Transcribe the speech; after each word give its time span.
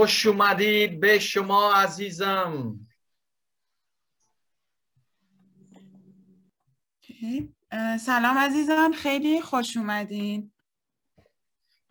خوش 0.00 0.26
اومدید 0.26 1.00
به 1.00 1.18
شما 1.18 1.74
عزیزم. 1.74 2.74
سلام 8.00 8.38
عزیزان 8.38 8.92
خیلی 8.92 9.40
خوش 9.40 9.76
اومدین. 9.76 10.52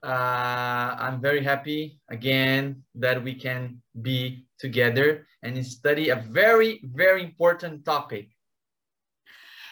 uh, 0.03 0.89
I'm 1.05 1.21
very 1.21 1.43
happy 1.43 2.01
again 2.07 2.83
that 2.95 3.23
we 3.23 3.33
can 3.45 3.81
be 4.01 4.19
together 4.57 5.27
and 5.43 5.65
study 5.65 6.09
a 6.09 6.15
very 6.15 6.81
very 6.95 7.21
important 7.23 7.85
topic. 7.85 8.35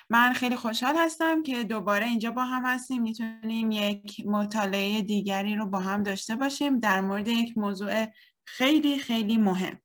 من 0.09 0.33
خیلی 0.33 0.55
خوشحال 0.55 0.95
هستم 0.97 1.44
که 1.44 1.63
دوباره 1.63 2.05
اینجا 2.05 2.31
با 2.31 2.45
هم 2.45 2.66
هستیم. 2.66 3.02
می‌تونیم 3.02 3.72
یک 3.72 4.23
مطالعه 4.25 5.02
دیگری 5.02 5.55
رو 5.55 5.66
با 5.66 5.80
هم 5.80 6.03
داشته 6.03 6.35
باشیم 6.35 6.80
در 6.80 7.02
مورد 7.02 7.27
یک 7.27 7.58
موضوع 7.58 8.05
خیلی 8.46 8.98
خیلی 8.98 9.36
مهم 9.36 9.78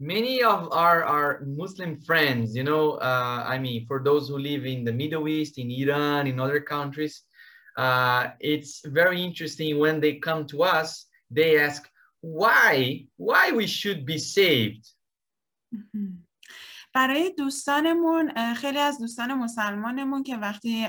many 0.00 0.42
of 0.42 0.68
our, 0.72 1.04
our 1.04 1.42
Muslim 1.46 2.00
friends, 2.00 2.54
you 2.54 2.64
know, 2.64 2.92
uh, 2.92 3.44
I 3.46 3.58
mean, 3.58 3.86
for 3.86 4.02
those 4.02 4.28
who 4.28 4.38
live 4.38 4.66
in 4.66 4.84
the 4.84 4.92
Middle 4.92 5.28
East, 5.28 5.58
in 5.58 5.70
Iran, 5.70 6.26
in 6.26 6.40
other 6.40 6.60
countries, 6.60 7.22
uh, 7.76 8.28
it's 8.40 8.82
very 8.84 9.22
interesting 9.22 9.78
when 9.78 10.00
they 10.00 10.14
come 10.16 10.46
to 10.46 10.62
us, 10.62 11.06
they 11.30 11.58
ask, 11.58 11.88
why, 12.20 13.06
why 13.16 13.52
we 13.52 13.66
should 13.66 14.04
be 14.04 14.18
saved? 14.18 14.84
Mm 15.74 15.88
-hmm. 15.92 16.10
برای 16.93 17.29
دوستانمون 17.29 18.53
خیلی 18.53 18.77
از 18.77 18.99
دوستان 18.99 19.33
مسلمانمون 19.33 20.23
که 20.23 20.37
وقتی 20.37 20.87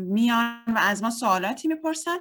میان 0.00 0.64
و 0.66 0.78
از 0.78 1.02
ما 1.02 1.10
سوالاتی 1.10 1.68
می‌پرسن 1.68 2.16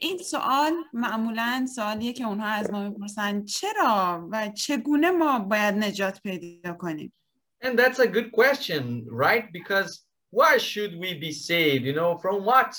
این 0.00 0.18
سوال 0.18 0.72
معمولا 0.92 1.66
سوالیه 1.74 2.12
که 2.12 2.24
اونها 2.24 2.46
از 2.46 2.70
ما 2.70 2.88
می‌پرسن 2.88 3.44
چرا 3.44 4.28
و 4.32 4.48
چگونه 4.48 5.10
ما 5.10 5.38
باید 5.38 5.74
نجات 5.74 6.20
پیدا 6.22 6.72
کنیم 6.72 7.12
And 7.64 7.78
that's 7.78 7.98
a 7.98 8.06
good 8.06 8.30
question, 8.30 9.06
right? 9.08 9.50
Because 9.50 9.90
why 10.30 10.58
should 10.58 10.92
we 11.02 11.14
be 11.14 11.32
saved? 11.32 11.84
You 11.86 11.94
know, 11.94 12.18
from 12.18 12.44
what? 12.44 12.76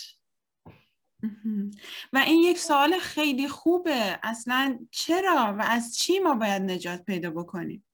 و 2.14 2.18
این 2.18 2.44
یک 2.44 2.60
سوال 2.60 3.00
خیلی 3.00 3.48
خوبه 3.48 4.20
اصلا 4.24 4.80
چرا 4.92 5.56
و 5.60 5.66
از 5.68 5.98
چی 5.98 6.20
ما 6.20 6.36
باید 6.36 6.62
نجات 6.62 7.04
پیدا 7.04 7.32
بکنیم 7.32 7.85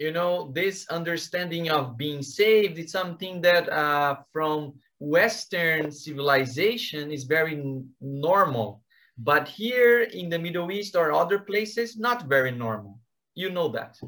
you 0.00 0.12
know, 0.12 0.50
this 0.54 0.88
understanding 0.88 1.70
of 1.70 1.98
being 1.98 2.22
saved 2.22 2.78
is 2.78 2.90
something 2.90 3.42
that 3.42 3.68
uh, 3.68 4.16
from 4.32 4.72
Western 4.98 5.92
civilization 5.92 7.12
is 7.12 7.24
very 7.24 7.62
normal. 8.00 8.82
But 9.18 9.46
here 9.46 10.00
in 10.04 10.30
the 10.30 10.38
Middle 10.38 10.72
East 10.72 10.96
or 10.96 11.12
other 11.12 11.38
places, 11.38 11.98
not 11.98 12.24
very 12.24 12.50
normal. 12.50 12.98
You 13.34 13.50
know 13.50 13.68
that. 13.68 14.00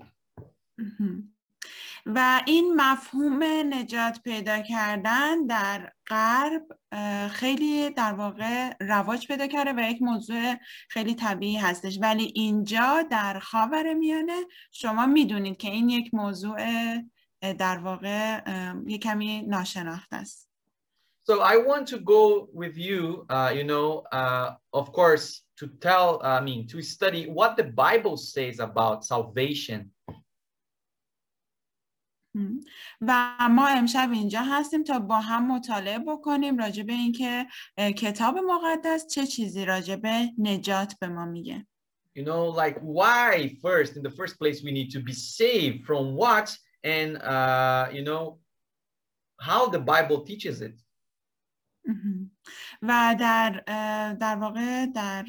Mm 0.81 0.93
-hmm. 0.97 1.32
و 2.07 2.43
این 2.47 2.75
مفهوم 2.77 3.43
نجات 3.75 4.21
پیدا 4.25 4.61
کردن 4.63 5.47
در 5.47 5.93
غرب 6.07 6.63
خیلی 7.29 7.91
در 7.91 8.13
واقع 8.13 8.73
رواج 8.81 9.27
پیدا 9.27 9.47
کرده 9.47 9.73
و 9.73 9.91
یک 9.91 10.03
موضوع 10.03 10.55
خیلی 10.89 11.15
طبیعی 11.15 11.57
هستش. 11.57 11.99
ولی 12.03 12.33
اینجا 12.35 13.03
در 13.11 13.39
خاور 13.39 13.95
میانه 13.95 14.41
شما 14.73 15.07
می‌دونید 15.07 15.57
که 15.57 15.71
این 15.71 15.89
یک 15.89 16.15
موضوع 16.15 16.59
در 17.59 17.79
واقع 17.79 18.41
یک 18.87 19.03
کمی 19.03 19.43
ناشناخته 19.43 20.17
است. 20.17 20.49
So 21.25 21.41
I 21.41 21.57
want 21.57 21.87
to 21.95 21.99
go 22.01 22.49
with 22.53 22.77
you, 22.77 23.25
uh, 23.31 23.53
you 23.55 23.63
know, 23.63 24.03
uh, 24.11 24.55
of 24.73 24.93
course, 24.93 25.43
to 25.61 25.69
tell, 25.81 26.21
I 26.25 26.41
mean, 26.41 26.67
to 26.73 26.83
study 26.83 27.23
what 27.39 27.57
the 27.57 27.69
Bible 27.85 28.17
says 28.17 28.59
about 28.59 29.05
salvation 29.05 29.93
و 33.01 33.37
ما 33.51 33.69
امشب 33.69 34.09
اینجا 34.13 34.41
هستیم 34.43 34.83
تا 34.83 34.99
با 34.99 35.21
هم 35.21 35.53
مطالعه 35.55 35.99
بکنیم 35.99 36.59
راجع 36.59 36.83
به 36.83 36.93
اینکه 36.93 37.47
کتاب 37.97 38.39
مقدس 38.39 39.07
چه 39.07 39.27
چیزی 39.27 39.65
راجع 39.65 39.97
به 39.97 40.31
نجات 40.39 40.95
به 41.01 41.09
ما 41.09 41.25
میگه 41.25 41.67
You 42.15 42.25
know, 42.25 42.45
like 42.51 42.79
why 42.99 43.57
first, 43.63 43.97
in 43.97 44.03
the 44.03 44.15
first 44.21 44.39
place, 44.39 44.63
we 44.63 44.71
need 44.71 44.91
to 44.97 45.01
be 45.01 45.15
saved 45.15 45.87
from 45.87 46.15
what, 46.15 46.47
and 46.85 47.11
uh, 47.17 47.89
you 47.91 48.05
know, 48.09 48.39
how 49.41 49.69
the 49.69 49.79
Bible 49.93 50.21
teaches 50.31 50.61
it. 50.61 50.77
و 52.83 53.17
در 53.21 53.51
در 54.21 54.37
واقع 54.37 54.87
در 54.87 55.27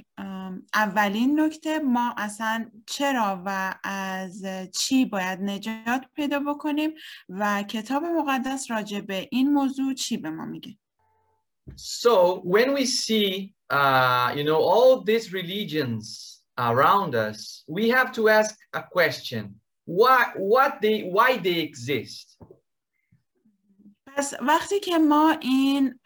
اولین 0.73 1.39
نکته 1.39 1.79
ما 1.79 2.13
اصلا 2.17 2.71
چرا 2.85 3.43
و 3.45 3.75
از 3.83 4.45
چی 4.73 5.05
باید 5.05 5.41
نجات 5.41 6.05
پیدا 6.15 6.39
بکنیم 6.39 6.93
و 7.29 7.63
کتاب 7.63 8.03
مقدس 8.03 8.71
راجع 8.71 8.99
به 8.99 9.27
این 9.31 9.53
موضوع 9.53 9.93
چی 9.93 10.17
به 10.17 10.29
ما 10.29 10.45
میگه 10.45 10.77
So 11.77 12.41
when 12.43 12.73
we 12.73 12.85
see 12.85 13.53
uh, 13.69 14.33
you 14.35 14.43
know 14.43 14.59
all 14.71 15.01
these 15.01 15.31
religions 15.31 16.03
around 16.57 17.15
us 17.15 17.63
we 17.67 17.89
have 17.89 18.11
to 18.11 18.29
ask 18.29 18.55
a 18.73 18.83
question 18.95 19.43
why 19.85 20.31
what 20.35 20.81
they 20.81 20.97
why 21.15 21.37
they 21.37 21.59
exist 21.59 22.37
پس 24.17 24.33
وقتی 24.41 24.79
که 24.79 24.97
ما 24.97 25.37
این 25.41 25.99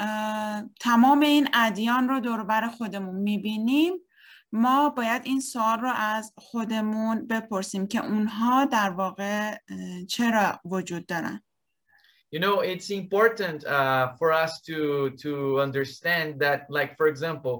تمام 0.79 1.19
این 1.19 1.49
ادیان 1.53 2.09
رو 2.09 2.19
دور 2.19 2.43
بر 2.43 2.67
خودمون 2.67 3.15
می‌بینیم 3.15 3.93
ما 4.51 4.89
باید 4.89 5.21
این 5.25 5.39
سوال 5.39 5.79
رو 5.79 5.91
از 5.95 6.33
خودمون 6.37 7.27
بپرسیم 7.27 7.87
که 7.87 8.05
اونها 8.05 8.65
در 8.65 8.89
واقع 8.89 9.57
چرا 10.07 10.59
وجود 10.65 11.05
دارن 11.05 11.41
You 12.35 12.39
know, 12.39 12.59
it's 12.59 12.89
important 12.89 13.59
uh, 13.65 14.05
for 14.19 14.29
us 14.43 14.51
to 14.69 14.77
to 15.23 15.31
understand 15.67 16.27
that, 16.43 16.59
like 16.77 16.91
for 16.99 17.07
example, 17.13 17.55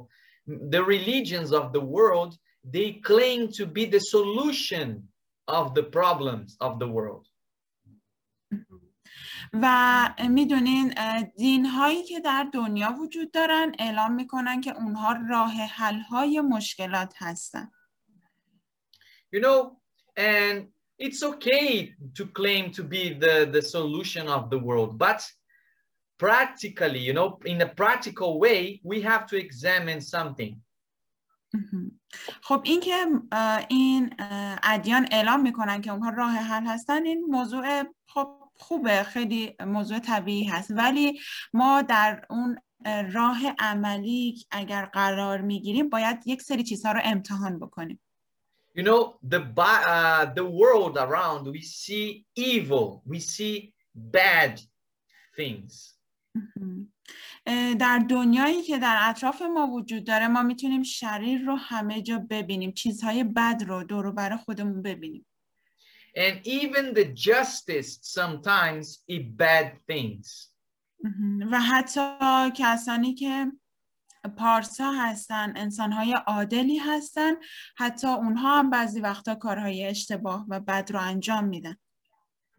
the 0.74 0.84
religions 0.96 1.50
of 1.60 1.66
the 1.76 1.84
world 1.98 2.32
they 2.76 2.90
claim 3.10 3.48
to 3.58 3.66
be 3.66 3.86
the 3.86 4.00
solution 4.00 4.88
of 5.48 5.74
the 5.74 5.84
problems 5.84 6.58
of 6.60 6.80
the 6.80 6.88
world. 6.88 7.26
و 9.54 10.10
می‌دونین 10.30 10.94
دین 11.38 11.66
هایی 11.66 12.04
که 12.04 12.20
در 12.20 12.48
دنیا 12.54 12.96
وجود 13.02 13.32
دارن 13.32 13.76
اعلام 13.80 14.14
می‌کنن 14.14 14.62
که 14.62 14.72
اونها 14.72 15.16
راه 15.30 15.52
حل 15.52 16.00
های 16.00 16.42
مشکلات 16.42 17.14
هستن 17.18 17.72
You 19.36 19.42
know, 19.42 19.60
and 20.16 20.68
it's 21.06 21.22
okay 21.32 21.94
to 22.18 22.26
claim 22.40 22.72
to 22.78 22.84
be 22.84 23.04
the, 23.24 23.36
the 23.56 23.62
solution 23.62 24.26
of 24.38 24.50
the 24.50 24.60
world, 24.68 24.98
but 24.98 25.22
practically, 26.18 27.00
you 27.00 27.14
know, 27.14 27.40
in 27.46 27.62
a 27.62 27.70
practical 27.82 28.40
way, 28.40 28.80
we 28.84 29.02
have 29.02 29.26
to 29.28 29.36
examine 29.38 30.02
something. 30.02 30.62
خب 32.42 32.62
این 32.64 32.80
که 32.80 33.06
این 33.70 34.16
ادیان 34.64 35.08
اعلام 35.12 35.42
می‌کنن 35.42 35.82
که 35.82 35.92
اونها 35.92 36.10
راه 36.10 36.32
حل 36.32 36.66
هستن 36.66 37.06
این 37.06 37.26
موضوع 37.30 37.84
خب 38.08 38.37
خوبه 38.60 39.04
خیلی 39.04 39.56
موضوع 39.60 40.00
طبیعی 40.00 40.44
هست. 40.44 40.72
ولی 40.72 41.20
ما 41.54 41.82
در 41.82 42.26
اون 42.30 42.58
راه 43.12 43.40
عملی 43.60 44.46
اگر 44.52 44.86
قرار 44.86 45.42
می‌گیریم 45.42 45.90
باید 45.90 46.18
یک 46.26 46.42
سری 46.42 46.64
چیزها 46.64 46.92
رو 46.92 47.02
امتحان 47.04 47.60
بکنیم. 47.60 48.00
You 48.76 48.84
know, 48.84 49.18
the, 49.34 49.42
uh, 49.58 50.26
the 50.40 50.46
world 50.62 50.98
around, 50.98 51.48
we 51.48 51.62
see 51.62 52.26
evil, 52.36 53.02
we 53.12 53.20
see 53.20 53.74
bad 53.96 54.60
things. 55.38 55.98
در 57.80 58.06
دنیایی 58.10 58.62
که 58.62 58.78
در 58.78 58.98
اطراف 59.02 59.42
ما 59.42 59.68
وجود 59.68 60.04
داره 60.04 60.28
ما 60.28 60.44
می‌تونیم 60.44 60.84
شریر 60.84 61.42
رو 61.42 61.56
همه 61.56 62.02
جا 62.02 62.26
ببینیم 62.30 62.72
چیزهای 62.72 63.24
بد 63.24 63.64
رو 63.68 63.84
دور 63.84 64.12
بر 64.12 64.38
خودمون 64.38 64.82
ببینیم. 64.82 65.26
And 66.17 66.41
even 66.45 66.95
the 66.95 67.07
justice 67.07 67.99
sometimes 68.03 69.03
is 69.09 69.25
bad 69.37 69.79
things. 69.87 70.49
و 71.51 71.61
حتی 71.61 72.01
کسانی 72.57 73.15
که 73.15 73.47
پارسا 74.37 74.93
هستن 74.93 75.53
انسانهای 75.57 76.13
عادلی 76.27 76.79
هستن 76.79 77.33
حتی 77.77 78.07
اونها 78.07 78.59
هم 78.59 78.71
بعضی 78.71 79.01
وقتا 79.01 79.35
کارهای 79.35 79.85
اشتباه 79.85 80.47
و 80.49 80.61
بد 80.61 80.91
رو 80.93 81.01
انجام 81.01 81.45
میدن 81.45 81.77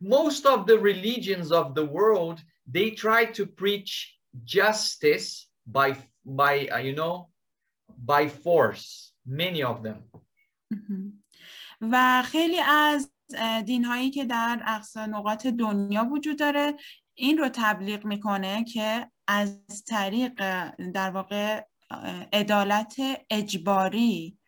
Most 0.02 0.46
of 0.46 0.66
the 0.68 0.78
religions 0.78 1.52
of 1.52 1.76
the 1.76 1.86
world 1.86 2.38
they 2.76 2.92
try 2.92 3.24
to 3.38 3.46
preach 3.46 4.20
justice 4.44 5.48
by 5.66 5.96
by 6.26 6.68
uh, 6.76 6.80
you 6.88 6.96
know 7.00 7.16
by 8.12 8.28
force 8.28 9.14
many 9.26 9.64
of 9.64 9.84
them 9.84 10.22
و 11.82 12.24
خیلی 12.26 12.60
از 12.60 13.14
دین 13.67 13.85
هایی 13.85 14.11
که 14.11 14.25
در 14.25 14.63
اقصا 14.67 15.07
نقاط 15.07 15.47
دنیا 15.47 16.05
وجود 16.13 16.39
داره 16.39 16.75
این 17.15 17.39
رو 17.39 17.49
تبلیغ 17.53 18.05
می‌کنه 18.05 18.65
که 18.65 19.11
از 19.27 19.85
طریق 19.89 20.35
در 20.95 21.11
واقع 21.11 21.63
عدالت 22.33 22.97
اجباری 23.31 24.39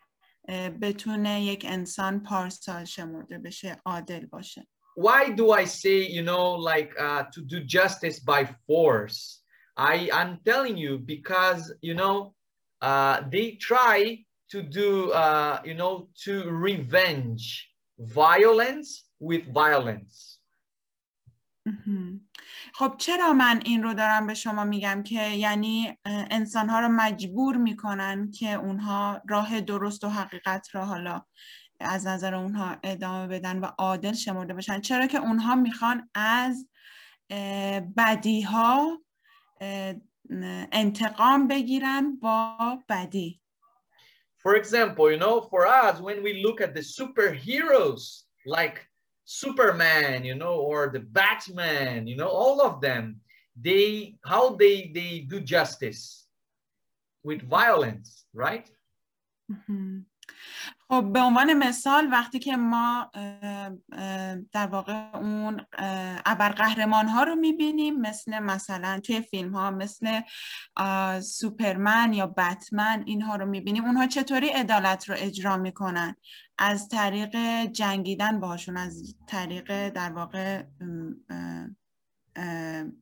بتونه 0.83 1.43
یک 1.45 1.67
انسان 1.69 2.23
پارسال 2.23 2.85
شمرده 2.85 3.39
بشه 3.39 3.77
عادل 3.85 4.27
باشه 4.27 4.67
why 4.97 5.31
do 5.31 5.51
I 5.53 5.65
say, 5.65 6.07
you 6.07 6.23
know, 6.23 6.53
like 6.53 6.93
uh, 6.99 7.25
to 7.33 7.41
do 7.41 7.61
justice 7.61 8.19
by 8.21 8.49
force? 8.67 9.41
I, 9.77 10.11
I'm 10.13 10.41
telling 10.45 10.77
you 10.77 10.99
because, 10.99 11.73
you 11.81 11.95
know, 11.95 12.35
uh, 12.83 13.23
they 13.31 13.53
try 13.53 14.19
to 14.51 14.63
do, 14.63 15.13
uh, 15.13 15.61
you 15.65 15.75
know, 15.75 16.09
to 16.25 16.51
revenge 16.51 17.70
violence 18.01 19.05
with 19.23 19.45
violence. 19.53 20.41
خب 22.75 22.95
چرا 22.99 23.33
من 23.33 23.61
این 23.65 23.83
رو 23.83 23.95
دارم 23.95 24.27
به 24.27 24.35
شما 24.35 24.65
میگم 24.65 25.03
که 25.03 25.29
یعنی 25.29 25.99
انسان 26.05 26.69
ها 26.69 26.81
رو 26.81 26.89
مجبور 26.89 27.57
می‌کنن 27.57 28.31
که 28.31 28.53
اونها 28.53 29.23
راه 29.29 29.61
درست 29.61 30.05
و 30.05 30.09
حقیقت 30.09 30.75
را 30.75 30.87
حالا 30.87 31.23
از 31.81 32.07
نظر 32.07 32.35
اونها 32.35 32.77
ادامه 32.83 33.27
بدن 33.27 33.59
و 33.59 33.65
عادل 33.65 34.13
شمرده 34.13 34.55
بشن؟ 34.55 34.81
چرا 34.81 35.07
که 35.07 35.19
اونها 35.19 35.55
می‌خوان 35.55 36.11
از 36.15 36.69
بدی 37.97 38.43
ها 38.43 39.01
انتقام 40.73 41.49
بگیرن 41.49 42.17
با 42.17 42.79
بدی. 42.89 43.40
For 44.43 44.57
example, 44.57 45.11
you 45.11 45.19
know, 45.19 45.43
for 45.43 45.67
us, 45.67 46.01
when 46.01 46.23
we 46.23 46.43
look 46.43 46.61
at 46.61 46.75
the 46.75 46.81
superheroes 46.81 48.23
like 48.47 48.87
Superman, 49.25 50.25
you 50.25 50.35
know, 50.35 50.55
or 50.55 50.89
the 50.89 51.01
Batman, 51.01 52.07
you 52.07 52.17
know, 52.17 52.29
all 52.29 52.61
of 52.63 52.81
them, 52.81 53.21
they 53.61 54.17
how 54.25 54.57
they 54.57 54.91
they 54.95 55.21
do 55.21 55.41
justice 55.41 56.27
with 57.23 57.43
violence, 57.43 58.25
right? 58.33 58.71
Mm-hmm. 59.53 60.01
خب 60.91 61.13
به 61.13 61.21
عنوان 61.21 61.55
مثال 61.55 62.13
وقتی 62.13 62.39
که 62.39 62.57
ما 62.57 63.11
در 64.53 64.67
واقع 64.67 65.17
اون 65.17 65.61
ابرقهرمان 66.27 67.09
ها 67.09 67.23
رو 67.23 67.35
می‌بینیم 67.35 68.01
مثل 68.01 68.39
مثلا 68.39 69.01
توی 69.01 69.21
فیلم 69.21 69.57
ها 69.57 69.71
مثل 69.71 70.21
سوپرمن 71.21 72.13
یا 72.13 72.27
بتمن 72.27 73.03
اینها 73.07 73.37
رو 73.37 73.47
می‌بینیم. 73.47 73.85
اونها 73.85 74.07
چطوری 74.07 74.49
عدالت 74.49 75.09
رو 75.09 75.15
اجرا 75.19 75.57
می‌کنن؟ 75.57 76.17
از 76.59 76.89
طریق 76.89 77.37
جنگیدن 77.65 78.41
باشون 78.41 78.77
از 78.77 79.17
طریق 79.27 79.89
در 79.89 80.13
واقع 80.13 80.63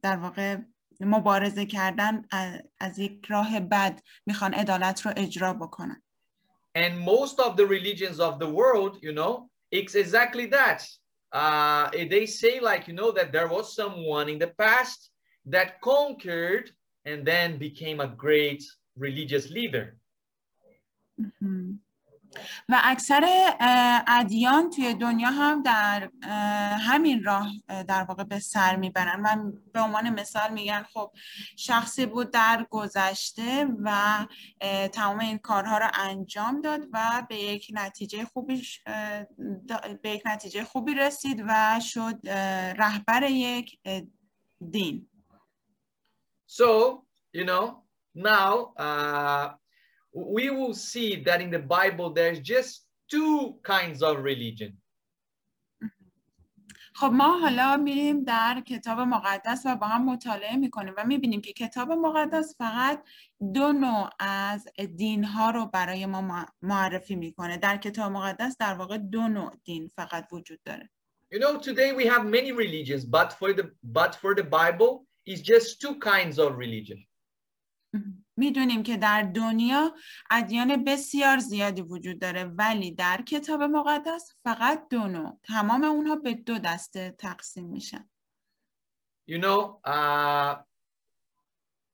در 0.03 0.17
واقع 0.17 0.57
مبارزه 1.01 1.67
کردن 1.67 2.23
از 2.81 2.99
یک 2.99 3.27
راه 3.29 3.61
بد 3.61 4.01
می‌خوان 4.27 4.55
عدالت 4.55 5.07
رو 5.07 5.13
اجرا 5.17 5.55
بکنن. 5.55 6.03
And 6.79 6.97
most 6.97 7.41
of 7.41 7.57
the 7.57 7.67
religions 7.67 8.21
of 8.21 8.39
the 8.39 8.49
world, 8.49 8.99
you 9.03 9.13
know, 9.13 9.51
it's 9.73 9.97
exactly 9.97 10.47
that. 10.47 10.87
Uh, 11.33 11.91
they 11.91 12.25
say 12.25 12.61
like, 12.61 12.87
you 12.87 12.95
know, 12.95 13.11
that 13.11 13.33
there 13.33 13.49
was 13.49 13.75
someone 13.75 14.29
in 14.29 14.39
the 14.39 14.53
past 14.65 15.11
that 15.47 15.81
conquered 15.81 16.71
and 17.05 17.27
then 17.27 17.59
became 17.59 17.99
a 17.99 18.07
great 18.07 18.63
religious 18.97 19.51
leader. 19.51 19.97
Mm 21.21 21.33
-hmm. 21.41 21.88
و 22.69 22.81
اکثر 22.85 23.55
ادیان 24.07 24.71
توی 24.71 24.95
دنیا 24.95 25.31
هم 25.31 25.63
در 25.63 26.11
همین 26.81 27.25
راه 27.25 27.49
در 27.69 28.03
واقع 28.03 28.25
به 28.25 28.39
سر 28.39 28.77
می‌برن 28.77 29.23
و 29.23 29.53
به 29.73 29.81
عنوان 29.81 30.11
مثال 30.11 30.53
میگن 30.53 30.83
خب 30.83 31.13
شخصی 31.57 32.07
بود 32.07 32.31
در 32.31 32.67
گذشته 32.71 33.67
و 33.83 34.27
تمام 34.93 35.19
این 35.19 35.39
کارها 35.39 35.79
رو 35.79 35.87
انجام 35.95 36.61
داد 36.61 36.81
و 36.93 37.27
به 37.29 37.37
یک 37.37 37.71
نتیجه 37.73 38.25
خوبی 38.25 38.63
به 40.03 40.11
یک 40.11 40.23
نتیجه 40.27 40.65
خوبی 40.65 40.95
رسید 40.95 41.45
و 41.49 41.81
شد 41.81 42.29
رهبر 42.79 43.23
یک 43.23 43.79
دین. 44.71 45.09
So, 46.47 47.05
you 47.33 47.45
know, 47.45 47.65
now 48.15 48.73
uh, 48.77 49.53
we 50.14 50.50
will 50.50 50.74
see 50.74 51.16
that 51.24 51.42
in 51.42 51.50
the 51.50 51.60
Bible 51.60 52.12
there's 52.12 52.40
just 52.40 52.86
two 53.10 53.56
kinds 53.64 54.02
of 54.02 54.24
religion. 54.24 54.78
خب 56.96 57.12
ما 57.12 57.40
حالا 57.40 57.78
میریم 57.78 58.24
در 58.24 58.64
کتاب 58.68 59.00
مقدس 59.00 59.62
و 59.66 59.76
با 59.76 59.88
هم 59.88 60.06
مطالعه 60.06 60.56
میکنیم 60.56 60.94
و 60.98 61.06
میبینیم 61.06 61.42
که 61.42 61.54
کتاب 61.54 61.92
مقدس 61.92 62.56
فقط 62.58 63.04
دو 63.54 63.74
نوع 63.74 64.10
از 64.20 64.68
دین 64.96 65.24
ها 65.24 65.50
رو 65.50 65.66
برای 65.66 66.06
ما 66.06 66.46
معرفی 66.62 67.16
میکنه 67.16 67.58
در 67.58 67.78
کتاب 67.78 68.12
مقدس 68.12 68.58
در 68.58 68.74
واقع 68.74 68.98
دو 68.98 69.28
نوع 69.28 69.52
دین 69.64 69.92
فقط 69.96 70.28
وجود 70.32 70.60
داره 70.64 70.90
You 71.34 71.40
know 71.40 71.58
today 71.58 71.94
we 71.94 72.06
have 72.06 72.26
many 72.38 72.52
religions 72.52 73.04
but 73.06 73.30
for 73.40 73.54
the 73.54 73.66
but 73.84 74.14
for 74.22 74.36
the 74.36 74.48
Bible 74.60 74.92
is 75.26 75.42
just 75.42 75.82
two 75.82 75.96
kinds 76.12 76.38
of 76.38 76.50
religion. 76.58 77.00
میدونیم 78.38 78.84
که 78.84 78.98
در 78.98 79.22
دنیا 79.22 79.96
ادیان 80.32 80.84
بسیار 80.84 81.38
زیادی 81.38 81.82
وجود 81.82 82.20
داره 82.20 82.44
ولی 82.44 82.92
در 82.92 83.22
کتاب 83.22 83.62
مقدس 83.62 84.34
فقط 84.44 84.88
دو 84.90 85.08
نوع 85.08 85.40
تمام 85.44 85.84
اونها 85.84 86.16
به 86.16 86.34
دو 86.34 86.58
دسته 86.58 87.16
تقسیم 87.18 87.66
میشن 87.66 88.10
You 89.26 89.40
know, 89.40 89.80
uh, 89.86 90.56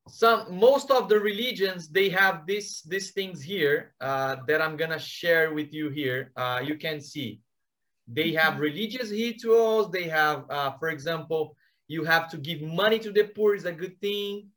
some 0.08 0.40
most 0.68 0.90
of 0.98 1.10
the 1.10 1.20
religions 1.20 1.82
they 1.98 2.10
have 2.10 2.36
this 2.48 2.82
these 2.92 3.12
things 3.18 3.38
here 3.54 3.78
uh, 4.02 4.34
that 4.48 4.60
I'm 4.62 4.76
gonna 4.82 5.04
share 5.20 5.54
with 5.54 5.72
you 5.78 5.90
here. 6.00 6.20
Uh, 6.36 6.60
you 6.70 6.76
can 6.86 7.00
see 7.12 7.30
they 8.12 8.34
have 8.34 8.60
religious 8.60 9.12
rituals. 9.12 9.92
They 9.92 10.08
have, 10.08 10.46
uh, 10.50 10.72
for 10.80 10.90
example, 10.90 11.56
you 11.88 12.04
have 12.04 12.30
to 12.32 12.38
give 12.38 12.62
money 12.62 13.00
to 13.00 13.12
the 13.12 13.26
poor 13.26 13.54
is 13.56 13.66
a 13.66 13.72
good 13.72 14.00
thing. 14.02 14.50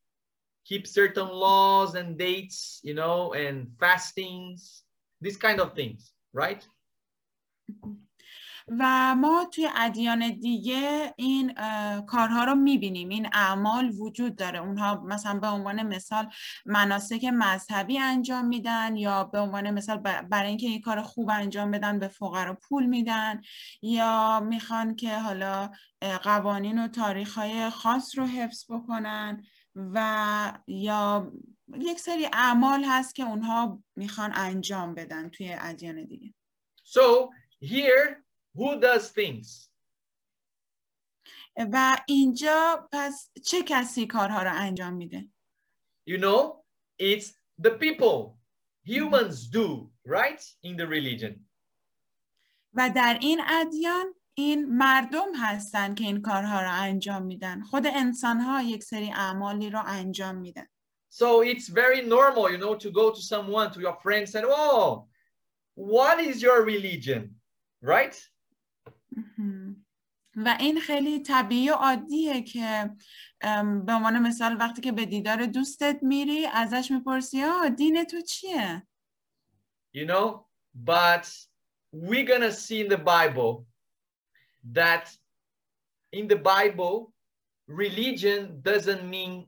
Keep 0.70 0.84
certain 1.00 1.30
laws 1.46 1.92
and 2.00 2.10
dates, 2.18 2.60
you 2.88 2.96
know, 3.00 3.18
and 3.44 3.56
fastings, 3.82 4.60
these 5.24 5.38
kind 5.46 5.60
of 5.64 5.70
things, 5.80 6.02
right? 6.34 6.62
و 8.80 9.16
ما 9.16 9.46
توی 9.52 9.70
ادیان 9.76 10.30
دیگه 10.30 11.14
این 11.18 11.54
کارها 12.08 12.44
رو 12.44 12.56
می‌بینیم. 12.56 13.10
این 13.10 13.30
اعمال 13.34 13.90
وجود 13.90 14.36
داره. 14.36 14.60
اونها 14.60 14.96
مثلا 14.96 15.40
به 15.40 15.48
عنوان 15.48 15.84
مثال 15.84 16.30
مناسک 16.66 17.24
مذهبی 17.24 18.00
انجام 18.00 18.46
میدن 18.46 18.96
یا 18.96 19.24
به 19.24 19.40
عنوان 19.40 19.72
مثال 19.72 19.98
برای 19.98 20.50
اینکه 20.50 20.68
این 20.68 20.82
کار 20.82 21.02
خوب 21.02 21.30
انجام 21.30 21.72
بدن 21.72 22.00
به 22.00 22.08
فقرا 22.08 22.54
پول 22.54 22.86
میدن 22.86 23.42
یا 23.82 24.40
می‌خوان 24.40 24.96
که 24.96 25.18
حالا 25.18 25.70
قوانین 26.24 26.84
و 26.84 26.88
تاریخ 26.88 27.40
خاص 27.70 28.18
رو 28.18 28.26
حفظ 28.26 28.66
بکنن. 28.72 29.44
و 29.78 30.60
یا 30.68 31.32
یک 31.80 32.00
سری 32.00 32.26
اعمال 32.26 32.84
هست 32.84 33.16
که 33.16 33.24
اونها 33.24 33.84
می‌خوان 33.96 34.32
انجام 34.36 34.94
بدن 34.94 35.30
توی 35.30 35.56
ادیان 35.60 36.04
دیگه 36.04 36.34
So 36.84 37.30
here 37.62 38.24
who 38.56 38.80
does 38.82 39.12
things? 39.12 39.70
و 41.58 41.98
اینجا 42.08 42.90
پس 42.92 43.32
چه 43.46 43.64
کسی 43.64 44.08
کارها 44.08 44.44
رو 44.44 44.52
انجام 44.54 44.94
میده؟ 44.94 45.28
You 46.10 46.18
know, 46.18 46.64
it's 47.00 47.34
the 47.62 47.72
people. 47.72 48.38
Humans 48.86 49.48
do, 49.48 49.92
right? 50.06 50.42
In 50.64 50.78
the 50.78 50.88
religion. 50.88 51.48
و 52.74 52.90
در 52.96 53.18
این 53.22 53.42
ادیان 53.48 54.14
این 54.40 54.66
مردم 54.66 55.36
هستن 55.36 55.96
که 55.96 56.04
این 56.04 56.22
کارها 56.22 56.62
رو 56.62 56.72
انجام 56.72 57.24
میدن 57.24 57.62
خود 57.62 57.88
انسان 57.88 58.40
ها 58.40 58.62
یک 58.62 58.84
سری 58.84 59.12
اعمالی 59.12 59.70
رو 59.70 59.84
انجام 59.86 60.36
میدن 60.36 60.68
So 61.10 61.42
it's 61.42 61.68
very 61.68 62.02
normal, 62.02 62.52
you 62.52 62.60
know, 62.60 62.76
to 62.76 62.92
go 62.92 63.06
to 63.18 63.22
someone, 63.22 63.72
to 63.72 63.80
your 63.80 63.98
friends 64.04 64.36
and, 64.36 64.46
oh, 64.48 65.08
what 65.74 66.20
is 66.20 66.42
your 66.42 66.64
religion? 66.64 67.24
Right? 67.82 68.16
و 70.36 70.58
این 70.60 70.80
خیلی 70.80 71.20
طبیعی 71.20 71.70
و 71.70 71.74
عادیه 71.74 72.42
که 72.42 72.90
به 73.86 73.94
عنوان 73.94 74.20
مثال 74.20 74.58
وقتی 74.60 74.82
که 74.82 74.92
به 74.92 75.06
دیدار 75.06 75.46
دوستت 75.46 76.00
میری 76.02 76.46
ازش 76.46 76.92
می‌پرسی 76.92 77.44
آه 77.44 77.70
دین 77.70 78.04
تو 78.04 78.22
چیه؟ 78.22 78.88
You 79.96 80.06
know, 80.06 80.46
but 80.86 81.26
we're 81.94 82.26
gonna 82.26 82.52
see 82.52 82.82
in 82.82 82.90
the 82.90 82.98
Bible 82.98 83.67
that 84.74 85.10
in 86.12 86.28
the 86.28 86.36
Bible, 86.36 87.14
religion 87.68 88.62
doesn't 88.62 89.04
mean 89.10 89.48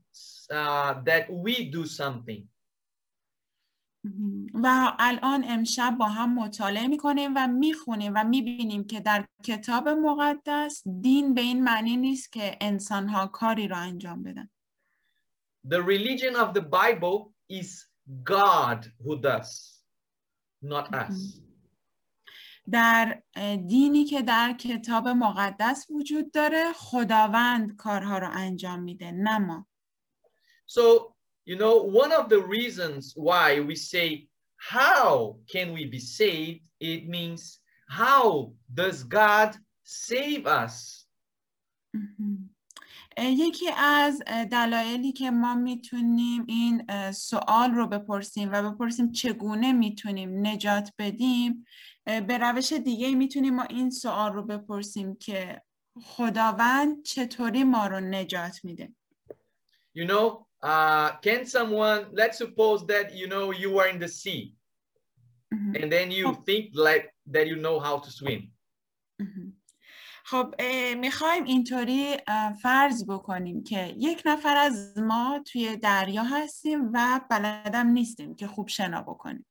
uh, 0.51 1.01
that 1.05 1.31
we 1.31 1.69
do 1.69 1.85
something. 1.85 2.47
و 4.53 4.95
الان 4.99 5.43
امشب 5.47 5.95
با 5.99 6.07
هم 6.07 6.35
مطالعه 6.35 6.88
می‌کنیم 6.88 7.33
و 7.35 7.47
می‌خونیم 7.47 8.13
و 8.15 8.23
می‌بینیم 8.23 8.83
که 8.83 8.99
در 8.99 9.27
کتاب 9.43 9.89
مقدس 9.89 10.83
دین 11.01 11.33
به 11.33 11.41
این 11.41 11.63
معنی 11.63 11.97
نیست 11.97 12.31
که 12.31 12.57
انسان 12.61 13.07
ها 13.07 13.27
کاری 13.27 13.67
رو 13.67 13.77
انجام 13.77 14.23
بدن. 14.23 14.49
The 15.67 15.81
religion 15.81 16.35
of 16.35 16.53
the 16.53 16.61
Bible 16.61 17.33
is 17.49 17.88
God 18.23 18.91
who 19.03 19.21
does. 19.21 19.79
not 20.61 20.93
us. 20.93 21.41
در 22.71 23.21
دینی 23.67 24.05
که 24.05 24.21
در 24.21 24.53
کتاب 24.53 25.07
مقدس 25.07 25.88
وجود 25.89 26.31
داره 26.31 26.73
خداوند 26.73 27.75
کارها 27.75 28.17
رو 28.17 28.29
انجام 28.31 28.79
میده 28.79 29.11
نه 29.11 29.38
ما 29.38 29.67
So, 30.67 31.15
you 31.45 31.57
know, 31.57 31.75
one 32.03 32.11
of 32.11 32.29
the 32.29 32.41
reasons 32.57 33.13
why 33.15 33.59
we 33.59 33.75
say, 33.75 34.27
how 34.57 35.38
can 35.51 35.73
we 35.73 35.85
be 35.85 35.99
saved? 35.99 36.61
It 36.79 37.09
means, 37.09 37.59
how 37.89 38.53
does 38.73 39.03
God 39.03 39.55
save 39.83 40.45
us? 40.45 41.05
یکی 43.17 43.69
از 43.77 44.21
دلایلی 44.51 45.11
که 45.11 45.31
ما 45.31 45.55
می‌تونیم 45.55 46.45
این 46.47 46.83
سوال 47.11 47.71
رو 47.71 47.88
بپرسیم 47.88 48.49
و 48.51 48.71
بپرسیم 48.71 49.11
چگونه 49.11 49.73
می‌تونیم 49.73 50.47
نجات 50.47 50.93
بدیم 50.97 51.65
به 52.28 52.38
روش 52.38 52.74
دیگه 52.74 53.16
می‌تونیم 53.16 53.56
ما 53.56 53.63
این 53.63 53.89
سوال 53.89 54.34
رو 54.34 54.44
بپرسیم 54.44 55.16
که 55.16 55.62
خداوند 56.01 57.04
چطوری 57.04 57.63
ما 57.63 57.88
رو 57.88 58.00
نجات 58.00 58.60
میده 58.63 58.94
You 59.96 60.06
know, 60.06 60.25
uh, 60.72 61.10
can 61.25 61.46
someone, 61.46 62.01
let's 62.20 62.38
suppose 62.38 62.80
that, 62.92 63.06
you 63.22 63.28
know, 63.34 63.46
you 63.63 63.70
are 63.80 63.89
in 63.94 64.00
the 64.06 64.12
sea 64.20 64.42
and 65.51 65.92
then 65.96 66.08
you 66.12 66.25
think 66.48 66.63
like 66.88 67.06
that 67.34 67.46
you 67.51 67.58
know 67.66 67.80
how 67.80 67.98
to 68.06 68.10
swim. 68.12 68.42
خب 70.25 70.56
می‌خوایم 70.98 71.44
اینطوری 71.44 72.18
فرض 72.62 73.06
بکنیم 73.10 73.63
که 73.63 73.96
یک 73.98 74.22
نفر 74.25 74.58
از 74.58 74.98
ما 74.98 75.44
توی 75.46 75.78
دریا 75.78 76.24
هستیم 76.24 76.92
و 76.94 77.22
بلدم 77.30 77.88
نیستیم 77.88 78.36
که 78.36 78.48
خوب 78.48 78.68
شنا 78.68 79.01
بکنیم. 79.01 79.46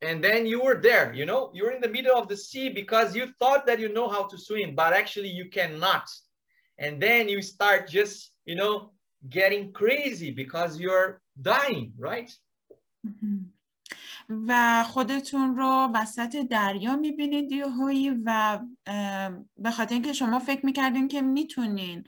And 0.00 0.22
then 0.22 0.46
you 0.46 0.62
were 0.62 0.80
there, 0.80 1.12
you 1.12 1.26
know, 1.26 1.50
you're 1.52 1.72
in 1.72 1.80
the 1.80 1.88
middle 1.88 2.16
of 2.16 2.28
the 2.28 2.36
sea 2.36 2.68
because 2.68 3.16
you 3.16 3.32
thought 3.40 3.66
that 3.66 3.80
you 3.80 3.92
know 3.92 4.08
how 4.08 4.24
to 4.28 4.38
swim, 4.38 4.74
but 4.74 4.92
actually 4.92 5.28
you 5.28 5.46
cannot. 5.50 6.08
And 6.78 7.02
then 7.02 7.28
you 7.28 7.42
start 7.42 7.88
just, 7.88 8.30
you 8.44 8.54
know, 8.54 8.92
getting 9.28 9.72
crazy 9.72 10.30
because 10.30 10.78
you're 10.78 11.20
dying, 11.42 11.92
right? 11.98 12.30
Mm-hmm. 13.04 13.38
و 14.28 14.84
خودتون 14.84 15.56
رو 15.56 15.90
وسط 15.94 16.36
دریا 16.36 16.96
می‌بینید 16.96 17.52
یهویی 17.52 18.10
و 18.24 18.60
به 19.56 19.70
خاطر 19.70 19.94
اینکه 19.94 20.12
شما 20.12 20.38
فکر 20.38 20.66
می‌کردین 20.66 21.08
که 21.08 21.22
می‌تونین 21.22 22.04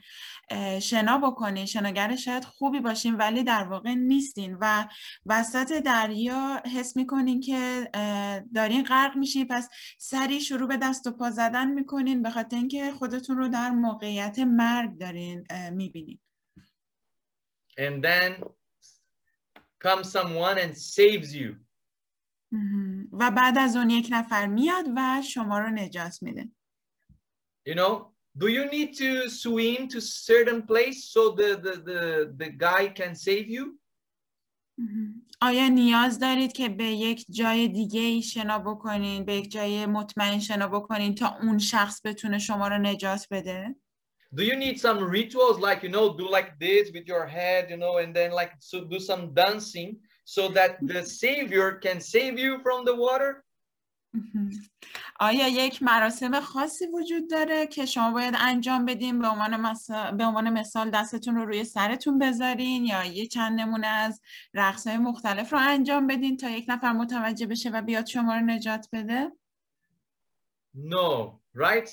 شنا 0.81 1.17
بکنین 1.17 1.65
شناگر 1.65 2.15
شاید 2.15 2.43
خوبی 2.43 2.79
باشین 2.79 3.15
ولی 3.15 3.43
در 3.43 3.63
واقع 3.63 3.93
نیستین 3.93 4.57
و 4.61 4.87
وسط 5.25 5.73
دریا 5.79 6.63
حس 6.75 6.97
می‌کنین 6.97 7.41
که 7.41 7.89
دارین 8.55 8.83
غرق 8.83 9.17
میشین. 9.17 9.47
پس 9.47 9.69
سری 9.97 10.41
شروع 10.41 10.67
به 10.67 10.77
دست 10.77 11.07
و 11.07 11.11
پا 11.11 11.31
زدن 11.31 11.71
می‌کنین. 11.71 12.21
به 12.21 12.29
خاطر 12.29 12.55
اینکه 12.57 12.91
خودتون 12.91 13.37
رو 13.37 13.47
در 13.47 13.69
موقعیت 13.69 14.39
مرگ 14.39 14.97
دارین 14.97 15.47
می‌بینین. 15.71 16.19
And 17.79 18.03
then 18.03 18.43
comes 19.83 20.11
someone 20.11 20.57
and 20.57 20.73
saves 20.77 21.33
you. 21.33 21.55
و 23.11 23.31
بعد 23.31 23.57
از 23.57 23.75
اون 23.75 23.89
یک 23.89 24.07
نفر 24.11 24.47
میاد 24.47 24.85
و 24.95 25.21
شما 25.21 25.59
رو 25.59 25.69
نجات 25.69 26.23
میده. 26.23 26.49
You 27.69 27.75
know, 27.75 28.11
do 28.37 28.47
you 28.47 28.65
need 28.65 28.93
to 28.97 29.29
swim 29.29 29.87
to 29.87 29.99
certain 30.01 30.61
place 30.71 30.99
so 31.13 31.21
the, 31.31 31.49
the, 31.65 31.73
the, 31.89 32.01
the 32.41 32.49
guy 32.49 32.87
can 32.99 33.15
save 33.15 33.47
you? 33.49 33.77
آیا 35.41 35.67
نیاز 35.67 36.19
دارید 36.19 36.51
که 36.51 36.69
به 36.69 36.83
یک 36.83 37.25
جای 37.29 37.67
دیگه 37.67 38.01
ای 38.01 38.21
شنا 38.21 38.59
بکنین 38.59 39.25
به 39.25 39.35
یک 39.35 39.51
جای 39.51 39.85
مطمئن 39.85 40.39
شنا 40.39 40.67
بکنین 40.67 41.15
تا 41.15 41.37
اون 41.41 41.57
شخص 41.57 42.01
بتونه 42.05 42.39
شما 42.39 42.67
رو 42.67 42.77
نجات 42.77 43.27
بده؟ 43.31 43.75
Do 44.35 44.43
you 44.43 44.55
need 44.55 44.79
some 44.79 44.99
rituals 45.17 45.59
like, 45.59 45.83
you 45.83 45.91
know, 45.95 46.05
do 46.21 46.25
like 46.37 46.51
this 46.57 46.89
with 46.95 47.05
your 47.05 47.25
head, 47.37 47.69
you 47.69 47.77
know, 47.83 47.97
and 47.97 48.15
then 48.15 48.31
like 48.31 48.53
so 48.59 48.77
do 48.93 48.99
some 48.99 49.33
dancing 49.33 49.89
so 50.23 50.47
that 50.49 50.77
the 50.81 51.03
savior 51.03 51.73
can 51.73 51.99
save 51.99 52.39
you 52.39 52.59
from 52.63 52.85
the 52.85 52.95
water? 52.95 53.43
آیا 55.19 55.47
یک 55.47 55.83
مراسم 55.83 56.39
خاصی 56.39 56.87
وجود 56.87 57.29
داره 57.29 57.67
که 57.67 57.85
شما 57.85 58.11
باید 58.11 58.35
انجام 58.37 58.85
بدین 58.85 59.19
به 59.19 59.27
عنوان, 59.27 59.61
مثال، 59.61 60.17
به 60.17 60.25
عنوان 60.25 60.49
مثال 60.49 60.89
دستتون 60.89 61.35
رو 61.35 61.45
روی 61.45 61.63
سرتون 61.63 62.19
بذارین 62.19 62.85
یا 62.85 63.05
یه 63.05 63.27
چند 63.27 63.59
نمونه 63.59 63.87
از 63.87 64.21
رقص 64.53 64.87
های 64.87 64.97
مختلف 64.97 65.53
رو 65.53 65.59
انجام 65.61 66.07
بدین 66.07 66.37
تا 66.37 66.49
یک 66.49 66.65
نفر 66.67 66.91
متوجه 66.91 67.45
بشه 67.45 67.69
و 67.69 67.81
بیاد 67.81 68.05
شما 68.05 68.35
رو 68.35 68.41
نجات 68.41 68.87
بده؟ 68.93 69.31
No, 70.75 71.39
right? 71.53 71.89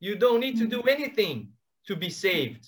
You 0.00 0.16
don't 0.16 0.40
need 0.40 0.56
to 0.58 0.66
do 0.66 0.82
anything 0.82 1.52
to 1.88 1.96
be 1.96 2.10
saved. 2.10 2.64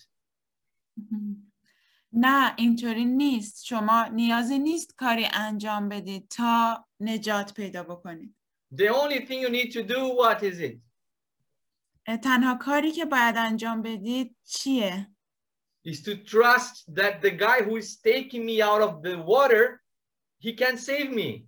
نه 2.12 2.54
اینطوری 2.58 3.04
نیست 3.04 3.64
شما 3.64 4.04
نیازی 4.04 4.58
نیست 4.58 4.96
کاری 4.96 5.28
انجام 5.32 5.88
بدید 5.88 6.28
تا 6.28 6.86
نجات 7.00 7.54
پیدا 7.54 7.82
بکنید 7.82 8.34
The 8.74 8.88
only 8.88 9.20
thing 9.26 9.40
you 9.40 9.50
need 9.50 9.70
to 9.72 9.82
do, 9.82 10.00
what 10.20 10.42
is 10.42 10.58
it? 10.60 10.78
تنها 12.22 12.54
کاری 12.54 12.92
که 12.92 13.04
باید 13.04 13.36
انجام 13.36 13.82
بدید 13.82 14.36
چیه؟ 14.44 15.08
Is 15.88 16.02
to 16.02 16.16
trust 16.16 16.94
that 16.94 17.20
the 17.22 17.30
guy 17.30 17.62
who 17.62 17.76
is 17.76 17.96
taking 17.96 18.46
me 18.46 18.62
out 18.62 18.82
of 18.82 19.02
the 19.02 19.16
water, 19.18 19.82
he 20.38 20.52
can 20.52 20.76
save 20.76 21.10
me. 21.10 21.46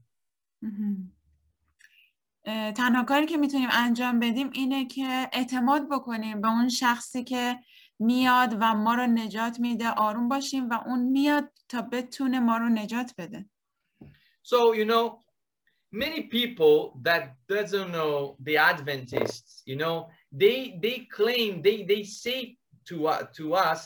تنها 2.77 3.05
کاری 3.05 3.27
که 3.27 3.37
می‌تونیم 3.37 3.69
انجام 3.73 4.21
بدیم 4.21 4.51
اینه 4.53 4.85
که 4.85 5.29
اعتماد 5.33 5.89
بکنیم 5.89 6.41
به 6.41 6.49
اون 6.49 6.69
شخصی 6.69 7.25
که 7.25 7.59
میاد 7.99 8.57
و 8.61 8.75
ما 8.75 8.95
رو 8.95 9.07
نجات 9.07 9.61
میده 9.61 9.91
آروم 9.91 10.29
باشیم 10.29 10.71
و 10.71 10.75
اون 10.87 10.99
میاد 10.99 11.53
تا 11.69 11.83
بتونه 11.83 12.41
ما 12.41 12.57
رو 12.57 12.69
نجات 12.69 13.15
بده 13.19 13.47
So, 14.47 14.75
you 14.75 14.85
know, 14.85 15.25
many 15.91 16.23
people 16.37 17.01
that 17.03 17.23
doesn't 17.49 17.91
know 17.97 18.37
the 18.49 18.57
Adventists, 18.59 19.63
you 19.71 19.77
know, 19.83 19.97
they 20.43 20.59
they 20.85 20.97
claim 21.19 21.63
they 21.67 21.79
they 21.91 22.03
say 22.23 22.39
to 22.89 22.97
uh, 23.07 23.23
to 23.39 23.45
us 23.55 23.81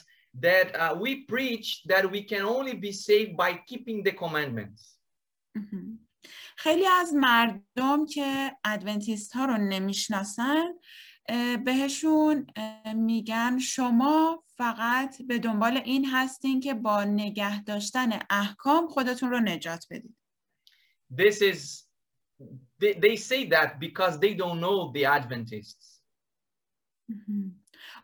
that 0.46 0.68
uh, 0.74 0.94
we 1.02 1.10
preach 1.32 1.66
that 1.92 2.04
we 2.10 2.22
can 2.22 2.42
only 2.56 2.74
be 2.86 2.92
saved 2.92 3.36
by 3.36 3.50
keeping 3.70 4.02
the 4.02 4.12
commandments. 4.12 4.98
خیلی 6.56 6.86
از 6.86 7.14
مردم 7.14 8.06
که 8.06 8.56
ادونتیست 8.64 9.32
ها 9.32 9.44
رو 9.44 9.56
نمی‌شناسن 9.56 10.64
بهشون 11.64 12.46
میگن 12.94 13.58
شما 13.58 14.44
فقط 14.46 15.22
به 15.22 15.38
دنبال 15.38 15.76
این 15.76 16.06
هستین 16.12 16.60
که 16.60 16.74
با 16.74 17.04
نگه 17.04 17.62
داشتن 17.62 18.18
احکام 18.30 18.88
خودتون 18.88 19.30
رو 19.30 19.40
نجات 19.40 19.86
بدید. 19.90 20.16
This 21.14 21.40
is 21.40 21.88
they, 22.80 22.94
they 22.94 23.16
say 23.16 23.48
that 23.48 23.80
because 23.80 24.18
they 24.18 24.34
don't 24.34 24.60
know 24.60 24.92
the 24.92 25.04
Adventists. 25.04 26.02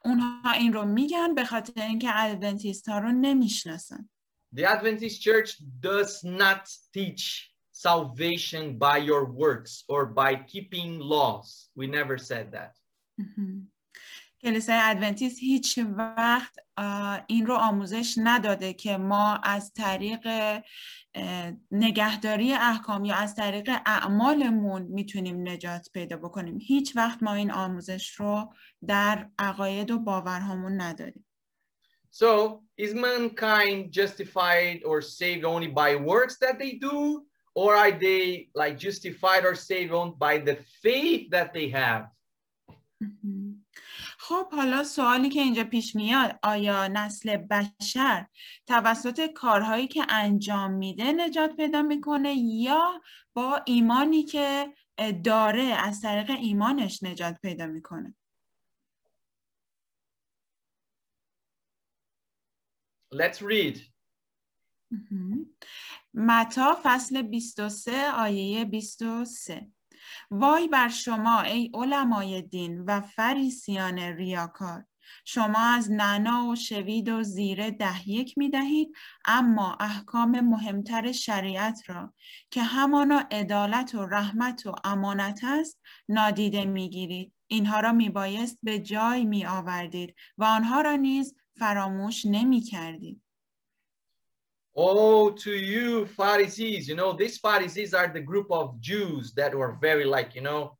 اونها 0.04 0.52
این 0.52 0.72
رو 0.72 0.84
میگن 0.84 1.34
به 1.34 1.44
خاطر 1.44 1.82
اینکه 1.82 2.08
ادونتیست 2.14 2.88
ها 2.88 2.98
رو 2.98 3.12
نمی‌شناسن. 3.12 4.08
The 4.56 4.62
Adventist 4.62 5.20
Church 5.22 5.50
does 5.80 6.24
not 6.24 6.68
teach 6.92 7.50
salvation 7.72 8.78
by 8.78 8.98
your 8.98 9.24
works 9.24 9.84
or 9.88 10.06
by 10.06 10.36
keeping 10.52 11.00
laws. 11.00 11.68
We 11.74 11.86
never 11.86 12.16
said 12.18 12.52
that. 12.52 12.72
کلیسای 14.42 14.78
ادونتیست 14.82 15.38
هیچ 15.40 15.78
وقت 15.96 16.58
این 17.26 17.46
رو 17.46 17.54
آموزش 17.54 18.14
نداده 18.16 18.72
که 18.72 18.96
ما 18.96 19.36
از 19.36 19.72
طریق 19.72 20.28
نگهداری 21.70 22.52
احکام 22.52 23.04
یا 23.04 23.14
از 23.14 23.34
طریق 23.34 23.70
اعمالمون 23.86 24.82
می‌تونیم 24.82 25.48
نجات 25.48 25.88
پیدا 25.92 26.16
بکنیم 26.16 26.58
هیچ 26.58 26.96
وقت 26.96 27.22
ما 27.22 27.34
این 27.34 27.50
آموزش 27.50 28.14
رو 28.14 28.54
در 28.86 29.28
عقاید 29.38 29.90
و 29.90 29.98
باورهامون 29.98 30.80
نداریم 30.80 31.26
So, 32.22 32.62
is 32.78 32.94
mankind 32.94 33.90
justified 33.90 34.78
or 34.84 35.02
saved 35.02 35.44
only 35.44 35.66
by 35.66 35.96
works 35.96 36.36
that 36.38 36.60
they 36.60 36.74
do? 36.88 37.26
Or 37.56 37.74
are 37.74 37.90
they 37.90 38.50
like 38.54 38.78
justified 38.78 39.44
or 39.44 39.56
saved 39.56 39.92
only 39.92 40.14
by 40.26 40.38
the 40.38 40.56
faith 40.84 41.22
that 41.30 41.52
they 41.52 41.68
have? 41.70 42.13
خب 44.18 44.52
حالا 44.52 44.84
سوالی 44.84 45.28
که 45.28 45.40
اینجا 45.40 45.64
پیش 45.64 45.96
میاد 45.96 46.38
آیا 46.42 46.88
نسل 46.88 47.36
بشر 47.36 48.26
توسط 48.66 49.32
کارهایی 49.32 49.88
که 49.88 50.06
انجام 50.08 50.70
میده 50.72 51.12
نجات 51.12 51.56
پیدا 51.56 51.82
می‌کنه 51.82 52.34
یا 52.34 53.02
با 53.34 53.62
ایمانی 53.66 54.22
که 54.22 54.74
داره 55.24 55.62
از 55.62 56.00
طریق 56.00 56.30
ایمانش 56.30 57.02
نجات 57.02 57.40
پیدا 57.42 57.66
می‌کنه؟ 57.66 58.14
Let's 63.14 63.38
read. 63.40 63.78
متا 66.14 66.78
فصل 66.82 67.22
23 67.22 68.10
آیه 68.10 68.64
23 68.64 69.70
وای 70.30 70.68
بر 70.68 70.88
شما 70.88 71.40
ای 71.40 71.70
علمای 71.74 72.42
دین 72.42 72.80
و 72.80 73.00
فریسیان 73.00 73.98
ریاکار. 73.98 74.84
شما 75.24 75.58
از 75.58 75.90
نعنا 75.90 76.46
و 76.46 76.56
شوید 76.56 77.08
و 77.08 77.22
زیره 77.22 77.70
ده 77.70 78.08
یک 78.08 78.38
می 78.38 78.50
دهید 78.50 78.96
اما 79.24 79.76
احکام 79.80 80.40
مهمتر 80.40 81.12
شریعت 81.12 81.82
را 81.86 82.14
که 82.50 82.62
همانا 82.62 83.24
عدالت 83.30 83.94
و 83.94 84.06
رحمت 84.06 84.66
و 84.66 84.74
امانت 84.84 85.40
است 85.44 85.80
نادیده 86.08 86.64
می 86.64 86.90
گیرید. 86.90 87.32
اینها 87.46 87.80
را 87.80 87.92
می 87.92 88.08
بایست 88.08 88.58
به 88.62 88.78
جای 88.78 89.24
می 89.24 89.46
آوردید 89.46 90.14
و 90.38 90.44
آنها 90.44 90.80
را 90.80 90.96
نیز 90.96 91.34
فراموش 91.58 92.26
نمی 92.26 92.60
کردید. 92.60 93.23
Oh, 94.76 95.30
to 95.30 95.52
you 95.52 96.06
Pharisees, 96.06 96.88
you 96.88 96.96
know, 96.96 97.12
these 97.12 97.38
Pharisees 97.38 97.94
are 97.94 98.08
the 98.08 98.20
group 98.20 98.50
of 98.50 98.80
Jews 98.80 99.32
that 99.34 99.54
were 99.54 99.78
very 99.80 100.04
like, 100.04 100.34
you 100.34 100.42
know, 100.42 100.76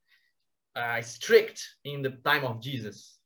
uh, 0.74 1.00
strict 1.00 1.58
in 1.84 2.02
the 2.02 2.10
time 2.24 2.44
of 2.44 2.60
Jesus. 2.60 3.20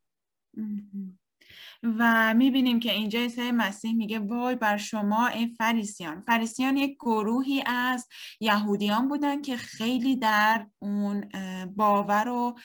و 1.82 2.34
می‌بینیم 2.34 2.80
که 2.80 2.92
اینجا 2.92 3.20
عیسی 3.20 3.50
مسیح 3.50 3.94
میگه 3.94 4.18
وای 4.18 4.56
بر 4.56 4.76
شما 4.76 5.26
ای 5.26 5.46
فریسیان. 5.46 6.20
فریسیان 6.20 6.76
یک 6.76 6.96
گروهی 6.96 7.62
از 7.66 8.08
یهودیان 8.40 9.08
بودن 9.08 9.42
که 9.42 9.56
خیلی 9.56 10.16
در 10.16 10.66
اون 10.78 11.28
باور 11.76 12.28
و 12.28 12.58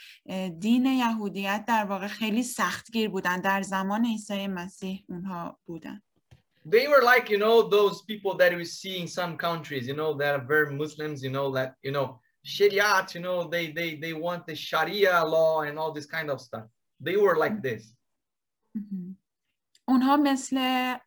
دین 0.59 0.85
یهودیت 0.85 1.65
در 1.67 1.85
واقع 1.85 2.07
خیلی 2.07 2.43
سختگیر 2.43 3.09
بودن. 3.09 3.41
در 3.41 3.61
زمان 3.61 4.05
عیسی 4.05 4.47
مسیح 4.47 5.03
اونها 5.09 5.59
بودن. 5.65 6.01
They 6.65 6.87
were 6.87 7.03
like 7.03 7.29
you 7.29 7.37
know 7.37 7.61
those 7.61 8.01
people 8.03 8.35
that 8.35 8.55
we 8.55 8.65
see 8.65 8.99
in 8.99 9.07
some 9.07 9.37
countries 9.37 9.87
you 9.87 9.95
know 9.95 10.13
that 10.13 10.35
are 10.35 10.45
very 10.45 10.73
muslims 10.73 11.23
you 11.23 11.29
know 11.29 11.51
that 11.51 11.75
you 11.83 11.91
know 11.91 12.19
shariat 12.45 13.13
you 13.15 13.21
know 13.21 13.47
they 13.47 13.71
they 13.71 13.95
they 13.95 14.13
want 14.13 14.45
the 14.47 14.55
sharia 14.55 15.23
law 15.25 15.61
and 15.61 15.77
all 15.77 15.91
this 15.91 16.05
kind 16.05 16.29
of 16.29 16.39
stuff 16.39 16.65
they 16.99 17.17
were 17.17 17.37
like 17.37 17.61
this 17.61 17.95
اونها 19.87 20.17
مثل 20.17 20.57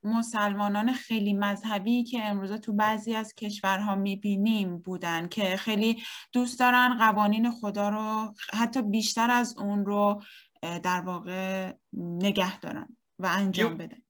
مسلمانان 0.05 0.93
خیلی 0.93 1.33
مذهبی 1.33 2.05
که 2.05 2.25
امروز 2.25 2.53
تو 2.53 2.73
بعضی 2.73 3.15
از 3.15 3.35
کشورها 3.35 3.95
می‌بینیم 3.95 4.79
بودن 4.79 5.29
که 5.29 5.57
خیلی 5.57 6.03
دوست 6.33 6.61
دارن 6.61 6.99
قوانین 6.99 7.51
خدا 7.51 7.89
رو 7.89 8.35
حتی 8.53 8.83
بیشتر 8.83 9.31
از 9.31 9.59
اون 9.59 9.87
رو 9.87 10.23
در 10.63 11.01
واقع 11.01 11.73
نگه 11.93 12.61
دارن 12.61 12.97
و 13.19 13.27
انجام 13.27 13.77
بدن 13.77 14.06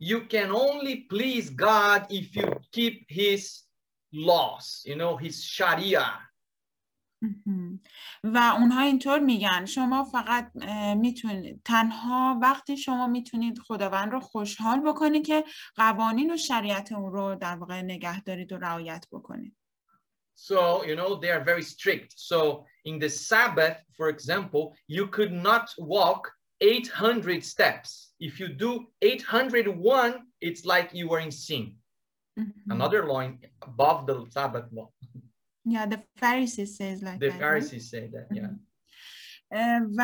you 0.00 0.22
can 0.22 0.50
only 0.50 1.06
please 1.08 1.50
God 1.50 2.06
if 2.10 2.36
you 2.36 2.48
keep 2.72 3.06
his 3.08 3.62
laws, 4.12 4.82
you 4.84 4.96
know, 4.96 5.16
his 5.16 5.44
sharia. 5.44 6.06
و 8.24 8.38
اونها 8.38 8.82
اینطور 8.82 9.18
میگن 9.18 9.64
شما 9.66 10.04
فقط 10.04 10.50
میتونید 10.96 11.62
تنها 11.64 12.38
وقتی 12.42 12.76
شما 12.76 13.06
میتونید 13.06 13.58
خداوند 13.58 14.12
رو 14.12 14.20
خوشحال 14.20 14.80
بکنید 14.80 15.26
که 15.26 15.44
قوانین 15.76 16.32
و 16.32 16.36
شریعت 16.36 16.92
اون 16.92 17.12
رو 17.12 17.34
در 17.34 17.56
واقع 17.56 17.82
نگه 17.82 18.20
دارید 18.20 18.52
و 18.52 18.58
رعایت 18.58 19.06
بکنید 19.12 19.56
So, 20.38 20.84
you 20.84 20.96
know, 20.96 21.14
they 21.22 21.30
are 21.30 21.42
very 21.42 21.62
strict. 21.62 22.12
So, 22.16 22.66
in 22.84 22.98
the 22.98 23.08
Sabbath, 23.08 23.78
for 23.96 24.10
example, 24.10 24.76
you 24.86 25.06
could 25.06 25.32
not 25.32 25.66
walk 25.78 26.30
800 26.62 27.42
steps. 27.42 28.09
If 28.27 28.39
you 28.39 28.47
do 28.49 28.71
801, 29.01 30.13
it's 30.47 30.63
like 30.73 30.87
you 30.93 31.09
were 31.09 31.21
in 31.27 31.31
sin. 31.31 31.63
Mm-hmm. 32.39 32.71
Another 32.71 33.01
law 33.07 33.21
above 33.69 33.99
the 34.07 34.15
Sabbath 34.35 34.67
law. 34.71 34.89
Yeah, 35.65 35.85
the 35.93 35.99
Pharisees 36.17 36.77
says 36.77 37.01
like 37.01 37.19
the 37.19 37.27
that. 37.27 37.33
The 37.33 37.39
Pharisees 37.39 37.85
say 37.93 38.03
that, 38.13 38.27
yeah. 38.31 38.51
و 39.97 40.01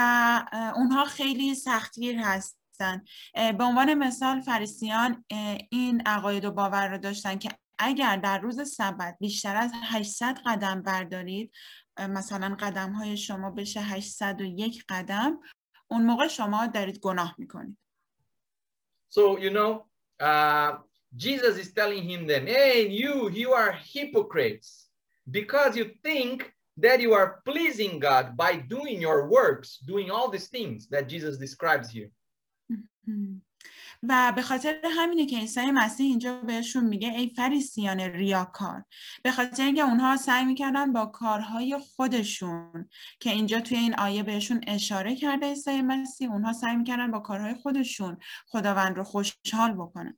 اونها 0.75 1.05
خیلی 1.05 1.55
سختگیر 1.55 2.19
هستن 2.19 3.01
به 3.33 3.63
عنوان 3.63 3.93
مثال 3.93 4.41
فریسیان 4.41 5.25
این 5.71 6.01
عقاید 6.05 6.45
و 6.45 6.51
باور 6.51 6.87
رو 6.87 6.97
داشتن 6.97 7.37
که 7.37 7.49
اگر 7.79 8.17
در 8.17 8.39
روز 8.39 8.69
سبت 8.69 9.17
بیشتر 9.19 9.55
از 9.55 9.71
800 9.83 10.39
قدم 10.45 10.81
بردارید 10.81 11.51
مثلا 11.99 12.57
قدم 12.59 12.91
های 12.91 13.17
شما 13.17 13.51
بشه 13.51 13.81
801 13.81 14.85
قدم 14.89 15.39
اون 15.87 16.05
موقع 16.05 16.27
شما 16.27 16.67
دارید 16.67 16.99
گناه 16.99 17.35
می‌کنید 17.37 17.77
So, 19.09 19.37
you 19.37 19.49
know, 19.49 19.85
uh, 20.19 20.77
Jesus 21.15 21.57
is 21.57 21.73
telling 21.73 22.03
him 22.03 22.27
then, 22.27 22.47
hey, 22.47 22.87
you, 22.87 23.29
you 23.29 23.53
are 23.53 23.71
hypocrites 23.71 24.87
because 25.31 25.75
you 25.77 25.91
think 26.03 26.53
that 26.77 27.01
you 27.01 27.13
are 27.13 27.41
pleasing 27.45 27.99
God 27.99 28.37
by 28.37 28.57
doing 28.57 29.01
your 29.01 29.27
works, 29.27 29.79
doing 29.79 30.11
all 30.11 30.29
these 30.29 30.47
things 30.47 30.87
that 30.89 31.09
Jesus 31.09 31.37
describes 31.37 31.89
here. 31.89 32.11
و 34.03 34.33
به 34.35 34.41
خاطر 34.41 34.79
همینه 34.97 35.25
که 35.25 35.37
عیسی 35.37 35.71
مسیح 35.71 36.05
اینجا 36.05 36.41
بهشون 36.41 36.83
میگه 36.83 37.09
ای 37.09 37.29
فریسیان 37.35 37.99
ریاکار 37.99 38.83
به 39.23 39.31
خاطر 39.31 39.63
اینکه 39.63 39.81
اونها 39.81 40.17
سعی 40.17 40.45
می‌کردن 40.45 40.93
با 40.93 41.05
کارهای 41.05 41.77
خودشون 41.95 42.89
که 43.19 43.29
اینجا 43.29 43.59
توی 43.59 43.77
این 43.77 43.95
آیه 43.95 44.23
بهشون 44.23 44.61
اشاره 44.67 45.15
کرده 45.15 45.45
عیسی 45.45 45.81
مسیح 45.81 46.31
اونها 46.31 46.53
سعی 46.53 46.75
می‌کردن 46.75 47.11
با 47.11 47.19
کارهای 47.19 47.53
خودشون 47.53 48.17
خداوند 48.47 48.97
رو 48.97 49.03
خوشحال 49.03 49.73
بکنن 49.73 50.17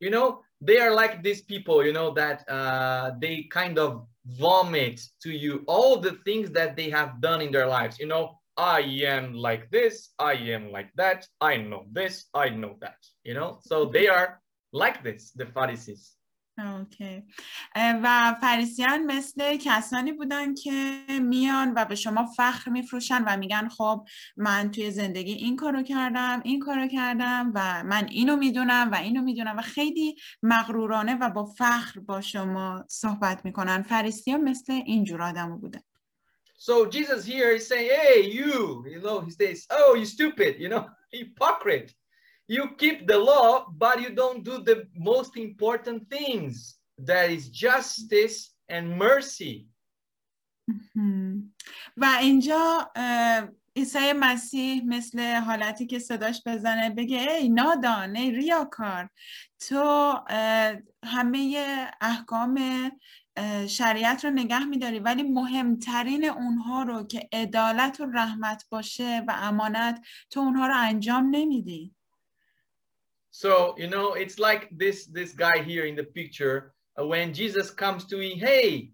You 0.00 0.10
know, 0.10 0.42
they 0.60 0.78
are 0.78 0.94
like 1.02 1.22
these 1.22 1.42
people, 1.42 1.84
you 1.86 1.92
know, 1.92 2.12
that 2.22 2.38
uh, 2.48 3.12
they 3.22 3.34
kind 3.60 3.78
of 3.78 4.06
vomit 4.26 5.00
to 5.22 5.30
you 5.30 5.64
all 5.66 5.98
the 5.98 6.14
things 6.26 6.50
that 6.50 6.76
they 6.76 6.90
have 6.90 7.20
done 7.20 7.40
in 7.40 7.50
their 7.52 7.66
lives. 7.66 7.98
You 7.98 8.08
know, 8.08 8.40
I 8.56 8.80
am 9.06 9.34
like 9.34 9.70
this, 9.70 10.10
I 10.18 10.34
am 10.34 10.70
like 10.70 10.90
that, 10.96 11.26
I 11.40 11.56
know 11.56 11.86
this, 11.90 12.26
I 12.34 12.50
know 12.50 12.76
that, 12.80 12.98
you 13.24 13.34
know? 13.34 13.58
So 13.62 13.86
they 13.86 14.06
are 14.08 14.40
like 14.72 15.02
this, 15.02 15.32
the 15.32 15.46
Pharisees. 15.46 16.16
اوکی 16.58 17.22
و 17.76 18.36
فریسیان 18.40 19.02
مثل 19.06 19.56
کسانی 19.56 20.12
بودن 20.12 20.54
که 20.54 21.06
میان 21.22 21.72
و 21.76 21.84
به 21.84 21.94
شما 21.94 22.26
فخر 22.26 22.70
میفروشن 22.70 23.24
و 23.26 23.36
میگن 23.36 23.68
خب 23.68 24.06
من 24.36 24.70
توی 24.70 24.90
زندگی 24.90 25.32
این 25.32 25.56
کارو 25.56 25.82
کردم 25.82 26.40
این 26.44 26.60
کارو 26.60 26.88
کردم 26.88 27.52
و 27.54 27.82
من 27.82 28.06
اینو 28.10 28.36
می‌دونم 28.36 28.88
و 28.92 28.94
اینو 28.94 29.22
می‌دونم 29.22 29.56
و 29.56 29.62
خیلی 29.62 30.16
مغرورانه 30.42 31.14
و 31.14 31.30
با 31.30 31.44
فخر 31.44 32.00
با 32.00 32.20
شما 32.20 32.84
صحبت 32.88 33.44
می‌کنن 33.44 33.82
فریسیان 33.82 34.40
مثل 34.40 34.72
اینجور 34.72 35.22
آدم 35.22 35.58
بودن 35.58 35.82
So 36.63 36.85
Jesus 36.85 37.25
here 37.25 37.51
is 37.51 37.67
saying, 37.67 37.89
hey, 37.89 38.21
you, 38.21 38.85
you 38.87 39.01
know, 39.01 39.21
he 39.21 39.31
says, 39.31 39.65
oh, 39.69 39.95
you 39.95 40.05
stupid, 40.05 40.59
you 40.59 40.69
know, 40.69 40.89
hypocrite. 41.11 41.93
You 42.47 42.71
keep 42.77 43.07
the 43.07 43.17
law, 43.17 43.67
but 43.77 44.01
you 44.01 44.09
don't 44.09 44.43
do 44.43 44.63
the 44.63 44.87
most 44.95 45.37
important 45.37 46.09
things. 46.09 46.77
That 46.97 47.29
is 47.29 47.49
justice 47.49 48.51
and 48.67 48.97
mercy. 48.97 49.67
و 51.97 52.05
اینجا 52.21 52.91
عیسی 53.75 54.13
مسیح 54.13 54.83
مثل 54.85 55.35
حالتی 55.35 55.85
که 55.85 55.99
صداش 55.99 56.41
بزنه 56.45 56.89
بگه 56.89 57.31
ای 57.31 57.49
نادان 57.49 58.15
ای 58.15 58.31
ریاکار 58.31 59.09
تو 59.67 60.13
همه 61.03 61.91
احکام 62.01 62.91
شریعت 63.67 64.25
رو 64.25 64.31
نگه 64.31 64.65
میداری 64.65 64.99
ولی 64.99 65.23
مهمترین 65.23 66.25
اونها 66.25 66.83
رو 66.83 67.03
که 67.03 67.29
عدالت 67.31 67.99
و 67.99 68.05
رحمت 68.05 68.65
باشه 68.69 69.23
و 69.27 69.33
امانت 69.35 70.05
تو 70.29 70.39
اونها 70.39 70.67
رو 70.67 70.73
انجام 70.77 71.27
نمیدی 71.31 71.95
So, 73.31 73.75
you 73.77 73.87
know, 73.87 74.15
it's 74.15 74.37
like 74.39 74.63
this 74.71 75.05
this 75.17 75.31
guy 75.33 75.57
here 75.69 75.85
in 75.85 75.95
the 75.95 76.03
picture 76.03 76.73
uh, 76.99 77.05
when 77.05 77.33
Jesus 77.33 77.67
comes 77.71 78.05
to 78.05 78.17
me, 78.17 78.35
hey, 78.35 78.91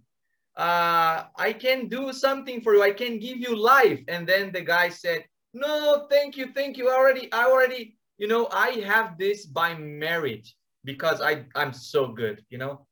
uh, 0.58 1.24
I 1.36 1.54
can 1.54 1.88
do 1.88 2.14
something 2.14 2.62
for 2.62 2.76
you. 2.76 2.84
I 2.84 2.92
can 2.92 3.20
give 3.20 3.38
you 3.38 3.56
life. 3.56 4.02
And 4.08 4.28
then 4.28 4.52
the 4.52 4.62
guy 4.62 4.90
said, 4.90 5.26
no, 5.54 6.06
thank 6.10 6.38
you, 6.38 6.48
thank 6.54 6.78
you. 6.78 6.90
I 6.90 6.96
already, 6.96 7.32
I 7.32 7.46
already, 7.46 7.98
you 8.18 8.28
know, 8.28 8.48
I 8.52 8.84
have 8.86 9.18
this 9.18 9.46
by 9.46 9.74
merit 9.76 10.48
because 10.84 11.22
I, 11.22 11.46
I'm 11.56 11.74
so 11.74 12.08
good, 12.08 12.44
you 12.50 12.58
know. 12.58 12.86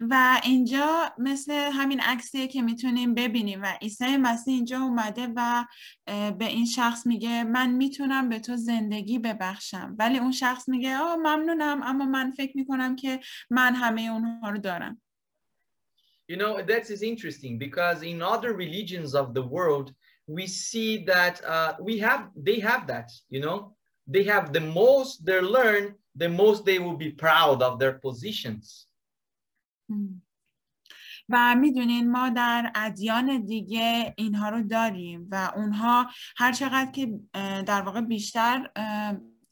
و 0.00 0.40
اینجا 0.44 1.12
مثل 1.18 1.52
همین 1.52 2.00
عکسیه 2.00 2.48
که 2.48 2.62
می‌تونیم 2.62 3.14
ببینیم 3.14 3.62
و 3.62 3.66
عیسی 3.82 4.16
مسیح 4.16 4.54
اینجا 4.54 4.80
اومده 4.80 5.28
و 5.36 5.64
به 6.06 6.46
این 6.46 6.66
شخص 6.66 7.06
میگه 7.06 7.44
من 7.44 7.70
می‌تونم 7.70 8.28
به 8.28 8.38
تو 8.38 8.56
زندگی 8.56 9.18
ببخشم. 9.18 9.96
ولی 9.98 10.18
اون 10.18 10.32
شخص 10.32 10.68
میگه 10.68 10.96
آه 10.96 11.16
ممنونم 11.16 11.82
اما 11.82 12.04
من 12.04 12.30
فکر 12.30 12.56
می‌کنم 12.56 12.96
که 12.96 13.20
من 13.50 13.74
همه 13.74 14.02
اونها 14.02 14.50
رو 14.50 14.58
دارم. 14.58 15.02
You 16.32 16.36
know, 16.36 16.62
that 16.62 16.88
is 16.90 17.02
interesting 17.02 17.58
because 17.58 18.02
in 18.02 18.22
other 18.22 18.52
religions 18.64 19.14
of 19.14 19.34
the 19.34 19.46
world, 19.56 19.92
we 20.26 20.46
see 20.46 20.90
that 21.14 21.34
uh, 21.54 21.72
we 21.88 21.94
have, 21.98 22.22
they 22.48 22.58
have 22.70 22.86
that, 22.86 23.08
you 23.28 23.40
know, 23.44 23.76
they 24.07 24.23
have 24.23 24.53
the 24.53 24.61
most 24.61 25.25
they 25.25 25.41
learn, 25.41 25.95
the 26.15 26.29
most 26.29 26.65
they 26.65 26.79
will 26.79 26.97
be 26.97 27.11
proud 27.11 27.61
of 27.61 27.79
their 27.79 27.93
positions. 27.93 28.87
و 31.29 31.55
میدونین 31.55 32.11
ما 32.11 32.29
در 32.29 32.71
ادیان 32.75 33.45
دیگه 33.45 34.13
اینها 34.17 34.49
رو 34.49 34.63
داریم 34.63 35.27
و 35.31 35.51
اونها 35.55 36.09
هر 36.37 36.51
چقدر 36.51 36.91
که 36.91 37.19
در 37.65 37.81
واقع 37.81 38.01
بیشتر 38.01 38.69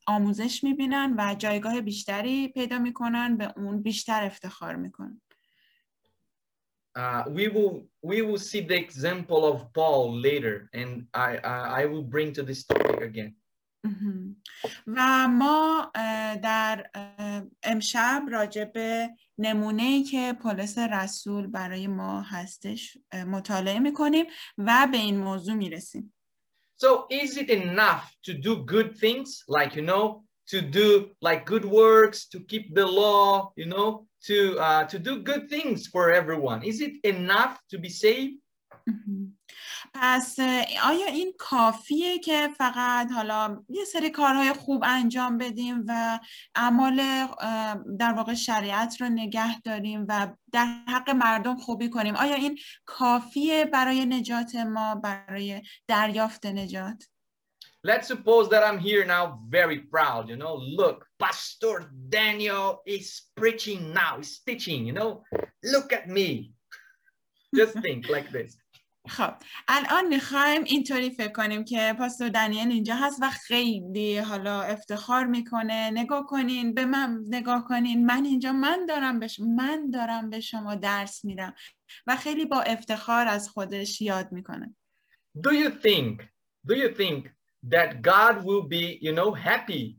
آموزش 0.07 0.63
میبینن 0.63 1.15
و 1.17 1.35
جایگاه 1.35 1.81
بیشتری 1.81 2.47
پیدا 2.47 2.79
میکنن 2.79 3.37
به 3.37 3.53
اون 3.57 3.81
بیشتر 3.81 4.23
افتخار 4.23 4.75
میکنن 4.75 5.21
Uh, 6.97 7.23
we 7.27 7.49
will 7.49 7.75
we 8.01 8.21
will 8.21 8.37
see 8.37 8.61
the 8.61 8.77
example 8.85 9.43
of 9.51 9.57
Paul 9.73 10.15
later, 10.15 10.69
and 10.79 10.89
I 11.13 11.29
uh, 11.51 11.67
I 11.81 11.83
will 11.91 12.07
bring 12.13 12.31
to 12.37 12.41
this 12.49 12.63
topic 12.63 13.01
again. 13.01 13.35
و 14.86 15.28
ما 15.28 15.92
در 16.42 16.90
امشب 17.62 18.22
راجع 18.30 18.64
به 18.64 19.10
نمونه 19.38 19.82
ای 19.82 20.02
که 20.02 20.36
پولس 20.42 20.78
رسول 20.78 21.46
برای 21.46 21.86
ما 21.86 22.22
هستش 22.22 22.98
مطالعه 23.26 23.78
می‌کنیم 23.78 24.26
و 24.58 24.88
به 24.92 24.98
این 24.98 25.18
موضوع 25.18 25.54
می‌رسیم. 25.54 26.14
So 26.82 27.06
is 27.10 27.36
it 27.36 27.50
enough 27.50 28.04
to 28.26 28.32
do 28.32 28.64
good 28.64 28.96
things 28.98 29.44
like 29.48 29.74
you 29.76 29.84
know 29.90 30.24
to 30.50 30.60
do 30.60 31.10
like 31.20 31.44
good 31.46 31.64
works 31.64 32.26
to 32.32 32.40
keep 32.50 32.74
the 32.74 32.86
law 32.86 33.52
you 33.60 33.66
know 33.66 33.88
to 34.28 34.38
uh, 34.66 34.84
to 34.92 34.98
do 34.98 35.22
good 35.30 35.44
things 35.48 35.86
for 35.86 36.10
everyone 36.20 36.62
is 36.62 36.80
it 36.80 36.94
enough 37.04 37.54
to 37.70 37.78
be 37.78 37.88
saved 37.88 38.36
پس 39.94 40.40
آیا 40.84 41.06
این 41.06 41.34
کافیه 41.38 42.18
که 42.18 42.48
فقط 42.58 43.10
حالا 43.12 43.64
یه 43.68 43.84
سری 43.84 44.10
کارهای 44.10 44.52
خوب 44.52 44.84
انجام 44.86 45.38
بدیم 45.38 45.84
و 45.88 46.20
اعمال 46.54 46.96
در 47.98 48.12
واقع 48.12 48.34
شریعت 48.34 49.00
رو 49.00 49.08
نگه 49.08 49.60
داریم 49.60 50.06
و 50.08 50.28
در 50.52 50.66
حق 50.88 51.10
مردم 51.10 51.56
خوبی 51.56 51.90
کنیم 51.90 52.16
آیا 52.16 52.34
این 52.34 52.58
کافیه 52.86 53.64
برای 53.64 54.06
نجات 54.06 54.54
ما 54.54 54.94
برای 54.94 55.62
دریافت 55.88 56.46
نجات 56.46 57.04
Let's 57.82 58.08
suppose 58.08 58.50
that 58.50 58.62
I'm 58.62 58.78
here 58.78 59.06
now 59.06 59.40
very 59.48 59.78
proud, 59.78 60.28
you 60.28 60.36
know, 60.36 60.54
look, 60.54 61.06
Pastor 61.18 61.90
Daniel 62.10 62.82
is 62.86 63.22
preaching 63.34 63.94
now, 63.94 64.18
he's 64.18 64.40
teaching, 64.40 64.86
you 64.86 64.92
know, 64.92 65.24
look 65.64 65.90
at 65.90 66.06
me. 66.06 66.52
Just 67.54 67.78
think 67.80 68.10
like 68.10 68.30
this. 68.30 68.54
خب 69.08 69.34
الان 69.68 70.06
می‌خوایم 70.06 70.64
اینطوری 70.64 71.10
فکر 71.10 71.32
کنیم 71.32 71.64
که 71.64 71.94
پاستور 71.98 72.28
دنیل 72.28 72.72
اینجا 72.72 72.94
هست 72.94 73.18
و 73.22 73.30
خیلی 73.30 74.18
حالا 74.18 74.62
افتخار 74.62 75.26
می‌کنه. 75.26 75.90
نگاه 75.90 76.26
کنین 76.26 76.74
به 76.74 76.84
من 76.84 77.24
نگاه 77.28 77.64
کنین. 77.68 78.06
من 78.06 78.24
اینجا 78.24 78.52
من 78.52 78.86
دارم 78.86 79.18
به 79.20 79.28
من 79.56 79.90
دارم 79.90 80.30
به 80.30 80.40
شما 80.40 80.74
درس 80.74 81.24
میدم 81.24 81.54
و 82.06 82.16
خیلی 82.16 82.44
با 82.44 82.60
افتخار 82.60 83.28
از 83.28 83.48
خودش 83.48 84.00
یاد 84.00 84.32
می‌کنه. 84.32 84.76
Do 85.38 85.50
you 85.50 85.70
think 85.70 86.22
do 86.66 86.74
you 86.74 86.94
think 86.94 87.28
that 87.70 88.02
God 88.02 88.44
will 88.44 88.66
be 88.68 88.98
you 89.06 89.12
know 89.12 89.30
happy 89.34 89.96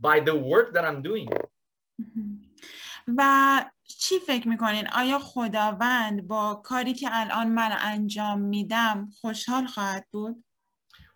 by 0.00 0.20
the 0.20 0.34
work 0.34 0.74
that 0.74 0.84
I'm 0.84 1.02
doing? 1.02 1.28
و 3.06 3.64
چی 3.86 4.18
فکر 4.18 4.48
می‌کنین؟ 4.48 4.88
آیا 4.88 5.18
خداوند 5.18 6.26
با 6.26 6.54
کاری 6.54 6.94
که 6.94 7.08
الان 7.12 7.48
من 7.48 7.76
انجام 7.80 8.40
میدم 8.40 9.10
خوشحال 9.20 9.66
خواهد 9.66 10.06
بود؟ 10.10 10.44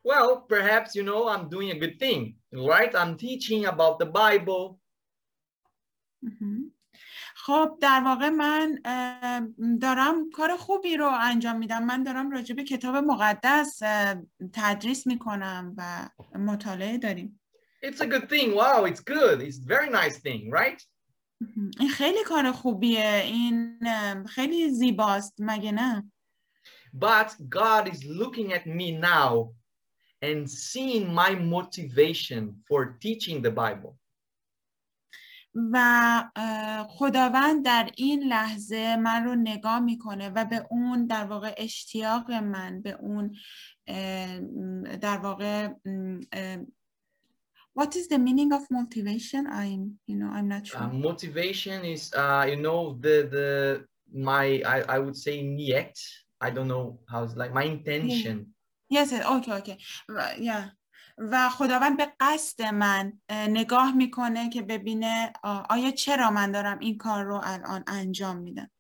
Well, 0.09 0.30
perhaps 0.48 0.94
you 0.94 1.02
know 1.02 1.28
I'm 1.28 1.48
doing 1.48 1.70
a 1.70 1.78
good 1.83 1.98
thing, 1.98 2.22
right? 2.52 2.92
I'm 2.94 3.16
teaching 3.16 3.66
about 3.66 3.98
the 3.98 4.06
Bible. 4.06 4.80
خب 7.35 7.78
در 7.80 8.02
واقع 8.04 8.28
من 8.28 8.78
دارم 9.80 10.30
کار 10.30 10.56
خوبی 10.56 10.96
رو 10.96 11.11
انجام 11.20 11.59
میدم 11.59 11.85
من 11.85 12.02
دارم 12.02 12.30
راجع 12.30 12.54
به 12.54 12.64
کتاب 12.64 12.96
مقدس 12.96 13.83
تدریس 14.52 15.06
می‌کنم 15.06 15.74
و 15.76 16.09
مطالعه 16.38 16.98
داریم 16.98 17.40
It's 17.83 18.00
a 18.00 18.06
good 18.06 18.28
thing. 18.28 18.54
Wow, 18.54 18.85
it's 18.85 19.00
good. 19.00 19.40
It's 19.40 19.61
very 19.74 19.88
nice 19.88 20.18
thing, 20.18 20.50
right? 20.50 20.80
این 21.81 21.88
خیلی 21.88 22.24
کار 22.24 22.53
خوبیه. 22.53 23.22
این 23.24 23.79
خیلی 24.26 24.70
زیباست. 24.70 25.35
مگه 25.38 25.72
نه؟ 25.72 26.12
But 26.98 27.31
God 27.48 27.88
is 27.88 28.05
looking 28.05 28.53
at 28.53 28.66
me 28.66 28.90
now 28.90 29.55
and 30.22 30.50
seeing 30.50 31.14
my 31.14 31.35
motivation 31.35 32.42
for 32.68 32.98
teaching 33.03 33.42
the 33.42 33.50
Bible. 33.50 33.96
و 35.72 36.24
خداوند 36.88 37.64
در 37.64 37.90
این 37.96 38.22
لحظه 38.22 38.96
من 38.96 39.24
رو 39.24 39.35
نگاه 39.35 39.81
می‌کنه 39.81 40.29
و 40.29 40.44
به 40.44 40.66
اون 40.70 41.07
در 41.07 41.24
واقع 41.24 41.55
اشتیاق 41.57 42.31
من 42.31 42.83
به 42.83 42.90
اون 43.00 43.37
در 45.00 45.18
واقع 45.18 45.68
what 47.74 47.96
is 47.96 48.09
the 48.09 48.18
meaning 48.18 48.52
of 48.52 48.62
motivation 48.70 49.46
i'm 49.46 49.98
you 50.06 50.16
know 50.16 50.30
i'm 50.37 50.48
not 50.48 50.66
sure 50.66 50.80
Uh, 50.80 50.88
motivation 50.92 51.85
is, 51.85 52.12
uh, 52.14 52.44
you 52.48 52.56
know, 52.56 52.98
the 53.00 53.16
the 53.37 53.48
my 54.12 54.46
I, 54.74 54.76
I 54.96 54.98
would 54.98 55.16
say 55.16 55.42
niet. 55.42 55.96
I 56.40 56.50
don't 56.50 56.68
know 56.68 56.98
how 57.11 57.22
it's 57.24 57.37
like 57.37 57.52
my 57.54 57.64
intention. 57.64 58.37
yes 58.88 59.12
okay 59.12 59.52
okay 59.61 59.76
yeah 60.38 60.64
و 61.18 61.48
خداوند 61.48 61.96
به 61.96 62.12
قصد 62.20 62.62
من 62.62 63.12
اه، 63.28 63.46
نگاه 63.46 63.92
می‌کنه 63.96 64.50
که 64.50 64.62
ببینه 64.62 65.33
آیا 65.70 65.90
چرا 65.90 66.30
من 66.30 66.52
دارم 66.52 66.78
این 66.78 66.98
کار 66.98 67.24
رو 67.24 67.40
الان 67.44 67.85
انجام 67.87 68.37
میدم 68.37 68.70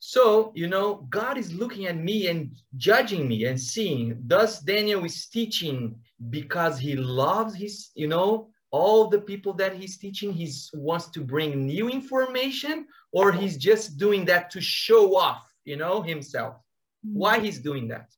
So 0.00 0.50
you 0.54 0.66
know, 0.66 1.06
God 1.10 1.38
is 1.38 1.52
looking 1.52 1.86
at 1.86 1.96
me 1.96 2.28
and 2.28 2.50
judging 2.76 3.28
me 3.28 3.44
and 3.44 3.60
seeing. 3.60 4.20
Does 4.26 4.60
Daniel 4.60 5.04
is 5.04 5.28
teaching 5.28 5.94
because 6.30 6.78
he 6.78 6.96
loves 6.96 7.54
his, 7.54 7.90
you 7.94 8.08
know, 8.08 8.50
all 8.70 9.08
the 9.08 9.20
people 9.20 9.52
that 9.54 9.74
he's 9.74 9.98
teaching. 9.98 10.32
He 10.32 10.52
wants 10.74 11.08
to 11.10 11.20
bring 11.20 11.66
new 11.66 11.88
information, 11.88 12.86
or 13.12 13.32
he's 13.32 13.56
just 13.56 13.98
doing 13.98 14.24
that 14.26 14.50
to 14.50 14.60
show 14.60 15.16
off, 15.16 15.52
you 15.64 15.76
know, 15.76 16.02
himself. 16.02 16.56
Why 17.02 17.40
he's 17.40 17.58
doing 17.58 17.88
that? 17.88 18.08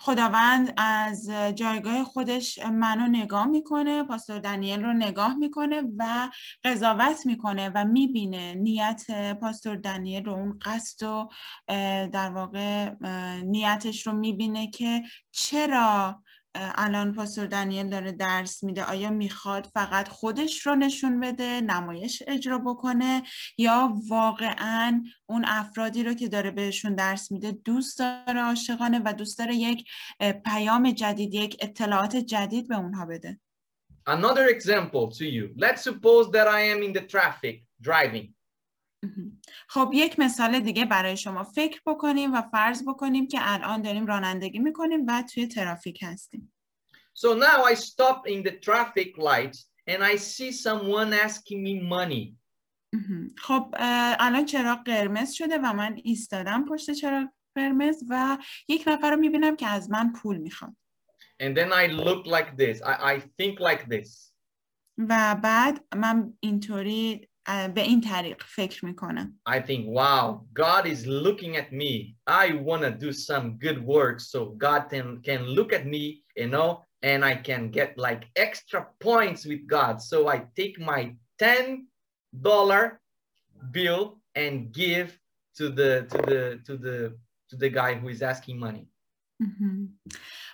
خداوند 0.00 0.74
از 0.76 1.30
جایگاه 1.54 2.04
خودش 2.04 2.58
منو 2.58 3.06
نگاه 3.06 3.46
می‌کنه 3.46 4.02
پاستور 4.02 4.38
دنیل 4.38 4.82
رو 4.82 4.92
نگاه 4.92 5.34
می‌کنه 5.34 5.82
و 5.98 6.28
قضاوت 6.64 7.26
می‌کنه 7.26 7.68
و 7.74 7.84
می‌بینه 7.84 8.54
نیت 8.54 9.02
پاستور 9.40 9.76
دنیل 9.76 10.24
رو 10.24 10.32
اون 10.32 10.58
قصد 10.62 11.02
و 11.02 11.28
در 12.12 12.30
واقع 12.30 12.94
نیتش 13.42 14.06
رو 14.06 14.12
می‌بینه 14.12 14.70
که 14.70 15.02
چرا 15.30 16.22
الان 16.54 17.14
پاستور 17.14 17.46
دنیل 17.46 17.90
داره 17.90 18.12
درس 18.12 18.64
میده 18.64 18.84
آیا 18.84 19.10
می‌خواد 19.10 19.66
فقط 19.74 20.08
خودش 20.08 20.66
رو 20.66 20.74
نشون 20.74 21.20
بده 21.20 21.60
نمایش 21.60 22.22
اجرا 22.26 22.58
بکنه 22.58 23.22
یا 23.58 23.94
واقعا 24.08 25.04
اون 25.26 25.44
افرادی 25.46 26.04
رو 26.04 26.14
که 26.14 26.28
داره 26.28 26.50
بهشون 26.50 26.94
درس 26.94 27.32
میده 27.32 27.52
دوست 27.52 27.98
داره 27.98 28.40
عاشقانه 28.40 29.00
و 29.04 29.12
دوست 29.12 29.38
داره 29.38 29.54
یک 29.54 29.84
پیام 30.44 30.90
جدید 30.90 31.34
یک 31.34 31.56
اطلاعات 31.60 32.16
جدید 32.16 32.68
به 32.68 32.76
اونها 32.76 33.06
بده 33.06 33.40
Another 34.06 34.48
example 34.48 35.08
to 35.18 35.24
you. 35.24 35.50
Let's 35.56 35.82
suppose 35.82 36.30
that 36.30 36.48
I 36.48 36.60
am 36.72 36.82
in 36.82 36.92
the 36.92 37.02
traffic 37.02 37.56
driving. 37.80 38.34
خب 39.68 39.90
یک 39.94 40.18
مثال 40.18 40.60
دیگه 40.60 40.84
برای 40.84 41.16
شما 41.16 41.44
فکر 41.44 41.80
بکنیم 41.86 42.32
و 42.32 42.42
فرض 42.52 42.82
بکنیم 42.88 43.28
که 43.28 43.38
الان 43.40 43.82
داریم 43.82 44.06
رانندگی 44.06 44.58
می‌کنیم 44.58 45.06
و 45.06 45.22
توی 45.22 45.46
ترافیک 45.46 46.02
هستیم 46.02 46.52
So 47.14 47.34
now 47.34 47.64
I 47.64 47.74
stop 47.74 48.26
in 48.26 48.42
the 48.42 48.54
traffic 48.66 49.18
light 49.18 49.56
and 49.86 50.02
I 50.02 50.16
see 50.16 50.52
someone 50.52 51.12
asking 51.12 51.62
me 51.62 51.74
money. 51.96 52.36
خب 53.38 53.74
الان 54.18 54.44
چراغ 54.44 54.84
قرمز 54.84 55.32
شده 55.32 55.58
و 55.58 55.72
من 55.72 56.00
ایستادم 56.04 56.64
پشت 56.64 56.90
چراغ 56.90 57.28
قرمز 57.54 58.04
و 58.08 58.38
یک 58.68 58.84
نفر 58.86 59.10
رو 59.10 59.16
می‌بینم 59.16 59.56
که 59.56 59.66
از 59.66 59.90
من 59.90 60.12
پول 60.12 60.36
می‌خواد 60.36 60.76
And 61.42 61.56
then 61.56 61.72
I 61.72 61.86
look 61.86 62.26
like 62.26 62.50
this. 62.56 62.82
I, 62.82 62.94
I 63.14 63.20
think 63.20 63.60
like 63.60 63.88
this. 63.88 64.32
و 64.98 65.36
بعد 65.42 65.94
من 65.96 66.36
اینطوری 66.40 67.29
به 67.49 67.81
این 67.81 68.01
طریق 68.01 68.43
فکر 68.45 68.85
میکنم 68.85 69.39
I 69.49 69.59
think, 69.59 69.87
wow, 69.87 70.45
God 70.53 70.85
is 70.87 71.05
looking 71.05 71.57
at 71.57 71.71
me. 71.71 72.15
I 72.27 72.45
want 72.53 72.81
to 72.81 72.91
do 72.91 73.11
some 73.13 73.57
good 73.65 73.79
work 73.85 74.19
so 74.19 74.39
God 74.67 74.81
can, 74.89 75.21
can 75.21 75.41
look 75.57 75.73
at 75.73 75.85
me, 75.85 76.23
you 76.35 76.47
know, 76.47 76.69
and 77.03 77.23
I 77.23 77.35
can 77.35 77.69
get 77.69 77.97
like 77.97 78.23
extra 78.35 78.87
points 78.99 79.45
with 79.45 79.67
God. 79.67 80.01
So 80.01 80.27
I 80.27 80.37
take 80.55 80.79
my 80.79 81.01
$10 81.39 82.97
bill 83.71 84.01
and 84.33 84.71
give 84.71 85.17
to 85.57 85.69
the 85.69 85.91
to 86.11 86.17
the 86.31 86.41
to 86.65 86.77
the 86.77 86.97
to 87.49 87.55
the 87.55 87.69
guy 87.69 87.93
who 87.93 88.09
is 88.09 88.21
asking 88.21 88.59
money. 88.59 88.87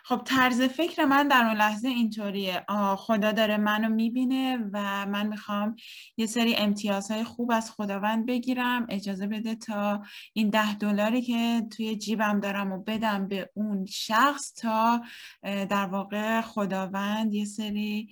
خب 0.08 0.22
طرز 0.24 0.62
فکر 0.62 1.04
من 1.04 1.28
در 1.28 1.44
اون 1.46 1.56
لحظه 1.56 1.88
اینطوریه. 1.88 2.64
خدا 2.96 3.32
داره 3.32 3.56
منو 3.56 3.88
می‌بینه 3.88 4.58
و 4.72 5.06
من 5.06 5.26
می‌خوام 5.26 5.76
یه 6.16 6.26
سری 6.26 6.56
امتیازهای 6.56 7.24
خوب 7.24 7.50
از 7.52 7.70
خداوند 7.70 8.26
بگیرم. 8.26 8.86
اجازه 8.88 9.26
بده 9.26 9.54
تا 9.54 10.02
این 10.32 10.50
ده 10.50 10.74
دلاری 10.74 11.22
که 11.22 11.62
توی 11.76 11.96
جیبم 11.96 12.40
دارم 12.40 12.72
و 12.72 12.82
بدم 12.82 13.28
به 13.28 13.50
اون 13.54 13.86
شخص 13.86 14.54
تا 14.54 15.02
در 15.42 15.86
واقع 15.86 16.40
خداوند 16.40 17.34
یه 17.34 17.44
سری 17.44 18.08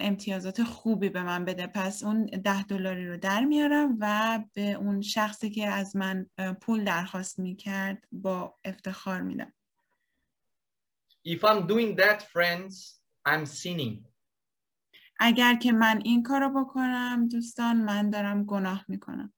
امتیازات 0.00 0.62
خوبی 0.62 1.08
به 1.08 1.22
من 1.22 1.44
بده. 1.44 1.66
پس 1.66 2.02
اون 2.02 2.26
ده 2.26 2.62
دلاری 2.62 3.08
رو 3.08 3.16
در 3.16 3.44
میارم 3.44 3.96
و 4.00 4.38
به 4.54 4.72
اون 4.72 5.00
شخصی 5.00 5.50
که 5.50 5.68
از 5.68 5.96
من 5.96 6.26
پول 6.60 6.84
درخواست 6.84 7.38
می‌کرد 7.38 8.04
با 8.12 8.54
افتخار 8.64 9.22
میدم. 9.22 9.52
If 11.24 11.44
I'm 11.44 11.66
doing 11.66 11.96
that, 11.96 12.22
friends, 12.22 13.00
I'm 13.26 13.46
sinning. 13.46 14.04
اگر 15.20 15.54
که 15.54 15.72
من 15.72 16.00
این 16.04 16.22
کارو 16.22 16.64
بکنم 16.64 17.28
دوستان 17.28 17.76
من 17.76 18.10
دارم 18.10 18.44
گناه 18.44 18.84
می‌کنم. 18.88 19.32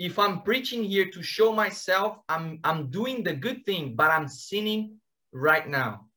If 0.00 0.12
I'm 0.12 0.42
preaching 0.42 0.84
here 0.84 1.10
to 1.10 1.22
show 1.22 1.52
myself, 1.52 2.12
I'm, 2.28 2.60
I'm 2.64 2.90
doing 2.90 3.24
the 3.24 3.34
good 3.34 3.66
thing, 3.66 3.96
but 3.96 4.10
I'm 4.10 4.28
sinning 4.28 5.00
right 5.32 5.68
now. 5.68 6.08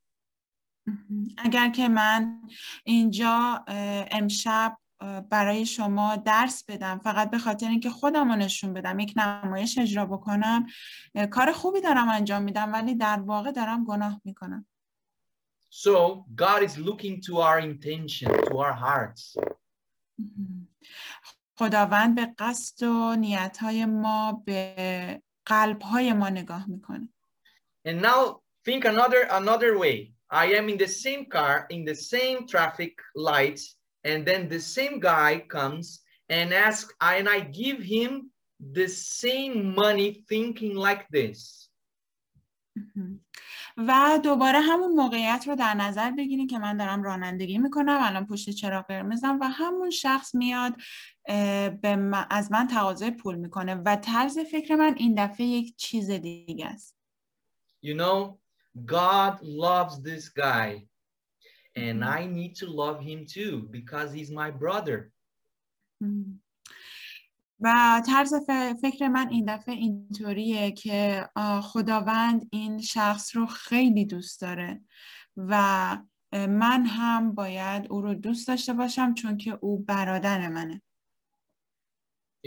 اگر 1.38 1.70
که 1.70 1.90
من 1.90 2.42
اینجا 2.84 3.66
امشب 4.12 4.78
برای 5.30 5.66
شما 5.66 6.16
درس 6.16 6.64
بدم 6.66 7.00
فقط 7.00 7.30
به 7.30 7.38
خاطر 7.38 7.70
اینکه 7.70 7.90
خودم 7.90 8.32
رو 8.32 8.36
نشون 8.36 8.74
بدم 8.74 9.00
یک 9.00 9.14
نمایش 9.16 9.78
اجرا 9.78 10.06
بکنم 10.06 10.66
کار 11.32 11.52
خوبی 11.52 11.82
دارم 11.82 12.10
انجام 12.10 12.44
میدم 12.44 12.74
ولی 12.74 12.96
در 12.96 13.20
واقع 13.20 13.52
دارم 13.52 13.84
گناه 13.84 14.22
می‌کنم 14.24 14.66
So 15.71 16.25
God 16.35 16.63
is 16.63 16.79
looking 16.79 17.21
to 17.23 17.41
our 17.41 17.59
intention, 17.59 18.29
to 18.49 18.59
our 18.59 18.73
hearts. 18.73 19.37
خداوند 21.59 22.15
به 22.15 22.35
قصد 22.39 22.83
و 22.83 23.17
نیتهای 23.17 23.85
ما 23.85 24.43
به 24.47 25.23
قلبهای 25.47 26.13
ما 26.13 26.29
نگاه 26.29 26.71
میکنه. 26.71 27.09
And 27.85 28.03
now 28.03 28.41
think 28.65 28.85
another 28.85 29.23
another 29.31 29.79
way. 29.79 30.13
I 30.31 30.47
am 30.59 30.69
in 30.69 30.79
the 30.79 30.89
same 30.89 31.27
car 31.27 31.67
in 31.71 31.85
the 31.85 31.95
same 31.95 32.47
traffic 32.49 32.95
lights 33.15 33.77
and 34.05 34.27
then 34.27 34.49
the 34.49 34.61
same 34.61 34.99
guy 34.99 35.45
comes 35.57 36.01
and 36.29 36.53
asks 36.53 36.93
and 37.01 37.29
I 37.29 37.41
give 37.41 37.79
him 37.81 38.31
the 38.79 38.89
same 38.89 39.75
money 39.75 40.25
thinking 40.29 40.75
like 40.75 41.07
this. 41.11 41.69
و 43.78 44.20
دوباره 44.24 44.60
همون 44.60 44.92
موقعیت 44.92 45.44
رو 45.48 45.56
در 45.56 45.74
نظر 45.74 46.12
بگیریم 46.12 46.48
که 46.48 46.60
من 46.60 46.78
دارم 46.78 47.04
رانندگی 47.04 47.58
می‌کنم 47.58 48.00
الان 48.02 48.26
پشت 48.26 48.50
چراغ 48.50 48.86
قرمزم 48.88 49.38
و 49.42 49.50
همون 49.50 49.90
شخص 49.90 50.36
میاد 50.36 50.74
به 51.82 52.26
از 52.30 52.52
من 52.52 52.68
تقاضای 52.68 53.12
پول 53.12 53.36
می‌کنه 53.36 53.76
و 53.76 53.96
طرز 53.96 54.40
فکر 54.40 54.76
من 54.76 54.96
این 54.98 55.26
دفعه 55.26 55.46
یک 55.46 55.76
چیز 55.76 56.12
دیگه 56.12 56.66
است. 56.66 56.98
You 57.86 57.96
know, 57.96 58.38
God 58.86 59.34
loves 59.42 59.96
this 60.10 60.30
guy 60.30 60.88
and 61.76 62.04
I 62.04 62.26
need 62.26 62.56
to 62.62 62.68
love 62.68 63.00
him 63.10 63.26
too 63.26 63.54
because 63.72 64.12
he's 64.12 64.32
my 64.32 64.52
brother. 64.52 65.12
و 67.62 68.02
طرز 68.06 68.34
فکر 68.82 69.08
من 69.08 69.30
این 69.30 69.56
دفعه 69.56 69.76
اینطوریه 69.76 70.72
که 70.72 71.30
خداوند 71.64 72.48
این 72.52 72.82
شخص 72.82 73.36
رو 73.36 73.46
خیلی 73.46 74.06
دوست 74.06 74.42
داره 74.42 74.82
و 75.38 75.98
من 76.34 76.86
هم 76.86 77.36
باید 77.36 77.88
او 77.90 78.02
رو 78.02 78.14
دوست 78.14 78.48
داشته 78.48 78.74
باشم 78.74 79.14
چون 79.14 79.38
که 79.38 79.58
او 79.62 79.80
برادر 79.80 80.50
منه 80.50 80.82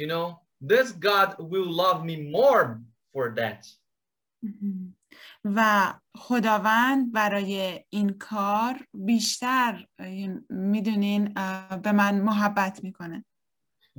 You 0.01 0.07
know, 0.07 0.27
this 0.73 0.89
God 0.93 1.29
will 1.39 1.71
love 1.83 2.01
me 2.05 2.17
more 2.37 2.81
for 3.13 3.35
that. 3.37 3.67
و 5.45 5.93
خداوند 6.17 7.13
برای 7.13 7.85
این 7.91 8.11
کار 8.11 8.87
بیشتر 8.95 9.87
می‌دونین 10.49 11.35
به 11.83 11.93
من 11.93 12.21
محبت 12.21 12.85
می‌کنه 12.85 13.25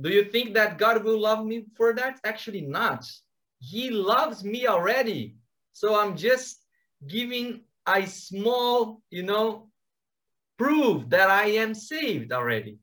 Do 0.03 0.09
you 0.09 0.23
think 0.33 0.55
that 0.55 0.77
God 0.77 1.03
will 1.03 1.19
love 1.19 1.45
me 1.45 1.65
for 1.77 1.93
that? 1.93 2.19
Actually 2.23 2.61
not. 2.61 3.03
He 3.59 3.89
loves 3.91 4.43
me 4.43 4.67
already. 4.67 5.35
So 5.73 5.87
I'm 5.99 6.15
just 6.17 6.65
giving 7.07 7.47
a 7.85 8.05
small, 8.07 8.77
you 9.09 9.23
know, 9.23 9.69
proof 10.57 11.09
that 11.09 11.29
I 11.29 11.45
am 11.63 11.73
saved 11.73 12.31
already. 12.31 12.79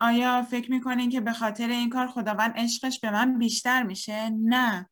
آیا 0.00 0.42
فکر 0.50 0.70
میکنین 0.70 1.10
که 1.10 1.20
به 1.20 1.32
خاطر 1.32 1.68
این 1.68 1.90
کار 1.90 2.06
خداوند 2.06 2.52
عشقش 2.56 3.00
به 3.00 3.10
من 3.10 3.38
بیشتر 3.38 3.82
میشه؟ 3.82 4.30
نه. 4.30 4.90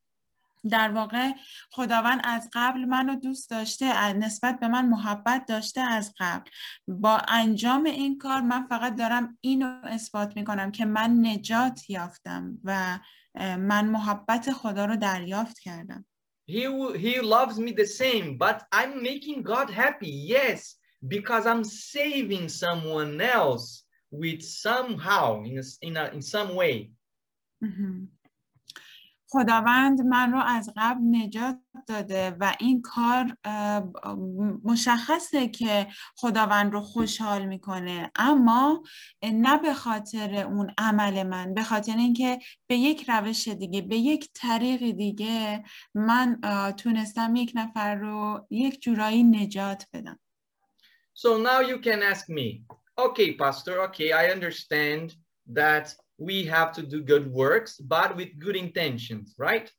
در 0.70 0.92
واقع 0.92 1.32
خداوند 1.72 2.22
از 2.24 2.50
قبل 2.54 2.86
منو 2.86 3.16
دوست 3.16 3.50
داشته 3.50 4.14
نسبت 4.14 4.60
به 4.60 4.68
من 4.68 4.86
محبت 4.86 5.46
داشته 5.46 5.82
از 5.82 6.14
قبل 6.20 6.50
با 6.88 7.18
انجام 7.28 7.84
این 7.84 8.18
کار 8.18 8.42
من 8.42 8.68
فقط 8.68 8.96
دارم 8.96 9.38
اینو 9.42 9.82
اثبات 9.84 10.36
می‌کنم 10.36 10.72
که 10.72 10.86
من 10.86 11.26
نجات 11.26 11.90
یافتم 11.90 12.58
و 12.64 13.00
من 13.40 13.86
محبت 13.86 14.52
خدا 14.52 14.86
رو 14.86 14.96
دریافت 14.96 15.60
کردم 15.60 16.06
He, 16.50 16.64
he 16.96 17.20
loves 17.20 17.60
me 17.60 17.74
the 17.74 17.86
same, 17.86 18.38
but 18.38 18.58
I'm 18.72 19.04
making 19.04 19.44
God 19.44 19.70
happy. 19.70 20.10
Yes, 20.10 20.78
because 21.06 21.46
I'm 21.46 21.66
saving 21.66 22.48
someone 22.48 23.20
else 23.20 23.84
with 24.12 24.42
somehow, 24.42 25.44
in, 25.44 25.60
a, 25.60 25.64
in, 25.82 25.98
a, 25.98 26.06
in 26.14 26.22
some 26.22 26.56
way. 26.56 26.92
خداوند 29.30 30.02
من 30.02 30.32
رو 30.32 30.40
از 30.40 30.74
قبل 30.78 31.02
نجات 31.12 31.60
داده 31.88 32.38
و 32.40 32.56
این 32.60 32.82
کار 32.82 33.38
مشخصه 34.64 35.48
که 35.48 35.88
خداوند 36.16 36.74
رو 36.74 36.82
خوشحال 36.82 37.46
می‌کنه. 37.46 38.12
اما 38.16 38.84
نه 39.24 39.58
به 39.58 39.74
خاطر 39.74 40.36
اون 40.36 40.74
عمل 40.78 41.24
من 41.24 41.54
به 41.54 41.64
خاطر 41.64 41.98
اینکه 41.98 42.40
به 42.68 42.76
یک 42.76 43.10
روش 43.10 43.48
دیگه 43.48 43.82
به 43.82 43.98
یک 43.98 44.30
طریق 44.34 44.92
دیگه 44.92 45.64
من 45.96 46.40
تونستم 46.78 47.36
یک 47.36 47.52
نفر 47.56 47.96
رو 47.96 48.48
یک 48.50 48.82
جورایی 48.82 49.24
نجات 49.24 49.88
بدم. 49.94 50.20
So 51.14 51.30
now 51.38 51.60
you 51.62 51.80
can 51.80 52.02
ask 52.14 52.30
me, 52.30 52.48
okay, 53.06 53.30
pastor, 53.44 53.76
okay, 53.88 54.12
I 54.12 54.26
understand 54.36 55.16
that 55.60 55.96
we 56.19 56.45
have 56.45 56.73
to 56.73 56.83
do 56.83 57.03
good 57.03 57.27
works, 57.33 57.79
but 57.79 58.17
with 58.17 58.39
good 58.39 58.57
intentions, 58.57 59.35
right? 59.39 59.71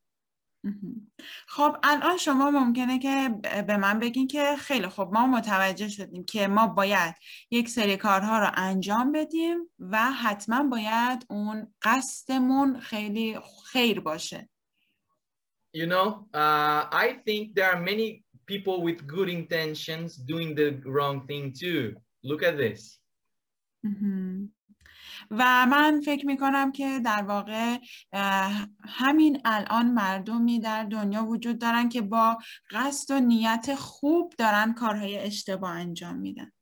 خب 1.47 1.77
الان 1.83 2.17
شما 2.17 2.51
ممکنه 2.51 2.99
که 2.99 3.29
به 3.67 3.77
من 3.77 3.99
بگین 3.99 4.27
که 4.27 4.55
خیلی 4.59 4.87
خب 4.87 5.09
ما 5.13 5.27
متوجه 5.27 5.89
شدیم 5.89 6.23
که 6.23 6.47
ما 6.47 6.67
باید 6.67 7.15
یک 7.51 7.69
سری 7.69 7.97
کارها 7.97 8.39
رو 8.39 8.51
انجام 8.55 9.11
بدیم 9.11 9.69
و 9.79 10.11
حتما 10.11 10.63
باید 10.63 11.25
اون 11.29 11.73
قصدمون 11.81 12.79
خیلی 12.79 13.39
خیر 13.71 13.99
باشه. 13.99 14.49
You 15.75 15.87
know, 15.87 16.27
uh, 16.33 16.81
I 17.05 17.07
think 17.25 17.55
there 17.55 17.69
are 17.73 17.81
many 17.81 18.23
people 18.45 18.83
with 18.83 19.07
good 19.07 19.29
intentions 19.29 20.15
doing 20.15 20.53
the 20.55 20.69
wrong 20.85 21.25
thing 21.29 21.51
too. 21.61 21.95
Look 22.23 22.43
at 22.43 22.57
this. 22.57 22.99
و 25.30 25.66
من 25.66 26.00
فکر 26.00 26.26
می 26.26 26.36
کنم 26.36 26.72
که 26.72 27.00
در 27.04 27.22
واقع 27.22 27.78
همین 28.88 29.40
الان 29.44 29.90
مردمی 29.90 30.60
در 30.60 30.84
دنیا 30.84 31.24
وجود 31.24 31.58
دارن 31.58 31.88
که 31.88 32.02
با 32.02 32.38
قصد 32.70 33.14
و 33.14 33.20
نیت 33.20 33.74
خوب 33.74 34.34
دارن 34.38 34.74
کارهای 34.74 35.18
اشتباه 35.18 35.70
انجام 35.70 36.16
میدن. 36.16 36.52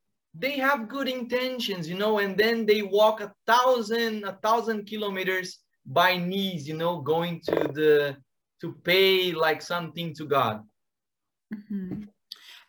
They 0.44 0.56
have 0.68 0.80
good 0.88 1.08
intentions, 1.08 1.88
you 1.88 1.96
know, 2.02 2.18
and 2.18 2.36
then 2.42 2.66
they 2.70 2.82
walk 2.82 3.16
a 3.20 3.30
thousand, 3.50 4.24
a 4.32 4.34
thousand 4.46 4.80
kilometers 4.90 5.48
by 5.86 6.10
knees, 6.28 6.68
you 6.68 6.76
know, 6.82 6.92
going 7.12 7.40
to 7.48 7.56
the, 7.78 8.16
to 8.60 8.66
pay 8.88 9.32
like 9.32 9.62
something 9.62 10.08
to 10.18 10.24
God. 10.26 10.56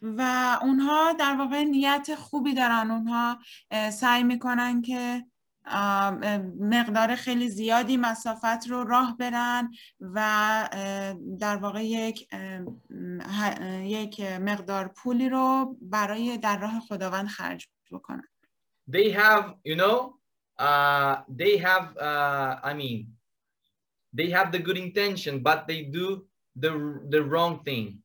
و 0.02 0.22
اونها 0.62 1.14
در 1.14 1.36
واقع 1.36 1.64
نیت 1.64 2.16
خوبی 2.16 2.54
دارن. 2.54 2.92
اونها 2.92 3.40
سعی 3.92 4.24
می‌کنن 4.24 4.82
که 4.82 5.26
مقدار 6.60 7.16
خیلی 7.16 7.50
زیادی 7.50 7.98
مسافت 7.98 8.68
رو 8.70 8.84
راه 8.84 9.18
برن 9.18 9.72
و 10.02 10.70
در 11.40 11.58
واقع 11.58 11.86
یک 11.86 12.28
یک 13.84 14.22
مقدار 14.22 14.88
پولی 14.88 15.30
رو 15.30 15.78
برای 15.82 16.38
در 16.38 16.60
راه 16.60 16.80
خداوند 16.80 17.28
خرج 17.28 17.68
بکنن. 17.92 18.28
They 18.90 19.12
have, 19.12 19.46
you 19.66 19.76
know, 19.76 19.98
uh, 20.60 21.14
they 21.42 21.58
have, 21.58 21.88
uh, 21.98 22.52
I 22.64 22.74
mean, 22.74 22.98
they 24.18 24.30
have 24.30 24.52
the 24.52 24.60
good 24.60 24.78
intention, 24.78 25.44
but 25.44 25.68
they 25.68 25.82
do 25.84 26.28
the 26.64 26.72
the 27.14 27.22
wrong 27.24 27.64
thing. 27.64 28.04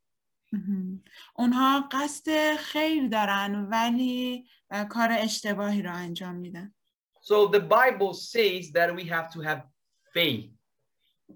اونها 1.35 1.89
قصد 1.93 2.57
خیر 2.57 3.09
دارن 3.09 3.69
ولی 3.71 4.45
کار 4.91 5.09
اشتباهی 5.13 5.83
رو 5.83 5.95
انجام 5.95 6.35
میدن. 6.35 6.75
So 7.22 7.48
the 7.48 7.60
Bible 7.60 8.14
says 8.14 8.72
that 8.72 8.90
we 8.96 9.04
have 9.06 9.28
to 9.34 9.42
have 9.42 9.62
faith. 10.14 10.50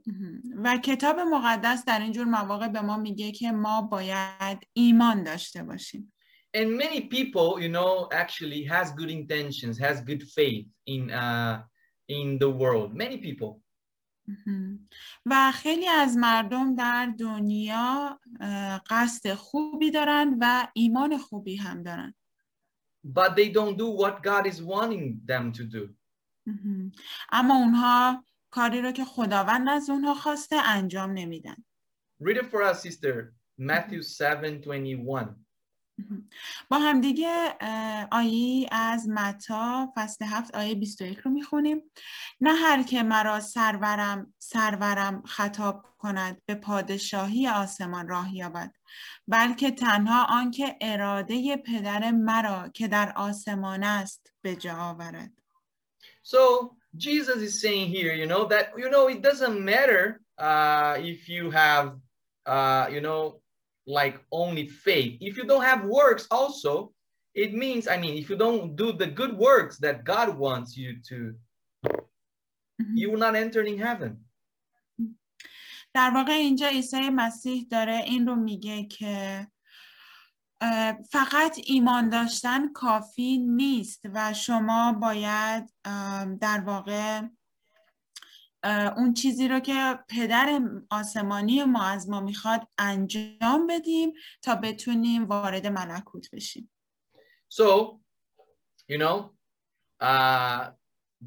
مهم. 0.07 0.41
و 0.63 0.77
کتاب 0.77 1.19
مقدس 1.19 1.85
در 1.85 1.99
اینجور 1.99 2.25
مواقع 2.25 2.67
به 2.67 2.81
ما 2.81 2.97
میگه 2.97 3.31
که 3.31 3.51
ما 3.51 3.81
باید 3.81 4.67
ایمان 4.73 5.23
داشته 5.23 5.63
باشیم 5.63 6.13
And 6.57 6.77
many 6.77 7.01
people, 7.01 7.61
you 7.61 7.69
know, 7.69 8.09
actually 8.11 8.63
has 8.65 8.91
good 8.91 9.09
intentions, 9.09 9.77
has 9.79 10.01
good 10.01 10.23
faith 10.37 10.67
in 10.85 11.09
uh, 11.09 11.55
in 12.17 12.37
the 12.39 12.49
world. 12.61 12.93
Many 12.93 13.17
people. 13.17 13.61
مهم. 14.27 14.89
و 15.25 15.51
خیلی 15.51 15.87
از 15.87 16.17
مردم 16.17 16.75
در 16.75 17.13
دنیا 17.19 18.19
اه، 18.39 18.81
قصد 18.89 19.33
خوبی 19.33 19.91
دارن 19.91 20.37
و 20.39 20.67
ایمان 20.73 21.17
خوبی 21.17 21.55
هم 21.55 21.83
دارن 21.83 22.13
But 23.14 23.36
they 23.36 23.48
don't 23.48 23.76
do 23.78 23.88
what 24.02 24.22
God 24.22 24.46
is 24.46 24.62
wanting 24.62 25.20
them 25.26 25.52
to 25.52 25.64
do. 25.64 25.94
اما 27.32 27.54
اونها 27.54 28.24
کاری 28.50 28.82
رو 28.82 28.92
که 28.92 29.04
خداوند 29.04 29.68
از 29.68 29.90
اونها 29.90 30.14
خواسته 30.14 30.56
انجام 30.56 31.10
نمیدن 31.10 31.56
Read 32.22 32.36
it 32.36 32.50
for 32.50 32.62
us, 32.62 32.82
sister. 32.82 33.34
Matthew 33.58 34.02
7 34.20 34.44
21. 34.44 34.98
با 36.68 36.78
همدیگه 36.78 37.56
آیه 38.10 38.68
از 38.72 39.08
متا 39.08 39.92
فصل 39.96 40.24
هفت 40.24 40.54
آیه 40.54 40.74
21 40.74 41.18
رو 41.18 41.30
می‌خونیم 41.30 41.82
نه 42.40 42.54
هر 42.54 42.82
که 42.82 43.02
مرا 43.02 43.40
سرورم 43.40 44.34
سرورم 44.38 45.22
خطاب 45.22 45.86
کند 45.98 46.42
به 46.46 46.54
پادشاهی 46.54 47.48
آسمان 47.48 48.08
راه 48.08 48.36
یابد 48.36 48.75
بلکه 49.27 49.71
تنها 49.71 50.25
آنکه 50.29 50.77
اراده 50.81 51.57
پدر 51.57 52.11
مرا 52.11 52.69
که 52.69 52.87
در 52.87 53.13
آسمان 53.15 53.83
است 53.83 54.33
به 54.41 54.55
جا 54.55 54.75
آورد 54.75 55.31
So 56.23 56.75
Jesus 56.95 57.37
is 57.37 57.61
saying 57.61 57.89
here, 57.89 58.13
you 58.13 58.27
know, 58.27 58.45
that, 58.45 58.73
you 58.77 58.89
know, 58.89 59.07
it 59.07 59.21
doesn't 59.21 59.59
matter 59.59 60.21
uh, 60.37 60.97
if 60.99 61.27
you 61.27 61.49
have, 61.51 61.97
uh, 62.45 62.87
you 62.91 63.01
know, 63.01 63.41
like 63.87 64.19
only 64.31 64.67
faith. 64.67 65.17
If 65.19 65.37
you 65.37 65.45
don't 65.45 65.63
have 65.63 65.85
works 65.85 66.27
also, 66.29 66.93
it 67.33 67.53
means, 67.53 67.87
I 67.87 67.97
mean, 67.97 68.17
if 68.17 68.29
you 68.29 68.35
don't 68.35 68.75
do 68.75 68.91
the 68.91 69.07
good 69.07 69.37
works 69.37 69.77
that 69.79 70.03
God 70.03 70.37
wants 70.37 70.77
you 70.77 70.97
to, 71.09 71.17
you 72.93 73.11
will 73.11 73.19
not 73.19 73.35
enter 73.35 73.61
in 73.61 73.77
heaven. 73.77 74.24
در 75.96 76.10
واقع 76.14 76.32
اینجا 76.32 76.66
عیسی 76.68 77.10
مسیح 77.10 77.66
داره 77.70 77.96
این 77.96 78.26
رو 78.26 78.34
میگه 78.34 78.84
که 78.84 79.46
فقط 81.10 81.58
ایمان 81.64 82.08
داشتن 82.08 82.72
کافی 82.72 83.38
نیست 83.38 84.02
و 84.14 84.32
شما 84.32 84.92
باید 84.92 85.72
در 86.40 86.60
واقع 86.60 87.22
اون 88.96 89.14
چیزی 89.14 89.48
رو 89.48 89.60
که 89.60 89.98
پدر 90.08 90.60
آسمانی 90.90 91.64
ما 91.64 91.84
از 91.84 92.08
ما 92.08 92.20
می‌خواد 92.20 92.68
انجام 92.78 93.66
بدیم 93.68 94.12
تا 94.42 94.54
بتونیم 94.54 95.24
وارد 95.24 95.66
ملکوت 95.66 96.30
بشیم. 96.30 96.70
So, 97.48 98.00
you 98.88 98.98
know, 98.98 99.30
uh, 100.00 100.70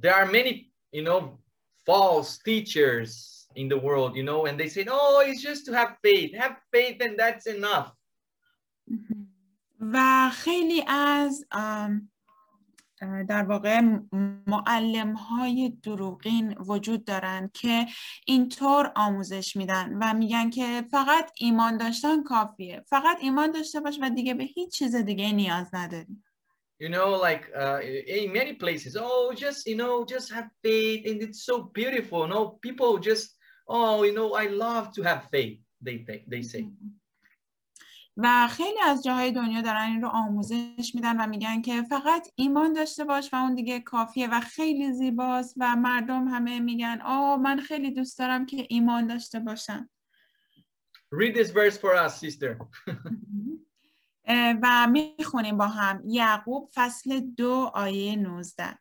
there 0.02 0.16
are 0.16 0.26
many, 0.26 0.72
you 0.92 1.04
know, 1.04 1.40
false 1.86 2.38
teachers 2.38 3.39
in 3.57 3.69
the 3.69 3.79
world, 3.79 4.13
you 4.17 4.25
know, 4.31 4.47
and 4.47 4.59
they 4.61 4.69
say, 4.69 4.85
oh, 4.91 5.23
it's 5.27 5.43
just 5.43 5.63
to 5.67 5.73
have 5.73 5.91
faith. 6.03 6.31
Have 6.43 6.57
faith 6.73 6.99
and 7.01 7.15
that's 7.19 7.47
enough. 7.47 7.93
و 9.81 10.31
خیلی 10.31 10.85
از 10.89 11.45
ام، 11.51 12.11
اه، 13.01 13.23
در 13.23 13.43
واقع 13.43 13.81
معلم 14.47 15.13
های 15.13 15.73
دروغین 15.83 16.55
وجود 16.59 17.05
دارن 17.05 17.51
که 17.55 17.87
اینطور 18.27 18.93
آموزش 18.97 19.57
میدن 19.57 19.99
و 20.01 20.15
میگن 20.15 20.51
که 20.51 20.85
فقط 20.91 21.31
ایمان 21.39 21.77
داشتن 21.77 22.23
کافیه 22.23 22.85
فقط 22.89 23.19
ایمان 23.21 23.51
داشته 23.51 23.81
باش 23.81 23.99
و 24.03 24.11
دیگه 24.11 24.35
به 24.35 24.45
هیچ 24.45 24.79
چیز 24.79 24.97
دیگه 24.97 25.33
نیاز 25.33 25.75
نداری 25.75 26.23
You 26.81 26.89
know, 26.89 27.11
like 27.29 27.45
uh, 27.57 27.79
in 27.81 28.33
many 28.33 28.55
places, 28.55 28.97
oh, 29.01 29.33
just, 29.33 29.67
you 29.67 29.77
know, 29.77 30.05
just 30.05 30.33
have 30.33 30.49
faith 30.63 31.07
and 31.09 31.23
it's 31.23 31.45
so 31.45 31.71
beautiful. 31.73 32.27
No, 32.27 32.59
people 32.67 32.99
just, 32.99 33.37
oh, 33.70 34.04
you 34.04 34.14
know, 34.14 34.34
I 34.34 34.48
love 34.48 34.86
to 34.96 35.02
have 35.04 35.22
faith, 35.30 35.60
they, 35.82 35.98
they, 36.08 36.24
they 36.28 36.42
say. 36.42 36.66
و 38.22 38.48
خیلی 38.48 38.80
از 38.80 39.04
جاهای 39.04 39.32
دنیا 39.32 39.62
دارن 39.62 39.82
این 39.82 40.02
رو 40.02 40.08
آموزش 40.08 40.92
میدن 40.96 41.22
و 41.22 41.28
میگن 41.28 41.62
که 41.62 41.84
فقط 41.84 42.28
ایمان 42.36 42.74
داشته 42.74 43.04
باش 43.06 43.34
و 43.34 43.36
اون 43.36 43.56
دیگه 43.56 43.80
کافیه 43.80 44.28
و 44.28 44.40
خیلی 44.40 44.94
زیباست 44.94 45.56
و 45.58 45.76
مردم 45.76 46.28
همه 46.28 46.60
میگن 46.60 47.02
آه 47.06 47.38
من 47.38 47.60
خیلی 47.60 47.92
دوست 47.92 48.20
دارم 48.20 48.46
که 48.46 48.66
ایمان 48.70 49.08
داشته 49.08 49.40
باشم 49.40 49.90
Read 51.16 51.34
this 51.36 51.50
verse 51.50 51.78
for 51.78 51.96
us, 51.96 52.20
sister. 52.20 52.58
و 54.64 54.88
می‌خونیم 54.92 55.58
با 55.58 55.68
هم 55.68 56.04
یعقوب 56.06 56.70
فصل 56.74 57.20
دو 57.20 57.72
آیه 57.74 58.16
19 58.16 58.80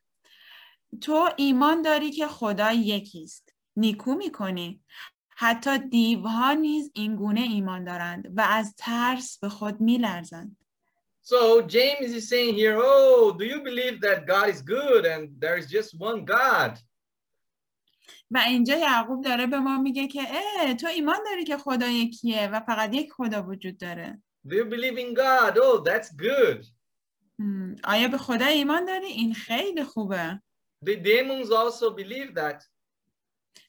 تو 1.01 1.29
ایمان 1.37 1.83
داری 1.83 2.11
که 2.11 2.27
خدا 2.27 2.72
یکیست 2.72 3.47
نیکو 3.79 4.14
می‌کنی 4.14 4.83
حتی 5.29 5.79
دیوها 5.79 6.53
نیز 6.53 6.91
این 6.95 7.17
گونه 7.17 7.41
ایمان 7.41 7.85
دارند 7.85 8.33
و 8.37 8.41
از 8.41 8.75
ترس 8.77 9.38
به 9.38 9.49
خود 9.49 9.81
میلرزند 9.81 10.57
So 11.23 11.61
James 11.77 12.11
is 12.19 12.27
saying 12.31 12.55
here, 12.55 12.79
oh, 12.81 13.33
do 13.38 13.45
you 13.45 13.61
believe 13.69 14.01
that 14.07 14.27
God 14.27 14.49
is 14.55 14.62
good 14.62 15.03
and 15.12 15.23
there 15.43 15.59
is 15.61 15.67
just 15.77 15.91
one 16.01 16.25
God? 16.25 16.79
و 18.31 18.38
اینجا 18.38 18.77
یعقوب 18.77 19.25
داره 19.25 19.47
به 19.47 19.59
ما 19.59 19.79
میگه 19.79 20.09
که 20.09 20.23
اه 20.29 20.75
تو 20.75 20.87
ایمان 20.87 21.19
داری 21.27 21.45
که 21.45 21.57
خدا 21.57 21.88
یکیه 21.88 22.49
و 22.49 22.61
فقط 22.61 22.95
یک 22.95 23.12
خدا 23.12 23.43
وجود 23.43 23.79
داره 23.79 24.23
Do 24.49 24.51
you 24.51 24.64
believe 24.64 24.99
in 24.99 25.14
God? 25.14 25.57
Oh, 25.57 25.85
that's 25.85 26.11
good. 26.17 26.67
آیا 27.85 28.09
به 28.09 28.19
خدا 28.19 28.47
ایمان 28.47 28.85
داری؟ 28.85 29.07
این 29.07 29.35
خیلی 29.35 29.85
خوبه 29.85 30.43
The 30.85 30.97
demons 30.97 31.51
also 31.51 31.91
believe 31.91 32.35
that. 32.35 32.64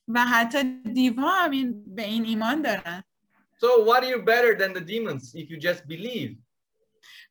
و 0.08 0.24
حتی 0.24 0.82
دیوها 0.82 1.30
هم 1.44 1.50
این 1.50 1.94
به 1.94 2.04
این 2.04 2.24
ایمان 2.24 2.62
دارن 2.62 3.04
So 3.60 3.84
what 3.84 4.02
are 4.04 4.10
you 4.10 4.22
better 4.22 4.54
than 4.58 4.72
the 4.74 4.84
demons 4.92 5.34
if 5.34 5.50
you 5.50 5.58
just 5.58 5.86
believe? 5.88 6.36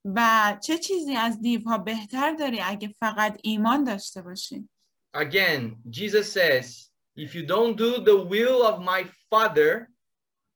و 0.05 0.57
چه 0.63 0.77
چیزی 0.77 1.15
از 1.15 1.41
دیوها 1.41 1.77
بهتر 1.77 2.33
داری 2.33 2.59
اگه 2.61 2.87
فقط 2.87 3.39
ایمان 3.43 3.83
داشته 3.83 4.21
باشی 4.21 4.69
Again, 5.15 5.77
Jesus 5.89 6.33
says, 6.33 6.89
if 7.15 7.35
you 7.35 7.45
don't 7.45 7.77
do 7.77 7.91
the 8.09 8.17
will 8.33 8.63
of 8.71 8.81
my 8.81 9.01
Father, 9.29 9.89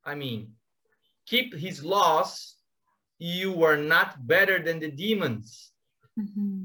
I 0.04 0.16
mean, 0.16 0.42
keep 1.28 1.54
his 1.54 1.84
laws, 1.84 2.56
you 3.20 3.64
are 3.64 3.78
not 3.78 4.10
better 4.26 4.58
than 4.64 4.80
the 4.80 4.92
demons. 4.92 5.74
مهم. 6.18 6.61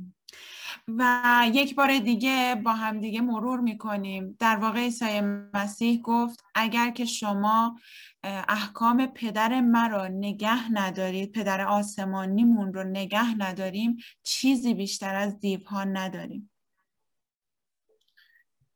و 0.88 1.44
یک 1.54 1.76
بار 1.76 2.00
دیگه 2.00 2.62
با 2.66 2.72
هم 2.74 3.00
دیگه 3.00 3.22
مرور 3.22 3.60
می‌کنیم 3.60 4.36
در 4.40 4.56
واقع 4.56 4.80
عیسی 4.80 5.22
مسیح 5.54 6.02
گفت 6.02 6.44
اگر 6.56 6.92
که 6.92 7.06
شما 7.06 7.80
احکام 8.24 9.06
پدر 9.06 9.62
مرا 9.62 10.08
نگه 10.08 10.72
ندارید 10.72 11.32
پدر 11.32 11.62
آسمانیمون 11.62 12.74
رو 12.74 12.84
نگه 12.84 13.38
نداریم 13.38 13.98
چیزی 14.24 14.74
بیشتر 14.74 15.16
از 15.16 15.40
دیوها 15.40 15.84
نداریم 15.84 16.52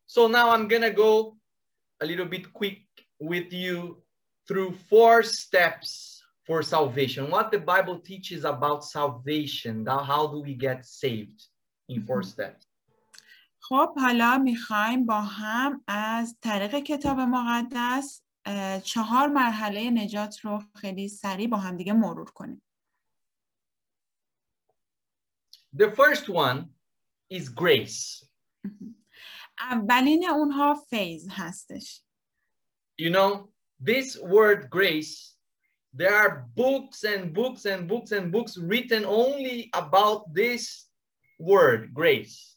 So 0.08 0.28
now 0.28 0.48
I'm 0.54 0.68
to 0.68 0.92
go 0.92 1.38
a 2.02 2.06
little 2.06 2.26
bit 2.26 2.52
quick 2.52 2.82
with 3.22 3.54
you 3.54 4.04
through 4.46 4.72
four 4.90 5.24
steps 5.24 6.22
for 6.46 6.62
salvation. 6.62 7.32
What 7.32 7.50
the 7.50 7.60
Bible 7.60 8.00
teaches 8.00 8.44
about 8.44 8.84
salvation. 8.84 9.86
How 9.86 10.28
do 10.28 10.42
we 10.42 10.54
get 10.56 10.86
saved 10.86 11.40
in 11.92 12.06
4 12.06 12.22
Mhm. 12.22 12.26
steps? 12.26 12.66
خب 13.60 13.94
حالا 14.00 14.38
می‌خوایم 14.38 15.06
با 15.06 15.22
هم 15.22 15.84
از 15.88 16.38
طریق 16.42 16.76
کتاب 16.76 17.20
مقدس 17.20 18.24
چهار 18.84 19.28
مرحله 19.28 19.90
نجات 19.90 20.40
رو 20.40 20.64
خیلی 20.76 21.08
سریع 21.10 21.48
با 21.48 21.58
هم 21.58 21.78
دیگه 21.78 21.94
مرور 21.94 22.32
کنیم 22.32 22.62
The 25.76 25.90
first 25.96 26.26
one 26.30 26.66
is 27.34 27.44
grace. 27.50 28.28
اولین 29.60 30.30
اونها 30.30 30.74
فیض 30.76 31.28
هستش 31.32 32.02
You 33.02 33.10
know, 33.10 33.50
this 33.84 34.18
word 34.18 34.70
grace, 34.70 35.36
there 35.98 36.16
are 36.24 36.32
books 36.56 37.04
and 37.04 37.34
books 37.34 37.66
and 37.66 37.82
books 37.92 38.12
and 38.12 38.32
books 38.32 38.58
written 38.58 39.04
only 39.06 39.70
about 39.74 40.34
this 40.34 40.91
word, 41.41 41.95
grace. 41.95 42.57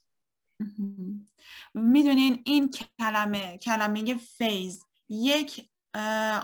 مهم. 0.60 1.28
میدونین 1.74 2.42
این 2.46 2.72
کلمه 3.00 3.58
کلمه 3.58 4.18
فیض 4.18 4.84
یک 5.10 5.70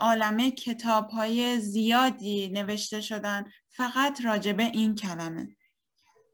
عالمه 0.01 0.51
کتاب 0.51 1.09
های 1.09 1.59
زیادی 1.59 2.47
نوشته 2.47 3.01
شدن 3.01 3.45
فقط 3.70 4.22
راجع 4.26 4.51
به 4.51 4.63
این 4.63 4.95
کلمه 4.95 5.55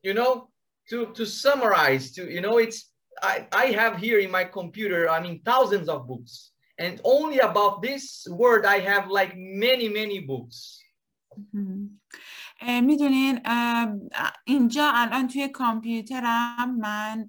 You 0.03 0.13
know, 0.13 0.49
to, 0.89 1.13
to 1.13 1.25
summarize, 1.25 2.11
to 2.15 2.21
you 2.23 2.41
know, 2.41 2.57
it's 2.57 2.91
I, 3.21 3.47
I 3.51 3.65
have 3.82 3.97
here 3.97 4.19
in 4.19 4.32
my 4.32 4.45
computer, 4.45 5.09
I 5.09 5.19
mean 5.21 5.41
thousands 5.45 5.88
of 5.89 6.07
books. 6.07 6.51
And 6.79 6.99
only 7.03 7.39
about 7.39 7.82
this 7.84 8.27
word 8.29 8.65
I 8.65 8.79
have 8.79 9.05
like 9.19 9.34
many, 9.38 9.88
many 9.89 10.19
books. 10.19 10.82
می‌دونین 12.62 13.40
اینجا 14.44 14.90
الان 14.94 15.28
توی 15.28 15.48
کامپیوترم 15.48 16.78
من 16.78 17.28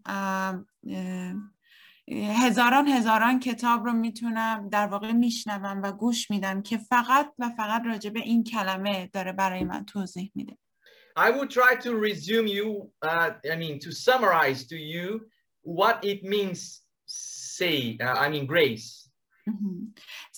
هزاران 2.12 2.88
هزاران 2.88 3.40
کتاب 3.40 3.86
رو 3.86 3.94
می‌تونم 3.94 4.70
در 4.70 4.88
واقع 4.88 5.12
میشنوم 5.12 5.82
و 5.84 5.92
گوش 5.92 6.32
میدم 6.32 6.62
که 6.62 6.78
فقط 6.78 7.34
و 7.40 7.50
فقط 7.50 7.82
راجع 7.86 8.10
به 8.10 8.20
این 8.20 8.44
کلمه 8.44 9.10
داره 9.14 9.32
برای 9.32 9.64
من 9.64 9.86
توضیح 9.86 10.32
میده 10.36 10.58
I 11.18 11.32
will 11.32 11.48
try 11.48 11.74
to 11.86 11.96
resume 11.96 12.46
you, 12.46 12.92
uh, 13.02 13.32
I 13.54 13.56
mean, 13.56 13.80
to 13.80 13.92
summarize 13.92 14.68
to 14.68 14.78
you 14.78 15.22
what 15.64 15.98
it 16.06 16.24
means, 16.24 16.82
say, 17.08 17.98
uh, 18.00 18.14
I 18.26 18.30
mean, 18.30 18.46
grace. 18.46 19.10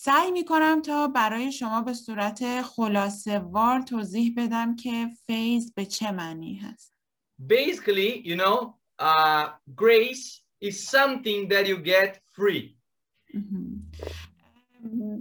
سعی 0.02 0.32
می 0.32 0.46
کنم 0.46 0.82
تا 0.82 1.08
برای 1.08 1.52
شما 1.52 1.82
به 1.82 1.94
صورت 1.94 2.62
خلاصه 2.62 3.40
وار 3.40 3.82
توضیح 3.82 4.34
بدم 4.38 4.76
که 4.76 5.08
فیض 5.28 5.74
به 5.74 5.86
چه 5.86 6.12
معنی 6.12 6.56
هست. 6.56 6.94
Basically, 7.48 8.22
you 8.26 8.36
know, 8.36 8.76
uh, 9.00 9.50
grace 9.76 10.42
is 10.62 10.88
something 10.90 11.50
that 11.50 11.68
you 11.68 11.78
get 11.78 12.20
free. 12.36 12.76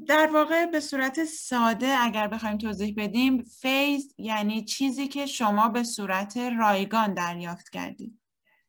در 0.07 0.31
واقع 0.33 0.67
به 0.67 0.81
صورت 0.81 1.25
ساده 1.25 1.89
اگر 2.01 2.29
بخوایم 2.29 2.59
توضیح 2.59 2.95
بدیم 2.97 3.43
فیض 3.43 4.05
یعنی 4.19 4.65
چیزی 4.65 5.09
که 5.09 5.27
شما 5.27 5.69
به 5.69 5.83
صورت 5.83 6.37
رایگان 6.37 7.15
دریافت 7.15 7.69
کردید 7.69 8.19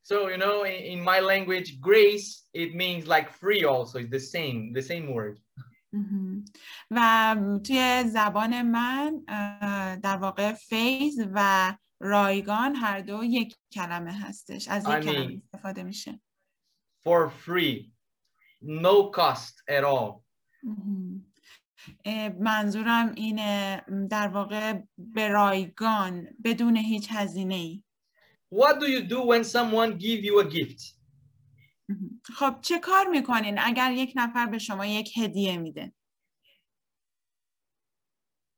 So, 0.04 0.28
you 0.28 0.38
know, 0.38 0.64
in, 0.64 0.80
in 0.94 1.00
my 1.12 1.20
language, 1.20 1.80
grace, 1.80 2.28
it 2.64 2.74
means 2.74 3.06
like 3.06 3.30
free 3.42 3.64
also. 3.64 4.00
It's 4.00 4.10
the 4.10 4.26
same, 4.36 4.74
the 4.74 4.82
same 4.82 5.14
word. 5.14 5.36
و 6.92 7.36
توی 7.64 8.04
زبان 8.08 8.62
من 8.62 9.24
در 10.04 10.18
واقع 10.18 10.54
فیض 10.54 11.20
و 11.34 11.74
رایگان 12.00 12.76
هر 12.76 13.00
دو 13.00 13.24
یک 13.24 13.56
کلمه 13.72 14.14
هستش. 14.14 14.68
از 14.68 14.84
یک 14.84 14.90
کلمه 14.90 15.42
استفاده 15.44 15.84
میشه. 15.84 16.20
For 17.08 17.30
free. 17.46 17.92
No 18.62 19.12
cost 19.12 19.56
at 19.70 19.84
all. 19.84 20.24
منظورم 22.40 23.14
اینه 23.16 23.84
در 24.10 24.28
واقع 24.28 24.82
به 24.98 25.28
رایگان 25.28 26.28
بدون 26.44 26.78
هیچ 26.78 27.08
هزینه 27.12 27.56
ای 27.56 27.84
What 28.52 28.80
do 28.80 28.88
you 28.88 29.02
do 29.02 29.20
when 29.32 29.44
someone 29.44 29.98
give 29.98 30.24
you 30.24 30.40
a 30.40 30.46
gift? 30.46 30.99
خب 32.36 32.62
چه 32.62 32.80
کار 32.80 33.08
می‌کنین 33.08 33.60
اگر 33.60 33.92
یک 33.92 34.14
نفر 34.16 34.46
به 34.46 34.58
شما 34.58 34.86
یک 34.86 35.18
هدیه 35.18 35.58
میده؟ 35.58 35.94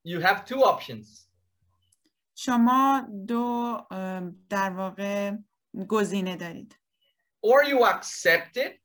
You 0.08 0.22
have 0.22 0.46
two 0.46 0.64
options. 0.64 1.28
شما 2.36 3.08
دو 3.28 3.78
در 4.50 4.70
واقع 4.70 5.38
گزینه 5.88 6.36
دارید. 6.36 6.80
Or 7.46 7.68
you 7.70 7.86
accept 7.86 8.56
it. 8.56 8.80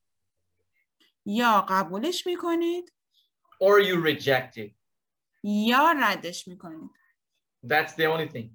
یا 1.27 1.67
قبولش 1.69 2.27
می‌کنید. 2.27 2.93
Or 3.63 3.85
you 3.85 4.07
reject 4.07 4.57
it. 4.57 4.75
یا 5.43 5.93
ردش 6.01 6.49
می‌کنید. 6.49 6.91
That's 7.67 7.91
the 7.91 8.07
only 8.17 8.33
thing. 8.33 8.51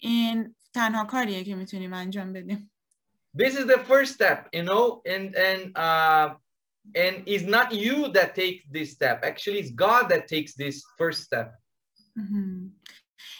این 0.00 0.56
تنها 0.74 1.04
کاریه 1.04 1.44
که 1.44 1.54
می‌تونیم 1.54 1.92
انجام 1.92 2.32
بدیم. 2.32 2.70
This 3.35 3.55
is 3.55 3.65
the 3.65 3.79
first 3.79 4.13
step, 4.13 4.49
you 4.51 4.63
know, 4.63 5.01
and 5.05 5.35
and 5.35 5.77
uh, 5.77 6.35
and 6.95 7.23
it's 7.25 7.43
not 7.43 7.71
you 7.71 8.11
that 8.11 8.35
take 8.35 8.63
this 8.71 8.91
step. 8.91 9.23
Actually, 9.23 9.59
it's 9.59 9.71
God 9.71 10.09
that 10.09 10.27
takes 10.27 10.53
this 10.55 10.83
first 10.97 11.23
step. 11.23 11.53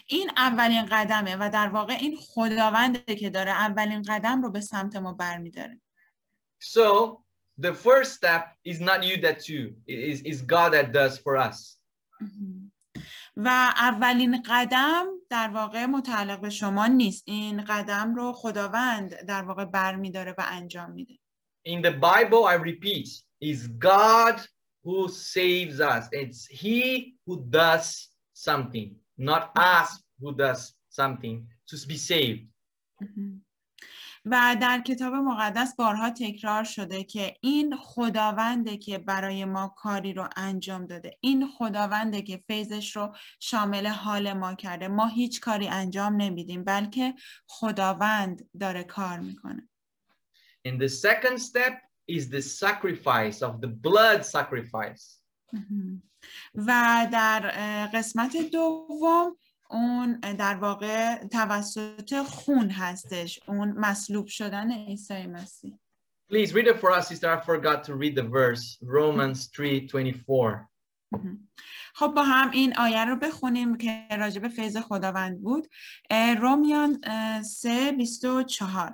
این 0.08 0.32
اولین 0.38 0.86
قدمه 0.92 1.38
و 1.40 1.50
در 1.54 1.68
واقع 1.68 1.94
این 1.94 2.18
خداونده 2.18 3.16
که 3.16 3.30
داره 3.30 3.52
اولین 3.52 4.02
قدم 4.02 4.42
رو 4.42 4.52
به 4.52 4.62
سمت 4.62 4.96
ما 4.96 5.14
برمیداره. 5.14 5.82
So 6.60 7.18
the 7.62 7.74
first 7.74 8.14
step 8.14 8.44
is 8.64 8.80
not 8.80 9.04
you 9.04 9.18
that 9.22 9.38
do, 9.46 9.74
it 9.88 10.00
is 10.12 10.22
is 10.22 10.42
God 10.42 10.74
that 10.74 10.92
does 10.94 11.18
for 11.18 11.36
us. 11.38 11.78
و 13.37 13.49
اولین 13.77 14.43
قدم 14.43 15.07
در 15.31 15.49
واقع 15.49 15.87
متعلق 15.87 16.41
به 16.41 16.51
شما 16.51 16.87
نیست 16.87 17.25
این 17.27 17.65
قدم 17.65 18.15
رو 18.15 18.33
خداوند 18.33 19.27
در 19.27 19.43
واقع 19.43 19.65
برمیداره 19.65 20.35
و 20.39 20.45
انجام 20.47 20.91
میده 20.91 21.15
In 21.69 21.83
the 21.83 21.91
Bible 21.91 22.45
I 22.45 22.55
repeat 22.55 23.09
is 23.41 23.67
God 23.67 24.37
who 24.85 25.09
saves 25.09 25.81
us 25.81 26.05
it's 26.13 26.47
he 26.47 26.81
who 27.27 27.35
does 27.61 27.87
something 28.33 28.89
not 29.19 29.45
us 29.79 29.89
who 30.21 30.33
does 30.33 30.61
something 30.89 31.37
to 31.71 31.77
be 31.89 31.97
saved 31.97 32.43
و 34.27 34.57
در 34.61 34.81
کتاب 34.81 35.15
مقدس 35.15 35.77
بارها 35.77 36.11
تکرار 36.11 36.65
شده 36.65 37.05
که 37.05 37.37
این 37.41 37.77
خداونده 37.77 38.77
که 38.77 38.99
برای 38.99 39.45
ما 39.45 39.75
کاری 39.77 40.13
رو 40.13 40.29
انجام 40.37 40.87
داده. 40.87 41.19
این 41.21 41.49
خداونده 41.49 42.23
که 42.23 42.45
فیضش 42.47 42.97
رو 42.97 43.15
شامل 43.41 43.87
حال 43.87 44.33
ما 44.33 44.55
کرده. 44.55 44.89
ما 44.89 45.07
هیچ 45.07 45.41
کاری 45.41 45.69
انجام 45.69 46.17
نمیدیم 46.17 46.65
بلکه 46.65 47.15
خداوند 47.47 48.49
داره 48.61 48.85
کار 48.85 49.19
می‌کنه. 49.19 49.69
And 50.69 50.81
the 50.81 50.89
second 50.89 51.39
step 51.39 51.75
is 52.09 52.29
the 52.29 52.43
sacrifice 52.43 53.43
of 53.43 53.61
the 53.61 53.69
blood 53.69 54.25
sacrifice. 54.25 55.23
و 56.55 57.09
در 57.13 57.41
قسمت 57.95 58.37
دوم 58.37 59.37
اون 59.71 60.21
در 60.21 60.55
واقع 60.55 61.27
توسط 61.27 62.23
خون 62.23 62.71
هستش 62.71 63.41
اون 63.49 63.73
مصلوب 63.73 64.27
شدن 64.27 64.73
عیسی 64.73 65.27
مسیح 65.27 65.79
Please 66.29 66.53
read 66.53 66.67
it 66.67 66.81
for 66.81 66.91
us, 66.91 67.07
sister. 67.09 67.31
I 67.31 67.41
forgot 67.41 67.85
to 67.85 67.95
read 67.95 68.17
the 68.17 68.25
verse. 68.25 68.79
Romans 68.83 69.49
3:24. 69.49 70.67
خب 71.95 72.07
با 72.07 72.23
هم 72.23 72.51
این 72.51 72.79
آیه 72.79 73.05
رو 73.05 73.17
بخونیم 73.17 73.77
که 73.77 74.07
راجع 74.19 74.41
به 74.41 74.49
فیض 74.49 74.77
خداوند 74.77 75.43
بود 75.43 75.69
رومیان 76.41 77.01
3:24 77.43 78.93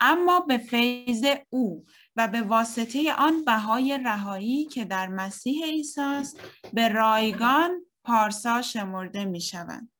اما 0.00 0.40
به 0.40 0.58
فیض 0.58 1.24
او 1.50 1.84
و 2.16 2.28
به 2.28 2.42
واسطه 2.42 3.14
آن 3.18 3.44
بهای 3.44 3.98
رهایی 4.04 4.64
که 4.64 4.84
در 4.84 5.06
مسیح 5.06 5.64
عیسی 5.64 6.00
است 6.00 6.40
به 6.72 6.88
رایگان 6.88 7.80
پارسا 8.04 8.62
شمرده 8.62 9.24
می 9.24 9.40
شوند. 9.40 9.93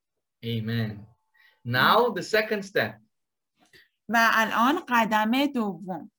Amen. 0.46 1.06
Now 1.66 2.10
the 2.10 2.24
second 2.24 2.64
step. 2.64 3.00
و 4.10 4.16
الان 4.16 4.80
قدم 4.88 5.46
دوم. 5.46 6.12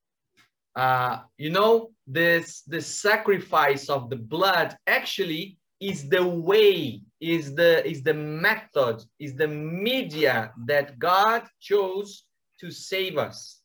Uh, 0.77 1.19
you 1.37 1.51
know, 1.51 1.91
this 2.07 2.63
the 2.63 2.81
sacrifice 2.81 3.89
of 3.89 4.09
the 4.09 4.17
blood 4.17 4.77
actually 4.87 5.59
is 5.81 6.09
the 6.09 6.25
way, 6.25 7.03
is 7.21 7.55
the 7.55 7.85
is 7.87 8.03
the 8.03 8.15
method, 8.15 9.03
is 9.19 9.35
the 9.35 9.49
media 9.49 10.53
that 10.67 10.99
God 10.99 11.43
chose 11.59 12.25
to 12.61 12.71
save 12.71 13.19
us. 13.19 13.63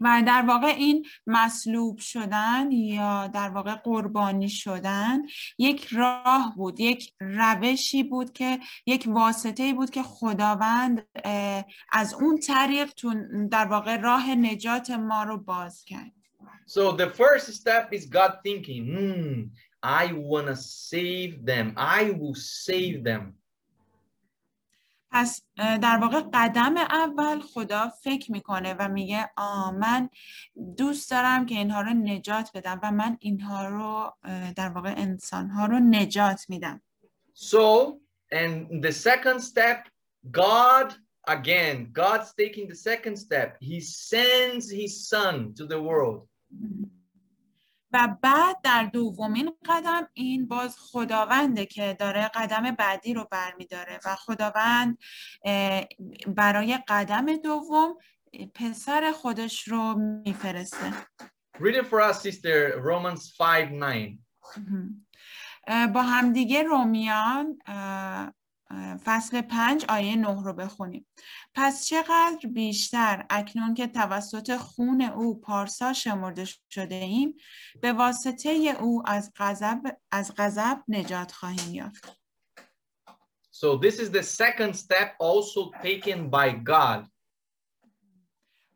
و 0.00 0.22
در 0.26 0.44
واقع 0.48 0.66
این 0.66 1.06
مصلوب 1.26 1.98
شدن 1.98 2.72
یا 2.72 3.26
در 3.26 3.48
واقع 3.48 3.74
قربانی 3.74 4.48
شدن 4.48 5.18
یک 5.58 5.86
راه 5.86 6.54
بود 6.56 6.80
یک 6.80 7.12
روشی 7.20 8.02
بود 8.02 8.32
که 8.32 8.58
یک 8.86 9.04
واسطه 9.08 9.74
بود 9.74 9.90
که 9.90 10.02
خداوند 10.02 11.06
از 11.92 12.14
اون 12.14 12.38
طریق 12.38 12.90
در 13.50 13.66
واقع 13.66 13.96
راه 13.96 14.34
نجات 14.34 14.90
ما 14.90 15.22
رو 15.22 15.38
باز 15.38 15.84
کرد 15.84 16.12
So 16.68 16.90
the 16.90 17.10
first 17.10 17.46
step 17.52 17.92
is 17.92 18.06
God 18.06 18.32
thinking, 18.42 18.82
hmm, 18.94 19.42
I 19.82 20.12
want 20.12 20.48
to 20.48 20.56
save 20.56 21.46
them. 21.46 21.74
I 21.76 22.10
will 22.10 22.34
save 22.34 23.04
them. 23.04 23.34
پس 25.16 25.42
در 25.56 25.98
واقع 26.02 26.22
قدم 26.32 26.76
اول 26.76 27.40
خدا 27.40 27.88
فکر 27.88 28.32
می‌کنه 28.32 28.74
و 28.74 28.88
میگه 28.88 29.30
آ 29.36 29.70
من 29.70 30.10
دوست 30.76 31.10
دارم 31.10 31.46
که 31.46 31.54
اینها 31.54 31.80
رو 31.80 31.90
نجات 31.90 32.50
بدم 32.54 32.80
و 32.82 32.92
من 32.92 33.16
اینها 33.20 33.68
رو 33.68 34.16
در 34.56 34.68
واقع 34.68 34.94
انسان 34.96 35.50
ها 35.50 35.66
رو 35.66 35.78
نجات 35.78 36.44
میدم 36.48 36.82
So, 37.34 37.98
and 38.32 38.82
the 38.82 38.92
second 38.92 39.40
step, 39.50 39.80
God, 40.30 40.88
again, 41.36 41.76
God's 41.92 42.30
taking 42.42 42.66
the 42.72 42.80
second 42.90 43.16
step. 43.26 43.48
He 43.60 43.78
sends 44.10 44.64
his 44.70 44.92
son 45.12 45.34
to 45.58 45.64
the 45.72 45.80
world. 45.90 46.20
و 47.92 48.16
بعد 48.22 48.56
در 48.62 48.84
دومین 48.84 49.52
قدم 49.68 50.08
این 50.14 50.48
باز 50.48 50.76
خداونده 50.78 51.66
که 51.66 51.96
داره 51.98 52.30
قدم 52.34 52.70
بعدی 52.70 53.14
رو 53.14 53.28
برمیداره 53.30 54.00
و 54.04 54.16
خداوند 54.16 54.98
برای 56.26 56.78
قدم 56.88 57.36
دوم 57.36 57.96
پسر 58.54 59.12
خودش 59.12 59.68
رو 59.68 59.94
میفرسته 60.24 60.92
Read 61.58 61.74
it 61.74 61.86
for 61.86 62.00
us, 62.00 62.20
sister, 62.22 62.78
Romans 62.84 63.36
5 63.38 63.72
9. 63.72 64.18
با 65.86 66.02
همدیگه 66.02 66.62
رومیان 66.62 67.58
فصل 69.04 69.40
پنج 69.40 69.84
آیه 69.88 70.16
نه 70.16 70.42
رو 70.42 70.52
بخونیم 70.52 71.06
پس 71.54 71.86
چقدر 71.86 72.48
بیشتر 72.54 73.26
اکنون 73.30 73.74
که 73.74 73.86
توسط 73.86 74.56
خون 74.56 75.02
او 75.02 75.40
پارسا 75.40 75.92
شمرده 75.92 76.44
شده 76.70 76.94
ایم 76.94 77.34
به 77.80 77.92
واسطه 77.92 78.50
او 78.80 79.02
از 79.06 79.32
غضب 79.36 79.80
از 80.10 80.32
غضب 80.36 80.78
نجات 80.88 81.32
خواهیم 81.32 81.74
یافت 81.74 82.18
So 83.62 83.78
this 83.78 83.98
is 83.98 84.10
the 84.10 84.22
second 84.22 84.76
step 84.76 85.08
also 85.18 85.70
taken 85.82 86.30
by 86.30 86.50
God. 86.50 87.08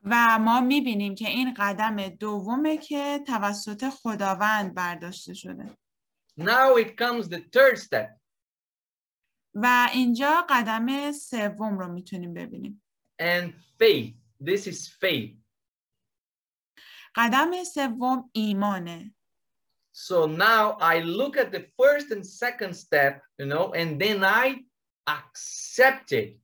و 0.04 0.38
ما 0.38 0.60
می‌بینیم 0.60 1.14
که 1.14 1.28
این 1.28 1.54
قدم 1.54 2.08
دومه 2.08 2.76
که 2.76 3.20
توسط 3.26 3.88
خداوند 3.88 4.74
برداشته 4.74 5.34
شده. 5.34 5.64
Now 6.38 6.76
it 6.78 6.96
comes 6.96 7.28
the 7.28 7.40
third 7.56 7.78
step. 7.78 8.19
و 9.54 9.88
اینجا 9.92 10.46
قدم 10.48 11.12
سوم 11.12 11.78
رو 11.78 11.92
می‌تونیم 11.92 12.34
ببینیم. 12.34 12.82
And 13.22 13.52
faith. 13.78 14.14
This 14.44 14.66
is 14.66 14.88
faith. 14.88 15.36
قدم 17.14 17.64
سوم 17.64 18.30
ایمانه. 18.32 19.14
So 19.92 20.26
now 20.26 20.78
I 20.80 21.00
look 21.00 21.36
at 21.36 21.52
the 21.52 21.66
first 21.78 22.10
and 22.10 22.24
second 22.24 22.74
step, 22.74 23.22
you 23.38 23.46
know, 23.46 23.72
and 23.72 24.00
then 24.00 24.24
I 24.24 24.64
accept 25.06 26.12
it. 26.12 26.40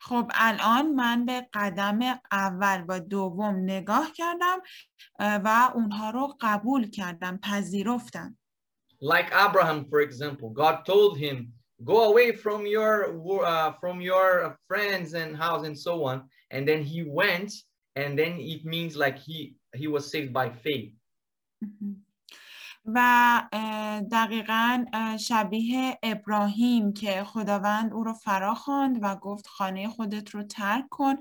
خب 0.00 0.30
الان 0.34 0.94
من 0.94 1.26
به 1.26 1.48
قدم 1.52 2.20
اول 2.32 2.84
و 2.88 3.00
دوم 3.00 3.56
نگاه 3.56 4.12
کردم 4.12 4.62
و 5.18 5.70
اونها 5.74 6.10
رو 6.10 6.36
قبول 6.40 6.90
کردم 6.90 7.36
پذیرفتم 7.36 8.38
Like 9.05 9.31
Abraham, 9.33 9.85
for 9.89 10.01
example, 10.01 10.49
God 10.49 10.85
told 10.85 11.17
him, 11.17 11.53
"Go 11.83 12.09
away 12.11 12.31
from 12.31 12.65
your 12.65 12.93
uh, 13.45 13.73
from 13.81 14.01
your 14.01 14.57
friends 14.67 15.13
and 15.13 15.35
house 15.35 15.65
and 15.65 15.77
so 15.77 16.05
on." 16.05 16.29
And 16.51 16.67
then 16.67 16.83
he 16.83 17.03
went, 17.03 17.51
and 17.95 18.17
then 18.19 18.33
it 18.39 18.65
means 18.65 18.95
like 18.95 19.17
he 19.17 19.55
he 19.73 19.87
was 19.87 20.11
saved 20.11 20.33
by 20.33 20.49
faith. 20.49 20.93
و 22.85 23.41
دقیقا 24.11 24.85
شبیه 25.19 25.97
ابراهیم 26.03 26.93
که 26.93 27.23
خداوند 27.23 27.93
او 27.93 28.03
رو 28.03 28.13
فرا 28.13 28.55
خواند 28.55 28.99
و 29.01 29.15
گفت 29.15 29.47
خانه 29.47 29.89
خودت 29.89 30.29
رو 30.29 30.43
ترک 30.43 30.85
کن 30.89 31.15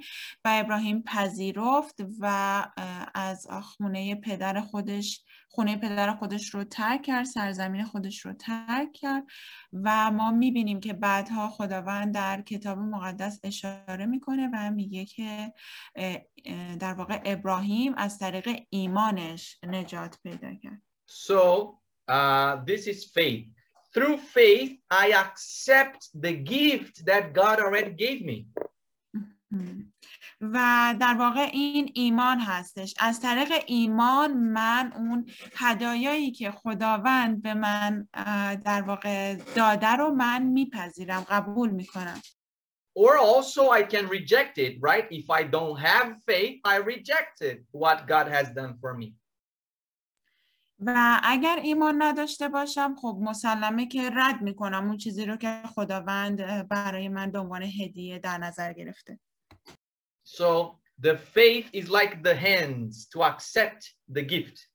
و 0.44 0.50
ابراهیم 0.52 1.02
پذیرفت 1.02 2.00
و 2.20 2.66
از 3.14 3.46
خونه 3.62 4.14
پدر 4.14 4.60
خودش 4.60 5.23
خونه 5.55 5.77
پدر 5.77 6.13
خودش 6.13 6.49
رو 6.49 6.63
ترک 6.63 7.01
کرد 7.01 7.25
سرزمین 7.25 7.85
خودش 7.85 8.25
رو 8.25 8.33
ترک 8.33 8.91
کرد 8.93 9.23
و 9.73 10.11
ما 10.11 10.31
می‌بینیم 10.31 10.79
که 10.79 10.93
بعدها 10.93 11.49
خداوند 11.49 12.13
در 12.13 12.41
کتاب 12.41 12.77
مقدس 12.77 13.39
اشاره 13.43 14.05
می‌کنه 14.05 14.49
و 14.53 14.71
میگه 14.71 15.05
که 15.05 15.53
در 16.79 16.93
واقع 16.93 17.21
ابراهیم 17.25 17.93
از 17.97 18.19
طریق 18.19 18.49
ایمانش 18.69 19.59
نجات 19.63 20.19
پیدا 20.23 20.55
کرد 20.55 20.81
So 21.07 21.41
uh, 22.09 22.51
this 22.65 22.87
is 22.87 22.99
faith. 23.17 23.45
Through 23.93 24.17
faith, 24.17 24.71
I 25.03 25.05
accept 25.25 26.01
the 26.25 26.33
gift 26.55 27.05
that 27.05 27.23
God 27.41 27.57
already 27.65 27.93
gave 28.05 28.19
me. 28.29 28.37
و 30.41 30.95
در 30.99 31.15
واقع 31.19 31.49
این 31.53 31.91
ایمان 31.93 32.39
هستش 32.39 32.93
از 32.99 33.19
طریق 33.19 33.63
ایمان 33.65 34.33
من 34.33 34.93
اون 34.95 35.29
هدایایی 35.55 36.31
که 36.31 36.51
خداوند 36.51 37.41
به 37.41 37.53
من 37.53 38.07
در 38.65 38.81
واقع 38.81 39.35
داده 39.35 39.87
رو 39.87 40.11
من 40.11 40.43
میپذیرم 40.43 41.25
قبول 41.29 41.69
می‌کنم 41.69 42.21
Or 42.97 43.17
also 43.17 43.71
I 43.71 43.83
can 43.83 44.07
reject 44.07 44.57
it, 44.57 44.73
right? 44.89 45.05
If 45.11 45.29
I 45.29 45.43
don't 45.43 45.77
have 45.89 46.07
faith, 46.29 46.55
I 46.63 46.77
reject 46.77 47.35
it, 47.41 47.57
what 47.83 48.07
God 48.07 48.27
has 48.29 48.47
done 48.59 48.73
for 48.81 48.93
me. 48.93 49.13
و 50.79 51.19
اگر 51.23 51.59
ایمان 51.63 52.01
نداشته 52.01 52.49
باشم 52.49 52.95
خب 52.95 53.17
مسلمه 53.21 53.85
که 53.87 54.09
رد 54.15 54.41
می‌کنم 54.41 54.87
اون 54.87 54.97
چیزی 54.97 55.25
رو 55.25 55.35
که 55.35 55.61
خداوند 55.75 56.67
برای 56.67 57.09
من 57.09 57.31
به 57.31 57.39
عنوان 57.39 57.61
هدیه 57.61 58.19
در 58.19 58.37
نظر 58.37 58.73
گرفته 58.73 59.19
So 60.24 60.78
the 60.98 61.16
faith 61.16 61.68
is 61.72 61.88
like 61.88 62.22
the 62.22 62.34
hands 62.34 63.08
to 63.12 63.22
accept 63.22 63.94
the 64.08 64.22
gift. 64.22 64.66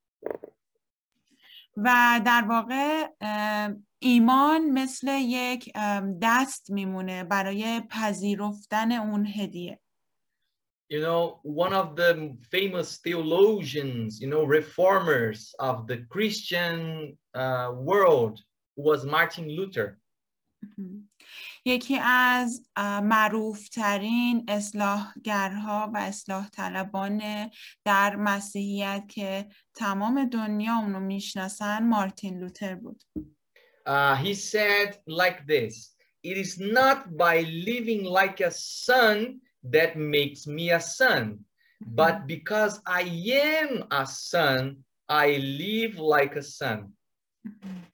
و 1.77 2.21
در 2.25 2.45
واقع 2.49 3.07
ایمان 3.99 4.71
مثل 4.71 5.07
یک 5.21 5.73
دست 6.21 6.71
میمونه 6.71 7.23
برای 7.23 7.81
پذیرفتن 7.89 8.91
اون 8.91 9.25
هدیه 9.25 9.79
you 10.89 11.01
know, 11.01 11.39
one 11.41 11.73
of 11.73 11.95
the 11.95 12.37
famous 12.51 12.97
theologians, 12.97 14.21
you 14.21 14.27
know, 14.27 14.43
reformers 14.43 15.53
of 15.59 15.87
the 15.87 15.97
Christian 16.09 17.17
uh, 17.33 17.71
world 17.73 18.39
was 18.75 19.03
Martin 19.03 19.49
Luther. 19.49 19.97
یکی 21.64 21.98
از 22.04 22.62
معروف 23.02 23.68
ترین 23.68 24.44
اصلاحگرها 24.48 25.90
و 25.94 25.98
اصلاح 25.98 26.48
طلبان 26.48 27.50
در 27.84 28.16
مسیحیت 28.16 29.04
که 29.08 29.46
تمام 29.74 30.24
دنیا 30.24 30.76
اونو 30.76 31.00
می‌شناسن 31.00 31.88
مارتین 31.88 32.38
لوتر 32.38 32.74
بود. 32.74 33.04
Uh, 33.86 34.14
he 34.14 34.34
said 34.34 34.98
like 35.06 35.46
this, 35.46 35.96
it 36.22 36.36
is 36.36 36.58
not 36.58 37.16
by 37.16 37.36
living 37.70 38.04
like 38.04 38.40
a 38.40 38.50
son 38.50 39.40
that 39.64 39.96
makes 39.96 40.46
me 40.46 40.70
a 40.70 40.80
son. 40.80 41.44
But 41.86 42.26
because 42.26 42.80
I 42.86 43.02
am 43.56 43.84
a 43.90 44.06
son, 44.06 44.84
I 45.08 45.36
live 45.36 45.98
like 45.98 46.36
a 46.36 46.42
son. 46.42 46.96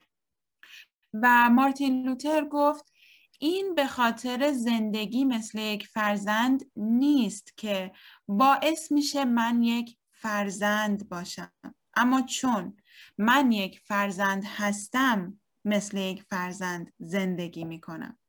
و 1.23 1.49
مارتین 1.49 2.05
لوتر 2.05 2.45
گفت 2.51 2.93
این 3.39 3.75
به 3.75 3.87
خاطر 3.87 4.51
زندگی 4.53 5.25
مثل 5.25 5.59
یک 5.59 5.87
فرزند 5.87 6.71
نیست 6.75 7.57
که 7.57 7.91
باعث 8.27 8.91
میشه 8.91 9.25
من 9.25 9.63
یک 9.63 9.97
فرزند 10.11 11.09
باشم 11.09 11.51
اما 11.95 12.21
چون 12.21 12.77
من 13.17 13.51
یک 13.51 13.79
فرزند 13.79 14.43
هستم 14.45 15.39
مثل 15.65 15.97
یک 15.97 16.23
فرزند 16.23 16.93
زندگی 16.99 17.63
می‌کنم 17.63 18.19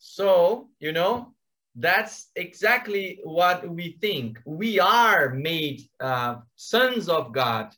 So, 0.00 0.68
you 0.80 0.92
know, 0.92 1.34
that's 1.74 2.30
exactly 2.36 3.20
what 3.24 3.68
we 3.68 3.98
think. 4.00 4.38
We 4.44 4.78
are 4.80 5.30
made 5.30 5.80
uh, 6.00 6.36
sons 6.54 7.08
of 7.08 7.32
God 7.32 7.68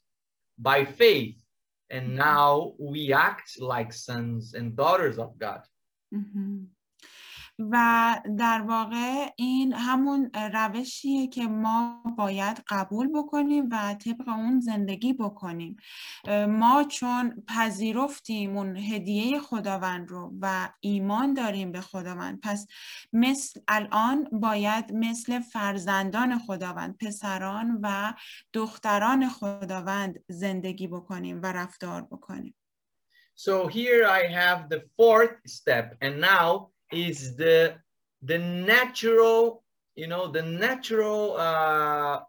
by 0.58 0.84
faith, 0.84 1.38
and 1.90 2.14
now 2.16 2.74
we 2.78 3.12
act 3.12 3.48
like 3.58 3.92
sons 3.92 4.54
and 4.54 4.76
daughters 4.76 5.18
of 5.18 5.38
God. 5.38 5.62
و 7.58 8.16
در 8.38 8.60
واقع 8.60 9.28
این 9.36 9.72
همون 9.72 10.30
روشیه 10.52 11.26
که 11.26 11.46
ما 11.46 12.02
باید 12.18 12.62
قبول 12.68 13.08
بکنیم 13.08 13.68
و 13.72 13.94
طبق 13.94 14.28
اون 14.28 14.60
زندگی 14.60 15.12
بکنیم. 15.12 15.76
ما 16.48 16.84
چون 16.88 17.42
پذیرفتیم 17.48 18.56
اون 18.56 18.76
هدیه 18.76 19.40
خداوند 19.40 20.08
رو 20.08 20.32
و 20.40 20.68
ایمان 20.80 21.34
داریم 21.34 21.72
به 21.72 21.80
خداوند 21.80 22.40
پس 22.40 22.66
مثل 23.12 23.60
الان 23.68 24.28
باید 24.32 24.92
مثل 24.92 25.40
فرزندان 25.40 26.38
خداوند 26.38 26.96
پسران 26.96 27.78
و 27.82 28.12
دختران 28.52 29.28
خداوند 29.28 30.20
زندگی 30.28 30.86
بکنیم 30.86 31.42
و 31.42 31.46
رفتار 31.46 32.02
بکنیم. 32.02 32.54
So 33.35 33.67
here 33.67 34.05
I 34.05 34.27
have 34.27 34.69
the 34.69 34.83
fourth 34.97 35.35
step, 35.45 35.97
and 36.01 36.21
now 36.21 36.69
is 36.91 37.35
the 37.35 37.75
the 38.21 38.39
natural, 38.39 39.63
you 39.95 40.07
know, 40.07 40.31
the 40.31 40.41
natural 40.41 41.35
uh, 41.37 42.19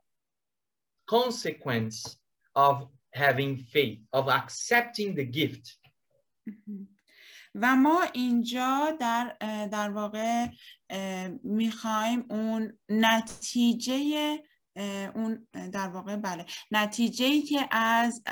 consequence 1.07 2.19
of 2.55 2.89
having 3.13 3.57
faith, 3.57 4.01
of 4.13 4.29
accepting 4.29 5.15
the 5.15 5.25
gift. 5.25 5.79
و 7.55 7.77
ما 7.77 8.03
اینجا 8.15 8.97
در 9.01 9.37
در 9.73 9.91
واقع 9.91 10.47
میخوایم 11.43 12.27
اون 12.31 12.79
نتیجه 12.89 13.95
اون 15.15 15.49
در 15.53 15.89
واقع 15.89 16.17
بله 16.17 16.47
نتیجه 16.71 17.25
ای 17.25 17.43
که 17.43 17.69
از 17.71 18.23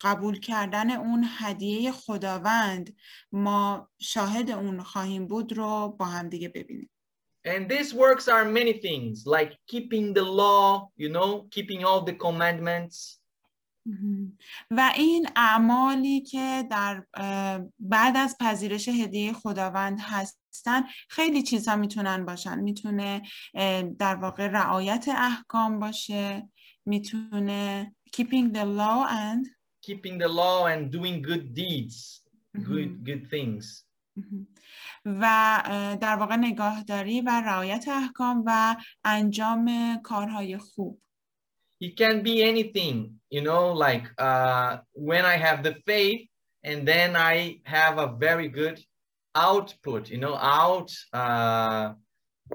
قبول 0.00 0.40
کردن 0.40 0.90
اون 0.90 1.26
هدیه 1.38 1.92
خداوند 1.92 2.96
ما 3.32 3.88
شاهد 3.98 4.50
اون 4.50 4.82
خواهیم 4.82 5.26
بود 5.26 5.52
رو 5.52 5.96
با 5.98 6.04
هم 6.04 6.28
دیگه 6.28 6.48
ببینیم. 6.48 6.90
And 7.46 7.70
these 7.70 7.92
works 7.94 8.26
are 8.28 8.44
many 8.44 8.74
things, 8.86 9.24
like 9.36 9.52
keeping 9.72 10.12
the 10.12 10.26
law, 10.42 10.88
you 11.02 11.08
know, 11.08 11.46
keeping 11.54 11.84
all 11.84 12.00
the 12.10 12.16
commandments. 12.24 13.20
و 14.70 14.92
این 14.96 15.28
اعمالی 15.36 16.20
که 16.20 16.64
در 16.70 17.04
بعد 17.78 18.16
از 18.16 18.36
پذیرش 18.40 18.88
هدیه 18.88 19.32
خداوند 19.32 19.98
هستن 20.00 20.82
خیلی 21.08 21.42
چیزها 21.42 21.76
می‌تونن 21.76 22.24
باشن. 22.24 22.58
می‌تونه 22.58 23.22
در 23.98 24.14
واقع 24.14 24.46
رعایت 24.46 25.08
احکام 25.08 25.78
باشه 25.78 26.48
می‌تونه 26.86 27.94
keeping 28.16 28.52
the 28.54 28.64
law 28.78 29.08
and 29.08 29.56
keeping 29.85 30.17
the 30.17 30.27
law 30.27 30.67
and 30.67 30.91
doing 30.91 31.21
good 31.21 31.53
deeds, 31.53 32.21
good 32.63 33.03
good 33.03 33.29
things. 33.29 33.85
و 35.05 35.23
در 36.01 36.15
واقع 36.15 36.35
نگاهداری 36.35 37.21
و 37.21 37.29
رعایت 37.45 37.87
احکام 37.87 38.43
و 38.45 38.75
انجام 39.05 39.97
کارهای 40.03 40.57
خوب. 40.57 41.01
It 41.83 41.97
can 41.97 42.21
be 42.21 42.43
anything, 42.43 43.19
you 43.31 43.41
know, 43.41 43.73
like 43.73 44.05
uh, 44.19 44.77
when 44.93 45.25
I 45.25 45.37
have 45.37 45.63
the 45.63 45.75
faith 45.87 46.29
and 46.63 46.87
then 46.87 47.15
I 47.15 47.59
have 47.63 47.97
a 47.97 48.07
very 48.27 48.49
good 48.49 48.77
output, 49.35 50.09
you 50.09 50.19
know, 50.19 50.35
out, 50.35 50.91
uh, 51.13 51.93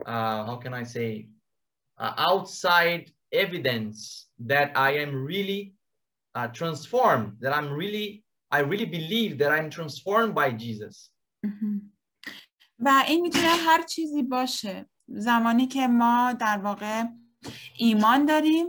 uh, 0.07 0.39
how 0.49 0.57
can 0.63 0.73
I 0.75 0.85
say, 0.85 1.27
uh, 1.99 2.13
outside 2.31 3.11
evidence 3.33 4.29
that 4.39 4.71
I 4.77 4.93
am 5.05 5.25
really 5.25 5.75
uh, 6.36 6.48
transformed, 6.48 7.34
that 7.42 7.54
I'm 7.58 7.72
really, 7.72 8.24
I 8.52 8.60
really 8.60 8.86
believe 8.86 9.38
that 9.40 9.52
I'm 9.52 9.70
transformed 9.70 10.34
by 10.36 10.52
Jesus. 10.52 11.12
و 12.80 13.04
این 13.08 13.22
می‌تونه 13.22 13.48
هر 13.48 13.82
چیزی 13.84 14.24
باشه 14.24 14.86
زمانی 15.08 15.68
که 15.68 15.88
ما 15.88 16.34
در 16.34 16.58
واقع 16.58 17.04
ایمان 17.78 18.26
داریم 18.26 18.68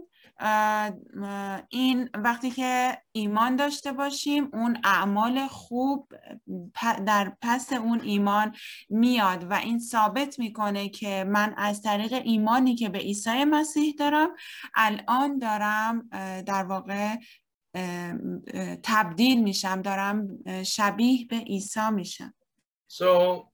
این 1.69 2.09
وقتی 2.15 2.51
که 2.51 2.99
ایمان 3.13 3.57
داشته 3.57 3.93
باشیم 3.93 4.49
اون 4.53 4.79
اعمال 4.85 5.47
خوب 5.47 6.13
در 7.07 7.37
پس 7.41 7.73
اون 7.73 8.01
ایمان 8.01 8.55
میاد 8.89 9.51
و 9.51 9.55
این 9.55 9.79
ثابت 9.79 10.39
می‌کنه 10.39 10.89
که 10.89 11.25
من 11.29 11.55
از 11.57 11.83
طریق 11.83 12.13
ایمانی 12.13 12.75
که 12.75 12.89
به 12.89 12.99
عیسی 12.99 13.45
مسیح 13.45 13.95
دارم 13.99 14.31
الان 14.75 15.39
دارم 15.39 16.09
در 16.47 16.65
واقع 16.65 17.17
تبدیل 18.83 19.43
میشم 19.43 19.83
دارم 19.83 20.39
شبیه 20.63 21.27
به 21.27 21.37
عیسی 21.37 21.91
میشم. 21.93 22.35
So 22.89 23.05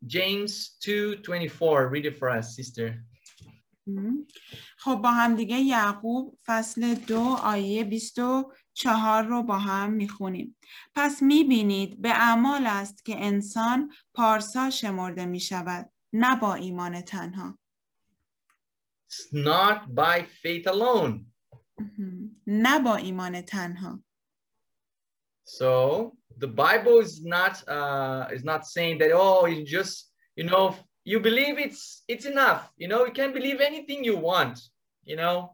James 0.07 0.53
2:24 0.81 1.91
read 1.93 2.05
it 2.05 2.16
for 2.19 2.29
us 2.39 2.47
sister. 2.57 2.93
خب 4.79 4.95
با 4.95 5.11
هم 5.11 5.37
دیگه 5.37 5.57
یعقوب 5.57 6.39
فصل 6.47 6.95
دو 6.95 7.21
آیه 7.43 7.85
24 7.85 9.25
رو 9.25 9.43
با 9.43 9.59
هم 9.59 9.93
می‌خونیم. 9.93 10.57
پس 10.95 11.23
می‌بینید 11.23 12.03
به 12.03 12.11
اعمال 12.11 12.66
است 12.66 13.05
که 13.05 13.25
انسان 13.27 13.93
پارسا 14.14 14.71
شمرده 14.71 15.27
می‌شود 15.27 15.91
نه 16.12 16.37
با 16.37 16.55
ایمان 16.55 17.01
تنها. 17.01 17.59
It's 19.11 19.33
not 19.33 19.79
by 19.95 20.23
faith 20.23 20.66
alone. 20.66 21.25
نه 22.47 22.79
با 22.79 22.97
ایمان 22.97 23.41
تنها. 23.41 24.03
So 25.48 26.14
the 26.38 26.48
Bible 26.48 27.00
is 27.00 27.24
not 27.24 27.68
uh, 27.68 28.28
is 28.32 28.44
not 28.44 28.66
saying 28.66 28.98
that 29.00 29.12
oh 29.14 29.46
you 29.46 29.64
just 29.66 30.12
you 30.36 30.46
know 30.46 30.76
you 31.04 31.20
believe 31.20 31.60
it's 31.60 32.04
it's 32.08 32.26
enough 32.26 32.72
you 32.78 32.88
know 32.88 33.06
you 33.06 33.12
can 33.12 33.34
believe 33.34 33.60
anything 33.62 34.04
you 34.04 34.16
want 34.18 34.60
you 35.04 35.16
know 35.16 35.50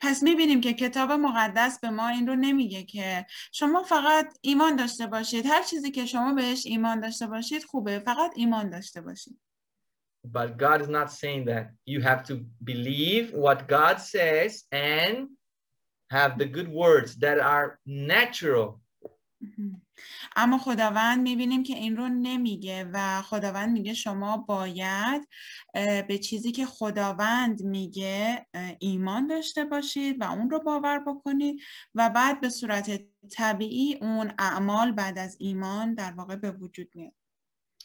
پس 0.00 0.22
میبینیم 0.22 0.60
که 0.60 0.72
کتاب 0.72 1.12
مقدس 1.12 1.80
به 1.80 1.90
ما 1.90 2.08
این 2.08 2.26
رو 2.26 2.42
nemiye 2.42 2.86
که 2.86 3.26
شما 3.52 3.82
فقط 3.82 4.38
ایمان 4.40 4.76
داشته 4.76 5.06
باشید 5.06 5.46
هر 5.46 5.62
چیزی 5.62 5.90
که 5.90 6.06
شما 6.06 6.34
بهش 6.34 6.66
ایمان 6.66 7.00
داشته 7.00 7.26
باشید 7.26 7.64
خوبه 7.64 7.98
فقط 7.98 8.32
ایمان 8.36 8.70
داشته 8.70 9.00
باشید 9.00 9.40
But 10.24 10.58
God 10.58 10.82
is 10.82 10.88
not 10.88 11.10
saying 11.10 11.46
that. 11.46 11.70
You 11.86 12.00
have 12.02 12.22
to 12.24 12.44
believe 12.62 13.32
what 13.32 13.58
God 13.68 13.96
says 14.00 14.64
and 14.72 15.28
have 16.17 16.31
the 16.41 16.49
good 16.55 16.69
words 16.81 17.09
that 17.23 17.37
are 17.39 17.67
natural. 17.85 18.67
اما 20.35 20.57
خداوند 20.57 21.21
می‌بینیم 21.21 21.63
که 21.63 21.73
این 21.73 21.97
رو 21.97 22.09
نمیگه 22.09 22.89
و 22.93 23.21
خداوند 23.21 23.71
میگه 23.71 23.93
شما 23.93 24.37
باید 24.37 25.27
به 26.07 26.17
چیزی 26.17 26.51
که 26.51 26.65
خداوند 26.65 27.63
میگه 27.63 28.45
ایمان 28.79 29.27
داشته 29.27 29.65
باشید 29.65 30.21
و 30.21 30.23
اون 30.23 30.49
رو 30.49 30.59
باور 30.59 30.99
بکنید 30.99 31.61
و 31.95 32.09
بعد 32.09 32.41
به 32.41 32.49
صورت 32.49 33.01
طبیعی 33.31 33.97
اون 34.01 34.33
اعمال 34.39 34.91
بعد 34.91 35.19
از 35.19 35.37
ایمان 35.39 35.93
در 35.93 36.11
واقع 36.11 36.35
به 36.35 36.51
وجود 36.51 36.87
میاد. 36.95 37.13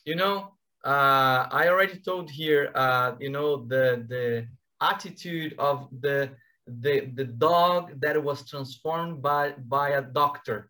You 0.06 0.14
know, 0.14 0.36
uh, 0.84 1.40
I 1.60 1.68
already 1.68 1.98
told 2.08 2.30
here, 2.30 2.64
uh, 2.74 3.08
you 3.24 3.30
know, 3.36 3.48
the, 3.72 3.84
the 4.12 4.46
attitude 4.80 5.52
of 5.58 5.76
the, 6.02 6.30
the, 6.67 7.11
the 7.15 7.25
dog 7.25 7.99
that 8.01 8.21
was 8.23 8.47
transformed 8.49 9.21
by, 9.21 9.53
by 9.57 9.89
a 9.89 10.01
doctor. 10.01 10.69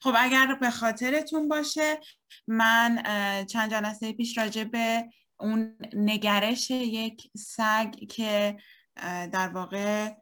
خب 0.00 0.14
اگر 0.16 0.54
به 0.60 0.70
خاطرتون 0.70 1.48
باشه 1.48 2.00
من 2.46 3.02
چند 3.46 3.70
جلسه 3.70 4.12
پیش 4.12 4.38
راجع 4.38 4.64
به 4.64 5.04
اون 5.40 5.76
نگرش 5.92 6.70
یک 6.70 7.30
سگ 7.36 7.94
که 8.08 8.56
در 9.32 9.48
واقع 9.48 10.14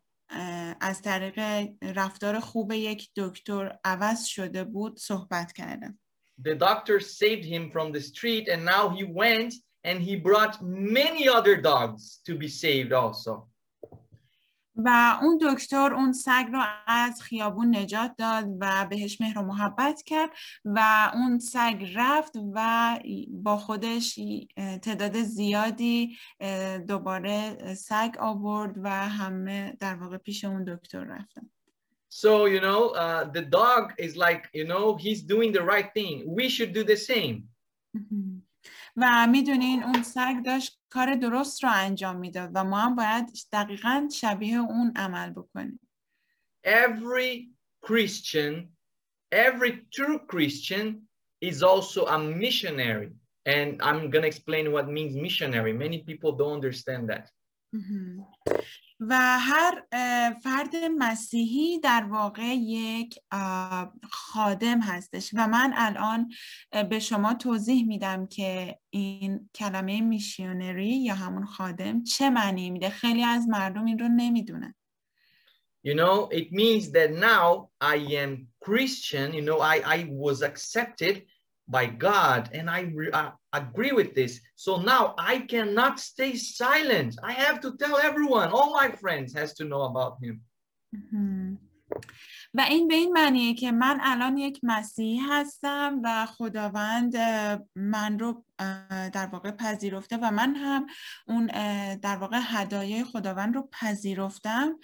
از 0.80 1.03
طریق 1.03 1.68
رفتار 1.82 2.40
خوب 2.40 2.72
یک 2.72 3.11
دکتر 3.16 3.78
عوض 3.84 4.24
شده 4.24 4.64
بود 4.64 4.99
صحبت 4.99 5.53
کردم. 5.53 5.99
the 6.40 6.55
doctor 6.55 7.01
saved 7.01 7.44
him 7.44 7.70
from 7.70 7.92
the 7.92 8.01
street 8.01 8.49
and 8.49 8.64
now 8.64 8.88
he 8.88 9.05
went 9.05 9.55
and 9.84 10.01
he 10.03 10.14
brought 10.16 10.62
many 10.62 11.28
other 11.28 11.57
dogs 11.57 12.20
to 12.26 12.36
be 12.36 12.49
saved 12.49 12.92
also. 12.92 13.49
و 14.76 15.17
اون 15.21 15.39
دکتر 15.41 15.93
اون 15.93 16.13
سگ 16.13 16.45
رو 16.53 16.63
از 16.88 17.21
خیابون 17.21 17.76
نجات 17.76 18.11
داد 18.17 18.45
و 18.59 18.88
بهش 18.89 19.21
مهر 19.21 19.39
و 19.39 19.41
محبت 19.41 20.01
کرد 20.01 20.30
و 20.65 21.11
اون 21.13 21.39
سگ 21.39 21.91
رفت 21.95 22.32
و 22.53 22.99
با 23.30 23.57
خودش 23.57 24.19
تعداد 24.82 25.21
زیادی 25.21 26.17
دوباره 26.88 27.57
سگ 27.76 28.15
آورد 28.19 28.76
و 28.84 28.89
همه 28.89 29.78
در 29.80 29.95
واقع 29.95 30.17
پیش 30.17 30.45
اون 30.45 30.63
دکتر 30.63 31.03
رفتن. 31.03 31.49
So, 32.09 32.45
you 32.45 32.61
know, 32.61 32.89
uh, 32.89 33.24
the 33.38 33.41
dog 33.41 33.93
is 33.97 34.15
like, 34.15 34.43
you 34.53 34.65
know, 34.65 34.95
he's 34.95 35.24
doing 35.24 35.51
the 35.51 35.63
right 35.63 35.89
thing. 35.95 36.15
We 36.28 36.47
should 36.47 36.71
do 36.71 36.84
the 36.84 36.95
same. 36.95 37.49
و 38.97 39.27
می‌دونین 39.27 39.83
اون 39.83 40.03
سگ 40.03 40.35
داشت 40.45 40.79
کار 40.89 41.15
درست 41.15 41.63
رو 41.63 41.69
انجام 41.73 42.15
می‌داد 42.15 42.51
و 42.53 42.63
ما 42.63 42.79
هم 42.79 42.95
باید 42.95 43.25
دقیقا 43.51 44.09
شبیه 44.11 44.57
اون 44.57 44.93
عمل 44.95 45.29
بکنیم. 45.29 45.79
Every 46.65 47.49
Christian, 47.85 48.53
every 49.31 49.71
true 49.91 50.19
Christian 50.27 51.07
is 51.49 51.63
also 51.63 52.05
a 52.05 52.17
missionary. 52.17 53.11
And 53.45 53.81
I'm 53.81 54.09
going 54.09 54.21
to 54.21 54.31
explain 54.33 54.71
what 54.71 54.87
means 54.87 55.13
missionary. 55.15 55.73
Many 55.73 55.99
people 56.09 56.31
don't 56.31 56.55
understand 56.59 57.09
that. 57.09 57.25
و 58.99 59.39
هر 59.39 59.84
فرد 60.43 60.76
مسیحی 60.97 61.80
در 61.80 62.03
واقع 62.03 62.55
یک 62.55 63.19
خادم 64.11 64.82
هستش. 64.82 65.32
و 65.34 65.47
من 65.47 65.74
الان 65.76 66.32
به 66.89 66.99
شما 66.99 67.34
توضیح 67.34 67.88
میدم 67.88 68.28
که 68.28 68.80
این 68.89 69.49
کلمه 69.55 70.01
میشیونری 70.01 71.03
یا 71.03 71.15
همون 71.15 71.45
خادم 71.45 72.03
چه 72.03 72.30
معنی 72.30 72.69
میده. 72.69 72.89
خیلی 72.89 73.24
از 73.24 73.47
مردم 73.47 73.86
این 73.86 73.99
رو 73.99 74.07
نمی‌دونن. 74.07 74.76
You 75.86 75.95
know, 75.95 76.30
it 76.32 76.47
means 76.51 76.91
that 76.91 77.11
now 77.11 77.69
I 77.82 77.97
am 78.24 78.47
Christian, 78.65 79.34
you 79.34 79.43
know, 79.47 79.59
I, 79.59 79.76
I 79.97 79.99
was 80.26 80.41
accepted 80.41 81.15
by 81.68 81.86
God 81.86 82.49
and 82.53 82.70
I, 82.70 82.91
I 83.14 83.32
agree 83.53 83.91
with 83.91 84.14
this. 84.14 84.41
So 84.55 84.82
now 84.82 85.16
I 85.18 85.39
cannot 85.39 85.99
stay 85.99 86.36
silent. 86.36 87.18
I 87.24 87.32
have 87.32 87.61
to 87.61 87.78
tell 87.78 87.97
everyone, 87.97 88.49
all 88.49 88.74
my 88.74 88.89
friends 88.89 89.34
has 89.34 89.53
to 89.55 89.66
know 89.66 89.84
about 89.84 90.18
him. 90.22 90.41
Mm-hmm. 90.95 91.53
و 92.54 92.62
این 92.62 92.88
به 92.88 92.95
این 92.95 93.12
معنیه 93.12 93.54
که 93.54 93.72
من 93.72 93.99
الان 94.04 94.38
یک 94.38 94.60
مسیحی 94.64 95.18
هستم 95.18 96.01
و 96.04 96.26
خداوند 96.26 97.18
من 97.76 98.20
رو 98.20 98.45
در 99.14 99.26
واقع 99.32 99.51
پذیرفته 99.51 100.18
و 100.18 100.32
من 100.32 100.56
هم 100.56 100.86
اون 101.28 101.45
در 101.95 102.16
واقع 102.16 102.39
هدایای 102.43 103.04
خداوند 103.04 103.56
رو 103.56 103.70
پذیرفتم. 103.72 104.80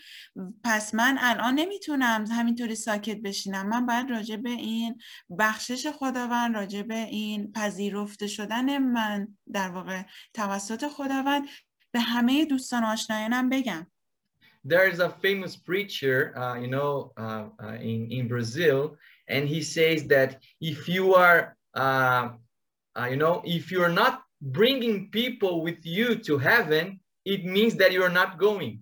پس 0.63 0.95
من 0.95 1.17
الان 1.21 1.55
نمی‌تونم 1.55 2.25
همینطوری 2.31 2.75
ساکت 2.75 3.17
بشینم. 3.21 3.69
من 3.69 3.85
باید 3.85 4.09
راجع 4.09 4.35
به 4.35 4.49
این 4.49 5.01
بخشش 5.39 5.87
خداوند 5.87 6.55
راجع 6.55 6.81
به 6.81 6.99
این 6.99 7.51
پذیرفته 7.51 8.27
شدن 8.27 8.77
من 8.77 9.27
در 9.53 9.69
واقع 9.69 10.03
توسط 10.33 10.87
خداوند 10.87 11.47
به 11.91 11.99
همه 11.99 12.45
دوستان 12.45 12.83
آشنایانم 12.83 13.49
بگم. 13.49 13.87
There's 14.63 14.99
a 14.99 15.09
famous 15.09 15.55
preacher, 15.55 16.37
uh, 16.37 16.55
you 16.55 16.67
know, 16.67 17.11
uh, 17.17 17.45
uh, 17.63 17.73
in, 17.75 18.11
in 18.11 18.27
Brazil, 18.27 18.97
and 19.27 19.47
he 19.47 19.61
says 19.61 20.05
that 20.05 20.41
if 20.59 20.87
you 20.89 21.15
are, 21.15 21.55
uh, 21.75 22.29
uh, 22.97 23.05
you 23.05 23.15
know, 23.15 23.41
if 23.45 23.71
you're 23.71 23.89
not 23.89 24.23
bringing 24.41 25.09
people 25.11 25.61
with 25.61 25.85
you 25.85 26.15
to 26.15 26.37
heaven, 26.37 26.99
it 27.25 27.45
means 27.45 27.75
that 27.75 27.91
you're 27.91 28.09
not 28.09 28.39
going. 28.39 28.81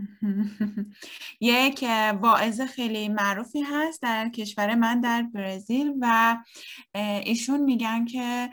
یک 1.40 1.84
واعظ 2.20 2.60
خیلی 2.60 3.08
معروفی 3.08 3.62
هست 3.62 4.02
در 4.02 4.28
کشور 4.28 4.74
من 4.74 5.00
در 5.00 5.22
برزیل 5.22 5.92
و 6.00 6.36
ایشون 7.24 7.60
میگن 7.60 8.04
که 8.04 8.50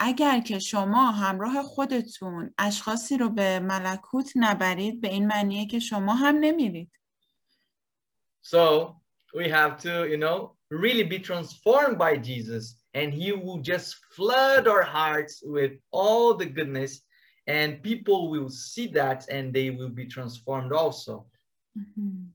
اگر 0.00 0.40
که 0.40 0.58
شما 0.58 1.10
همراه 1.10 1.62
خودتون 1.62 2.54
اشخاصی 2.58 3.16
رو 3.16 3.28
به 3.28 3.60
ملکوت 3.60 4.32
نبرید 4.36 5.00
به 5.00 5.08
این 5.08 5.26
معنیه 5.26 5.66
که 5.66 5.78
شما 5.78 6.14
هم 6.14 6.36
نمیرید. 6.36 6.90
So 8.42 8.96
we 9.34 9.48
have 9.50 9.76
to, 9.82 10.08
you 10.08 10.16
know, 10.16 10.56
really 10.70 11.04
be 11.04 11.18
transformed 11.18 11.98
by 11.98 12.16
Jesus 12.16 12.64
and 12.94 13.12
he 13.12 13.32
will 13.32 13.58
just 13.58 13.96
flood 14.14 14.66
our 14.66 14.82
hearts 14.82 15.42
with 15.44 15.72
all 15.90 16.34
the 16.34 16.46
goodness 16.46 17.02
and 17.48 17.82
people 17.82 18.28
will 18.28 18.50
see 18.50 18.86
that 18.88 19.26
and 19.28 19.52
they 19.52 19.70
will 19.70 19.88
be 19.88 20.04
transformed 20.04 20.72
also. 20.72 21.24
Mm-hmm. 21.76 22.26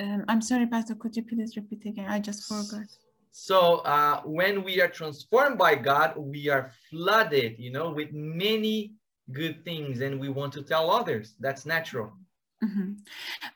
Um, 0.00 0.24
I'm 0.28 0.42
sorry, 0.42 0.66
Pastor, 0.66 0.96
could 0.96 1.16
you 1.16 1.22
please 1.22 1.56
repeat 1.56 1.86
again? 1.86 2.06
I 2.08 2.18
just 2.18 2.46
forgot. 2.46 2.86
So 3.30 3.76
uh, 3.78 4.22
when 4.24 4.64
we 4.64 4.80
are 4.80 4.88
transformed 4.88 5.58
by 5.58 5.76
God, 5.76 6.16
we 6.16 6.48
are 6.48 6.72
flooded, 6.90 7.56
you 7.58 7.70
know, 7.70 7.90
with 7.90 8.12
many 8.12 8.94
good 9.30 9.64
things 9.64 10.00
and 10.00 10.18
we 10.18 10.28
want 10.28 10.52
to 10.54 10.62
tell 10.62 10.90
others. 10.90 11.34
That's 11.38 11.64
natural. 11.64 12.12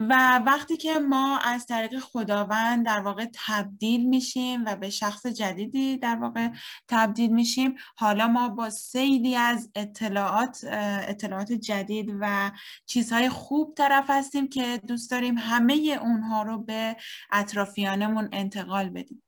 و 0.01 0.39
وقتی 0.47 0.77
که 0.77 0.99
ما 0.99 1.39
از 1.39 1.67
طریق 1.67 1.99
خداوند 1.99 2.87
در 2.87 3.01
واقع 3.01 3.27
تبدیل 3.47 4.09
میشیم 4.09 4.65
و 4.65 4.77
به 4.77 4.91
شخص 4.91 5.27
جدیدی 5.27 5.97
در 5.99 6.17
واقع 6.17 6.49
تبدیل 6.89 7.33
میشیم 7.33 7.75
حالا 7.97 8.29
ما 8.29 8.49
با 8.49 8.71
سیلی 8.71 9.37
از 9.37 9.71
اطلاعات 9.75 10.65
اطلاعات 11.09 11.53
جدید 11.53 12.17
و 12.21 12.51
چیزهای 12.87 13.29
خوب 13.29 13.75
طرف 13.77 14.05
هستیم 14.09 14.49
که 14.49 14.81
دوست 14.89 15.11
داریم 15.11 15.39
همه 15.39 15.99
اونها 16.03 16.43
رو 16.43 16.59
به 16.59 16.97
اطرافیانمون 17.33 18.29
انتقال 18.33 18.89
بدیم. 18.89 19.23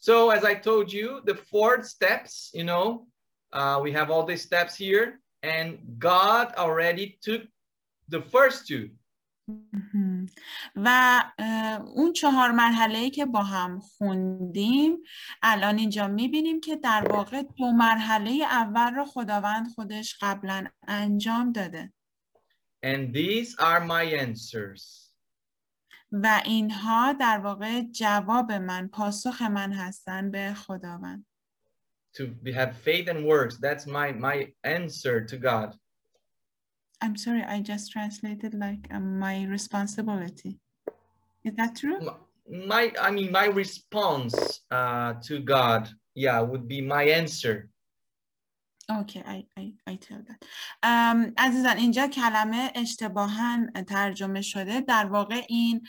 So 0.00 0.30
as 0.30 0.44
I 0.44 0.54
told 0.54 0.92
you, 0.92 1.20
the 1.30 1.36
four 1.50 1.84
steps, 1.84 2.50
you 2.52 2.64
know, 2.64 3.06
uh, 3.52 3.78
we 3.84 3.92
have 3.92 4.10
all 4.10 4.24
these 4.24 4.42
steps 4.42 4.74
here 4.74 5.20
and 5.42 5.78
God 5.98 6.46
already 6.56 7.18
took 7.22 7.42
the 8.12 8.22
first 8.34 8.66
two. 8.68 8.88
و 10.76 11.22
اون 11.94 12.12
چهار 12.12 12.50
مرحله 12.50 12.98
ای 12.98 13.10
که 13.10 13.26
با 13.26 13.42
هم 13.42 13.80
خوندیم 13.80 14.98
الان 15.42 15.78
اینجا 15.78 16.08
می‌بینیم 16.08 16.60
که 16.60 16.76
در 16.76 17.12
واقع 17.12 17.42
دو 17.42 17.70
مرحله 17.72 18.44
اول 18.50 18.94
رو 18.94 19.04
خداوند 19.04 19.68
خودش 19.68 20.18
قبلا 20.20 20.66
انجام 20.88 21.52
داده 21.52 21.92
And 22.84 23.14
these 23.14 23.54
are 23.58 23.80
my 23.80 24.04
answers. 24.26 25.12
و 26.12 26.42
اینها 26.44 27.12
در 27.12 27.38
واقع 27.38 27.82
جواب 27.82 28.52
من 28.52 28.88
پاسخ 28.88 29.42
من 29.42 29.72
هستن 29.72 30.30
به 30.30 30.54
خداوند 30.54 31.26
To 32.14 32.22
have 32.52 32.76
faith 32.76 33.08
and 33.08 33.24
works. 33.24 33.56
That's 33.56 33.86
my, 33.86 34.12
my 34.12 34.36
answer 34.64 35.24
to 35.32 35.36
God. 35.38 35.81
I'm 37.01 37.15
sorry, 37.15 37.43
I 37.43 37.61
just 37.61 37.91
translated 37.91 38.53
like 38.53 38.87
um, 38.91 39.19
my 39.19 39.45
responsibility. 39.45 40.59
Is 41.43 41.53
that 41.55 41.75
true? 41.75 41.99
My, 42.49 42.91
I 42.99 43.11
mean, 43.11 43.31
my 43.31 43.45
response 43.45 44.61
uh, 44.71 45.13
to 45.23 45.39
God, 45.39 45.89
yeah, 46.15 46.39
would 46.39 46.67
be 46.67 46.81
my 46.81 47.03
answer. 47.03 47.69
Okay, 48.89 49.21
I, 49.25 49.45
I, 49.57 49.73
I 49.85 49.95
tell 49.95 50.21
that. 50.27 50.39
Um, 50.81 51.33
عزیزان 51.37 51.77
اینجا 51.77 52.07
کلمه 52.07 52.71
اشتباها 52.75 53.57
ترجمه 53.87 54.41
شده 54.41 54.81
در 54.81 55.05
واقع 55.05 55.41
این 55.49 55.87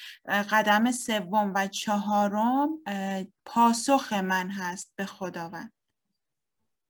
قدم 0.51 0.91
سوم 0.91 1.53
و 1.55 1.69
چهارم 1.69 2.69
پاسخ 3.45 4.13
من 4.13 4.51
هست 4.51 4.93
به 4.97 5.07
خداوند. 5.07 5.73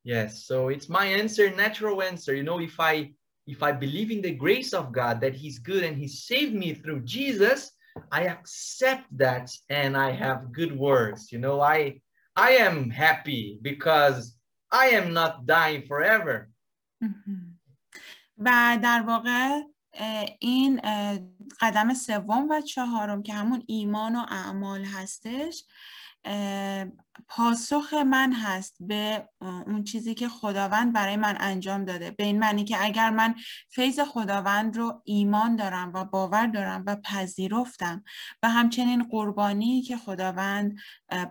Yes, 0.04 0.44
so 0.46 0.68
it's 0.68 0.88
my 0.88 1.06
answer, 1.06 1.50
natural 1.50 2.02
answer. 2.02 2.34
You 2.34 2.42
know, 2.42 2.60
if 2.60 2.80
I 2.80 3.12
if 3.46 3.62
I 3.62 3.72
believe 3.72 4.10
in 4.10 4.22
the 4.22 4.34
grace 4.34 4.72
of 4.72 4.92
God, 4.92 5.20
that 5.22 5.34
he's 5.34 5.58
good 5.58 5.82
and 5.82 5.96
he 5.96 6.08
saved 6.08 6.54
me 6.54 6.74
through 6.74 7.00
Jesus, 7.00 7.72
I 8.12 8.24
accept 8.26 9.06
that 9.16 9.50
and 9.70 9.96
I 9.96 10.10
have 10.12 10.52
good 10.52 10.76
words. 10.76 11.32
You 11.32 11.38
know, 11.38 11.60
I 11.60 12.00
I 12.36 12.50
am 12.66 12.90
happy 12.90 13.58
because 13.62 14.36
I 14.70 14.86
am 14.98 15.12
not 15.12 15.46
dying 15.46 15.82
forever. 15.82 16.50
و 18.38 18.78
در 18.82 19.02
واقع 19.06 19.60
این 20.40 20.80
قدم 21.60 21.94
سوم 21.94 22.48
و 22.50 22.60
چهارم 22.60 23.22
که 23.22 23.34
همون 23.34 23.62
ایمان 23.66 24.16
و 24.16 24.26
اعمال 24.28 24.84
هستش 24.84 25.64
پاسخ 27.27 27.93
من 27.93 28.33
هست 28.33 28.75
به 28.79 29.29
اون 29.41 29.83
چیزی 29.83 30.13
که 30.13 30.29
خداوند 30.29 30.93
برای 30.93 31.15
من 31.15 31.37
انجام 31.39 31.85
داده. 31.85 32.11
به 32.11 32.23
این 32.23 32.39
معنی 32.39 32.63
که 32.63 32.83
اگر 32.83 33.09
من 33.09 33.35
فیض 33.69 33.99
خداوند 33.99 34.77
رو 34.77 35.01
ایمان 35.05 35.55
دارم 35.55 35.91
و 35.93 36.05
باور 36.05 36.47
دارم 36.47 36.83
و 36.87 36.95
پذیرفتم 36.95 38.03
و 38.43 38.49
همچنین 38.49 39.03
قربانی 39.03 39.81
که 39.81 39.97
خداوند 39.97 40.77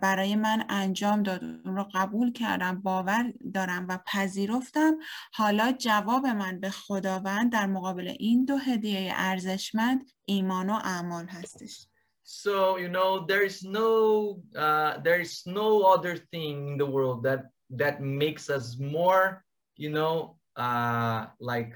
برای 0.02 0.36
من 0.36 0.64
انجام 0.68 1.22
داد 1.22 1.44
اون 1.44 1.76
رو 1.76 1.88
قبول 1.94 2.32
کردم 2.32 2.80
باور 2.80 3.32
دارم 3.54 3.86
و 3.88 3.98
پذیرفتم 4.06 4.94
حالا 5.32 5.72
جواب 5.72 6.26
من 6.26 6.60
به 6.60 6.70
خداوند 6.70 7.52
در 7.52 7.66
مقابل 7.66 8.14
این 8.18 8.44
دو 8.44 8.56
هدیه 8.56 9.12
ارزشمند 9.16 10.10
ایمان 10.24 10.70
و 10.70 10.72
اعمال 10.72 11.26
هستش. 11.26 11.86
So, 12.23 12.77
you 12.77 12.89
know, 12.89 13.25
there's 13.25 13.63
no, 13.63 14.41
uh, 14.55 14.99
there's 14.99 15.43
no 15.45 15.83
other 15.83 16.17
thing 16.17 16.67
in 16.69 16.77
the 16.77 16.85
world 16.85 17.23
that, 17.23 17.45
that 17.69 18.01
makes 18.01 18.49
us 18.49 18.77
more, 18.77 19.43
you 19.77 19.89
know, 19.89 20.37
uh, 20.57 21.27
like 21.39 21.73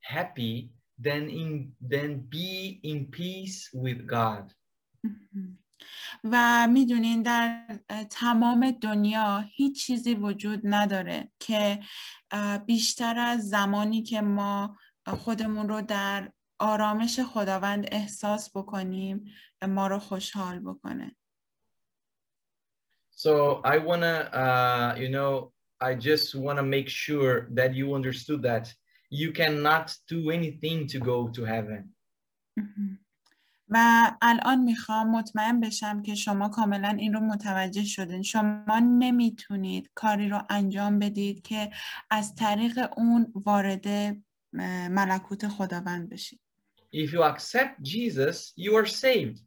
happy 0.00 0.70
than 0.98 1.28
in, 1.28 1.72
than 1.80 2.20
be 2.20 2.80
in 2.82 3.06
peace 3.06 3.68
with 3.72 4.06
God. 4.06 4.52
و 6.24 6.68
میدونین 6.70 7.22
در 7.22 7.62
تمام 8.10 8.70
دنیا 8.70 9.38
هیچ 9.38 9.86
چیزی 9.86 10.14
وجود 10.14 10.60
نداره 10.64 11.30
که 11.38 11.80
بیشتر 12.66 13.18
از 13.18 13.48
زمانی 13.48 14.02
که 14.02 14.20
ما 14.20 14.76
خودمون 15.06 15.68
رو 15.68 15.82
در 15.82 16.32
آرامش 16.61 17.19
خداوند 17.19 17.85
احساس 17.91 18.57
بکنیم 18.57 19.25
ما 19.67 19.87
رو 19.87 19.99
خوشحال 19.99 20.59
بکنه. 20.59 21.15
So 23.11 23.61
I 23.65 23.77
want 23.77 24.01
to, 24.01 24.15
uh, 24.43 24.91
you 25.03 25.09
know, 25.15 25.51
I 25.89 25.91
just 26.09 26.27
want 26.45 26.57
to 26.61 26.65
make 26.77 26.89
sure 26.89 27.33
that 27.57 27.71
you 27.79 27.85
understood 27.99 28.41
that 28.51 28.65
you 29.21 29.29
cannot 29.39 29.87
do 30.13 30.19
anything 30.37 30.77
to 30.93 30.97
go 30.99 31.17
to 31.35 31.41
heaven. 31.45 31.95
و 33.73 34.11
الان 34.21 34.59
می‌خوام 34.59 35.11
مطمئن 35.11 35.59
بشم 35.59 36.01
که 36.01 36.15
شما 36.15 36.49
کاملا 36.49 36.89
این 36.89 37.13
رو 37.13 37.19
متوجه 37.19 37.83
شدین. 37.83 38.21
شما 38.21 38.79
نمی‌تونید 38.79 39.91
کاری 39.95 40.29
رو 40.29 40.41
انجام 40.49 40.99
بدید 40.99 41.41
که 41.41 41.71
از 42.09 42.35
طریق 42.35 42.89
اون 42.97 43.31
وارد 43.35 44.17
ملکوت 44.89 45.47
خداوند 45.47 46.09
بشید. 46.09 46.39
If 46.92 47.12
you 47.12 47.22
accept 47.22 47.82
Jesus, 47.82 48.52
you 48.56 48.74
are 48.76 48.86
saved. 48.86 49.42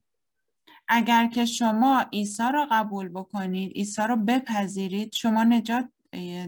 اگر 0.88 1.28
که 1.34 1.46
شما 1.46 2.06
عیسی 2.14 2.44
را 2.54 2.68
قبول 2.72 3.10
بکنید 3.10 3.72
عیسی 3.76 4.02
را 4.10 4.16
بپذیرید 4.28 5.14
شما 5.14 5.44
نجات 5.44 5.90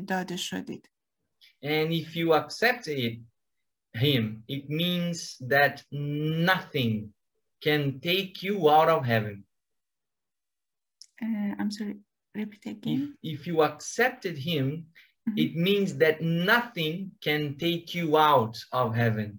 داده 0.07 0.37
شدید 0.37 0.89
and 1.63 1.91
if 1.91 2.15
you 2.15 2.33
accept 2.33 2.87
it 2.87 3.19
him 3.97 4.43
it 4.47 4.69
means 4.69 5.37
that 5.49 5.83
nothing 5.91 7.13
can 7.65 7.99
take 7.99 8.41
you 8.43 8.69
out 8.69 8.89
of 8.89 9.05
heaven. 9.05 9.43
Uh, 11.21 11.53
I'm 11.59 11.69
sorry, 11.71 11.97
repeat 12.35 12.65
If, 12.65 12.77
again. 12.77 13.17
if 13.33 13.45
you 13.47 13.61
accepted 13.61 14.35
him, 14.37 14.67
Mhm. 15.29 15.37
it 15.43 15.51
means 15.67 15.89
that 16.03 16.17
nothing 16.53 16.95
can 17.27 17.41
take 17.65 17.87
you 17.97 18.07
out 18.17 18.55
of 18.81 18.87
heaven 18.95 19.29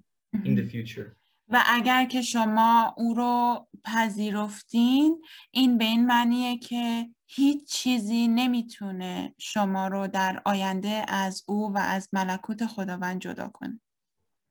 in 0.47 0.55
the 0.59 0.63
Mhm. 0.63 0.71
future. 0.75 1.09
و 1.50 1.64
اگر 1.66 2.06
که 2.06 2.22
شما 2.22 2.94
او 2.98 3.14
رو 3.14 3.68
پذیرفتین 3.84 5.22
این 5.52 5.78
به 5.78 5.86
این 5.86 6.06
معنیه 6.06 6.58
که 6.58 7.10
هیچ 7.26 7.74
چیزی 7.74 8.28
نمی‌تونه 8.28 9.36
شما 9.38 9.88
رو 9.88 10.08
در 10.08 10.42
آینده 10.46 11.06
از 11.08 11.44
او 11.48 11.74
و 11.74 11.78
از 11.78 12.10
ملکوت 12.14 12.66
خداوند 12.66 13.22
جدا 13.22 13.48
کنه 13.48 13.82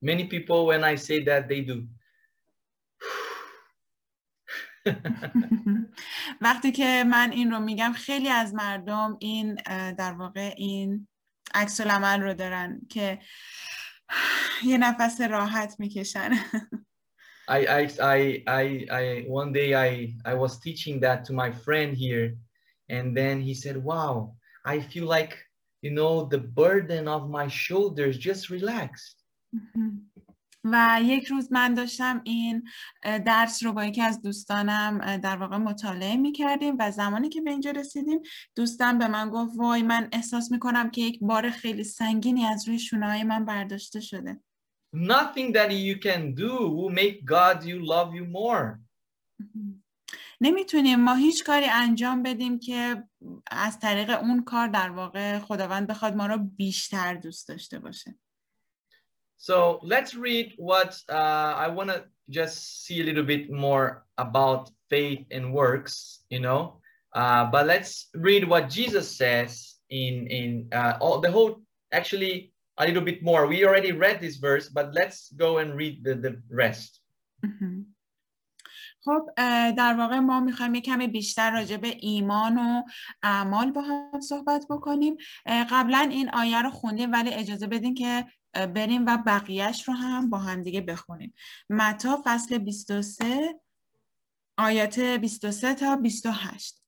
Many 0.05 0.25
people, 0.25 0.67
when 0.67 0.85
I 0.85 0.95
say 0.95 1.25
that, 1.25 1.49
they 1.49 1.63
do. 1.63 1.89
وقتی 6.41 6.73
که 6.73 7.05
من 7.07 7.33
این 7.33 7.51
رو 7.51 7.61
میگم 7.61 7.93
خیلی 7.93 8.29
از 8.29 8.55
مردم 8.55 9.17
این 9.21 9.55
در 9.99 10.13
واقع 10.13 10.55
این 10.57 11.09
عکس 11.55 11.81
العمل 11.81 12.21
رو 12.21 12.35
دارن 12.35 12.81
که 12.89 13.19
یه 14.65 14.79
نفس 14.79 15.21
راحت 15.21 15.75
می‌کشن 15.79 16.31
I, 17.49 17.59
I, 17.67 17.91
I, 18.03 18.43
I, 18.47 18.87
I, 18.91 19.25
one 19.29 19.53
day 19.53 19.75
I, 19.75 20.15
I 20.25 20.35
was 20.35 20.59
teaching 20.59 21.01
that 21.01 21.25
to 21.27 21.33
my 21.33 21.51
friend 21.51 21.97
here, 21.97 22.37
and 22.89 23.17
then 23.17 23.41
he 23.41 23.55
said, 23.55 23.77
"Wow, 23.77 24.35
I 24.65 24.81
feel 24.81 25.07
like, 25.07 25.37
you 25.83 25.91
know, 25.91 26.25
the 26.25 26.39
burden 26.39 27.07
of 27.09 27.31
my 27.31 27.49
shoulders 27.49 28.19
just 28.19 28.51
relaxed." 28.51 29.17
و 30.73 31.01
یک 31.03 31.27
روز 31.27 31.53
من 31.53 31.75
داشتم 31.75 32.21
این 32.25 32.63
اه، 33.03 33.19
درس 33.19 33.65
رو 33.65 33.73
با 33.73 33.85
یکی 33.85 34.03
از 34.03 34.23
دوستانم 34.23 35.01
اه، 35.03 35.19
در 35.19 35.37
واقع 35.37 35.57
مطالعه 35.57 36.17
می 36.17 36.33
کردیم 36.33 36.77
و 36.79 36.91
زمانی 36.91 37.29
که 37.29 37.41
به 37.41 37.51
اینجا 37.51 37.71
رسیدیم 37.71 38.21
دوستم 38.55 38.99
به 38.99 39.09
من 39.09 39.31
گفت 39.31 39.53
وای 39.57 39.83
من 39.83 40.09
احساس 40.13 40.53
می 40.53 40.59
کنم 40.59 40.91
که 40.91 41.01
یک 41.01 41.19
بار 41.21 41.51
خیلی 41.51 41.85
سنگینی 41.85 42.45
از 42.45 42.69
روی 42.69 42.79
شونه 42.79 43.07
های 43.07 43.23
من 43.25 43.45
برداشته 43.45 44.01
شده 44.01 44.41
Nothing 44.96 45.54
that 45.54 45.72
you 45.72 45.98
can 45.98 46.34
do 46.34 46.54
will 46.70 46.90
make 46.90 47.24
God 47.26 47.64
you 47.64 47.78
love 47.86 48.14
you 48.14 48.26
more. 48.26 48.80
نمیتونیم 50.42 51.00
ما 51.00 51.16
هیچ 51.16 51.44
کاری 51.44 51.66
انجام 51.66 52.24
بدیم 52.24 52.60
که 52.60 53.04
از 53.52 53.80
طریق 53.80 54.10
اون 54.10 54.44
کار 54.44 54.68
در 54.68 54.90
واقع 54.90 55.40
خداوند 55.40 55.88
بخواد 55.88 56.16
ما 56.16 56.26
رو 56.26 56.38
بیشتر 56.38 57.14
دوست 57.14 57.48
داشته 57.48 57.80
باشه 57.80 58.16
So 59.38 59.80
let's 59.82 60.14
read 60.14 60.54
what 60.58 60.92
uh, 61.10 61.54
I 61.66 61.68
want 61.68 61.90
to 61.90 62.04
just 62.30 62.86
see 62.86 63.02
a 63.02 63.04
little 63.04 63.24
bit 63.24 63.50
more 63.50 64.06
about 64.20 64.70
faith 64.88 65.26
and 65.32 65.52
works, 65.52 66.24
you 66.30 66.40
know. 66.40 66.62
Uh, 67.14 67.46
but 67.54 67.66
let's 67.66 68.10
read 68.14 68.48
what 68.48 68.70
Jesus 68.70 69.08
says 69.22 69.52
in 69.90 70.28
in 70.28 70.68
uh, 70.72 70.94
all 71.02 71.20
the 71.26 71.32
whole. 71.36 71.54
Actually, 71.92 72.54
a 72.79 72.87
little 72.87 73.07
bit 73.11 73.23
more. 73.23 73.47
We 73.47 73.65
already 73.65 73.93
read 73.93 74.21
this 74.21 74.37
verse, 74.37 74.69
but 74.69 74.87
let's 74.95 75.19
go 75.45 75.59
and 75.59 75.69
read 75.81 76.05
the 76.05 76.15
the 76.15 76.33
rest. 76.51 77.03
خب 79.05 79.29
در 79.77 79.95
واقع 79.99 80.19
ما 80.19 80.41
می‌خوایم 80.41 80.75
یه 80.75 80.81
کمی 80.81 81.09
بیشتر 81.09 81.51
راجع 81.51 81.77
به 81.77 81.97
ایمان 82.01 82.59
و 82.59 82.83
اعمال 83.23 83.71
با 83.71 83.83
هم 83.83 84.21
صحبت 84.21 84.67
بکنیم. 84.71 85.17
قبلا 85.47 86.09
این 86.11 86.31
آیه 86.31 86.63
رو 86.63 86.71
خوندیم 86.71 87.13
ولی 87.13 87.31
اجازه 87.31 87.67
بدین 87.67 87.95
که 87.95 88.27
بریم 88.53 89.07
و 89.07 89.19
بقیهش 89.27 89.89
رو 89.89 89.95
هم 89.95 90.31
با 90.31 90.39
هم 90.39 90.63
دیگه 90.63 90.81
بخونیم. 90.81 91.35
متا 91.71 92.23
فصل 92.25 92.59
23 92.59 93.61
آیات 94.59 95.01
23 95.01 95.75
تا 95.75 95.97
28 95.97 96.83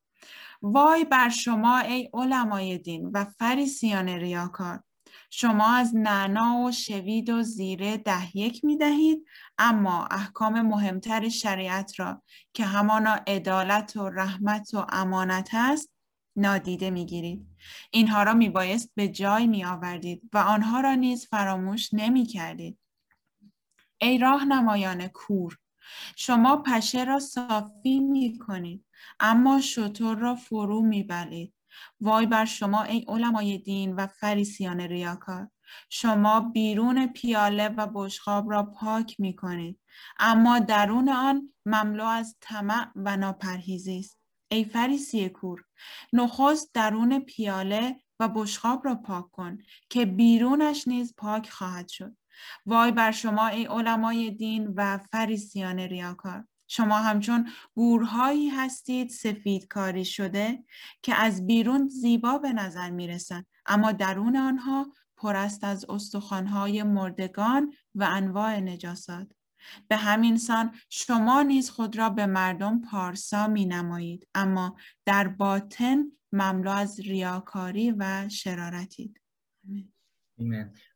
وای 0.62 1.04
بر 1.04 1.28
شما 1.28 1.78
ای 1.78 2.10
علمای 2.12 2.78
دین 2.78 3.10
و 3.14 3.24
فریسیان 3.24 4.08
ریاکار. 4.08 4.82
شما 5.30 5.74
از 5.76 5.96
نعنا 5.96 6.62
و 6.64 6.72
شوید 6.72 7.30
و 7.30 7.42
زیره 7.42 7.96
ده 7.96 8.36
یک 8.36 8.64
می 8.64 8.76
دهید 8.76 9.26
اما 9.58 10.06
احکام 10.06 10.62
مهمتر 10.62 11.28
شریعت 11.28 12.00
را 12.00 12.22
که 12.52 12.64
همانا 12.64 13.20
عدالت 13.26 13.96
و 13.96 14.08
رحمت 14.08 14.74
و 14.74 14.86
امانت 14.88 15.50
است 15.52 15.90
نادیده 16.36 16.90
می 16.90 17.06
گیرید. 17.06 17.46
اینها 17.90 18.22
را 18.22 18.34
می 18.34 18.48
بایست 18.48 18.92
به 18.94 19.08
جای 19.08 19.46
می 19.46 19.64
آوردید 19.64 20.22
و 20.32 20.38
آنها 20.38 20.80
را 20.80 20.94
نیز 20.94 21.26
فراموش 21.26 21.94
نمی 21.94 22.26
کردید. 22.26 22.78
ای 24.00 24.18
راهنمایان 24.18 25.08
کور 25.08 25.58
شما 26.16 26.56
پشه 26.56 27.04
را 27.04 27.18
صافی 27.18 28.00
می 28.00 28.38
کنید 28.38 28.84
اما 29.20 29.60
شتر 29.60 30.14
را 30.14 30.34
فرو 30.34 30.82
می 30.82 31.02
بلید. 31.02 31.54
وای 32.00 32.26
بر 32.26 32.44
شما 32.44 32.82
ای 32.82 33.04
علمای 33.08 33.58
دین 33.58 33.94
و 33.94 34.06
فریسیان 34.06 34.80
ریاکار. 34.80 35.48
شما 35.90 36.40
بیرون 36.40 37.06
پیاله 37.06 37.68
و 37.68 37.86
بشقاب 37.94 38.50
را 38.50 38.62
پاک 38.62 39.20
می 39.20 39.36
کنید 39.36 39.80
اما 40.18 40.58
درون 40.58 41.08
آن 41.08 41.52
مملو 41.66 42.04
از 42.04 42.36
طمع 42.40 42.86
و 42.96 43.16
ناپرهیزی 43.16 43.98
است. 43.98 44.18
ای 44.50 44.64
فریسی 44.64 45.28
کور 45.28 45.64
نخست 46.12 46.70
درون 46.74 47.18
پیاله 47.18 47.96
و 48.20 48.28
بشقاب 48.28 48.84
را 48.84 48.94
پاک 48.94 49.30
کن 49.30 49.58
که 49.90 50.06
بیرونش 50.06 50.88
نیز 50.88 51.14
پاک 51.16 51.50
خواهد 51.50 51.88
شد. 51.88 52.16
وای 52.66 52.92
بر 52.92 53.12
شما 53.12 53.46
ای 53.46 53.64
علمای 53.64 54.30
دین 54.30 54.72
و 54.76 54.98
فریسیان 54.98 55.78
ریاکار. 55.78 56.44
شما 56.68 56.98
همچون 56.98 57.48
گورهایی 57.74 58.48
هستید 58.48 59.10
سفید 59.10 59.68
کاری 59.68 60.04
شده 60.04 60.64
که 61.02 61.14
از 61.14 61.46
بیرون 61.46 61.88
زیبا 61.88 62.38
به 62.38 62.52
نظر 62.52 62.90
می 62.90 63.06
رسند 63.06 63.46
اما 63.66 63.92
درون 63.92 64.36
آنها 64.36 64.92
پر 65.16 65.36
است 65.36 65.64
از 65.64 65.84
استخوانهای 65.88 66.82
مردگان 66.82 67.72
و 67.94 68.08
انواع 68.10 68.60
نجاسات. 68.60 69.32
به 69.88 69.96
همین 69.96 70.38
سان 70.38 70.74
شما 70.88 71.42
نیز 71.42 71.70
خود 71.70 71.98
را 71.98 72.10
به 72.10 72.26
مردم 72.26 72.80
پارسا 72.80 73.46
می 73.46 73.66
نمایید 73.66 74.28
اما 74.34 74.76
در 75.04 75.28
باطن 75.28 76.04
مملو 76.32 76.70
از 76.70 77.00
ریاکاری 77.00 77.90
و 77.98 78.28
شرارتید. 78.28 79.20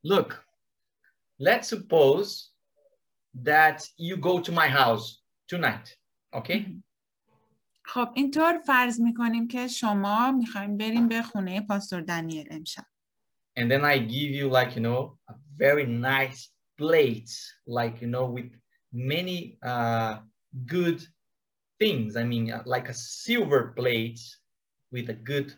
Look, 0.04 0.44
let's 1.40 1.68
suppose 1.68 2.50
that 3.44 3.88
you 3.98 4.16
go 4.16 4.40
to 4.40 4.52
my 4.52 4.68
house. 4.68 5.21
tonight. 5.51 5.97
Okay. 6.35 6.81
خب 7.83 8.09
اینطور 8.15 8.57
فرض 8.57 8.99
می 8.99 9.13
کنیم 9.13 9.47
که 9.47 9.67
شما 9.67 10.31
میخوایم 10.31 10.77
بریم 10.77 11.07
به 11.07 11.21
خونه 11.21 11.61
پاستور 11.61 12.01
دنیل 12.01 12.47
امشب 12.51 12.85
and 13.57 13.71
then 13.71 13.83
I 13.83 13.97
give 13.97 14.31
you 14.39 14.47
like 14.47 14.75
you 14.75 14.81
know 14.81 15.17
a 15.27 15.33
very 15.57 15.85
nice 15.85 16.49
plate, 16.77 17.33
like 17.65 18.01
you 18.01 18.07
know 18.07 18.25
with 18.25 18.51
many 18.93 19.57
uh, 19.63 20.19
good 20.65 21.01
things. 21.79 22.15
I 22.15 22.23
mean, 22.23 22.51
uh, 22.51 22.61
like 22.65 22.87
a 22.87 22.93
silver 22.93 23.73
plate 23.75 24.21
with 24.91 25.09
a 25.09 25.13
good, 25.13 25.53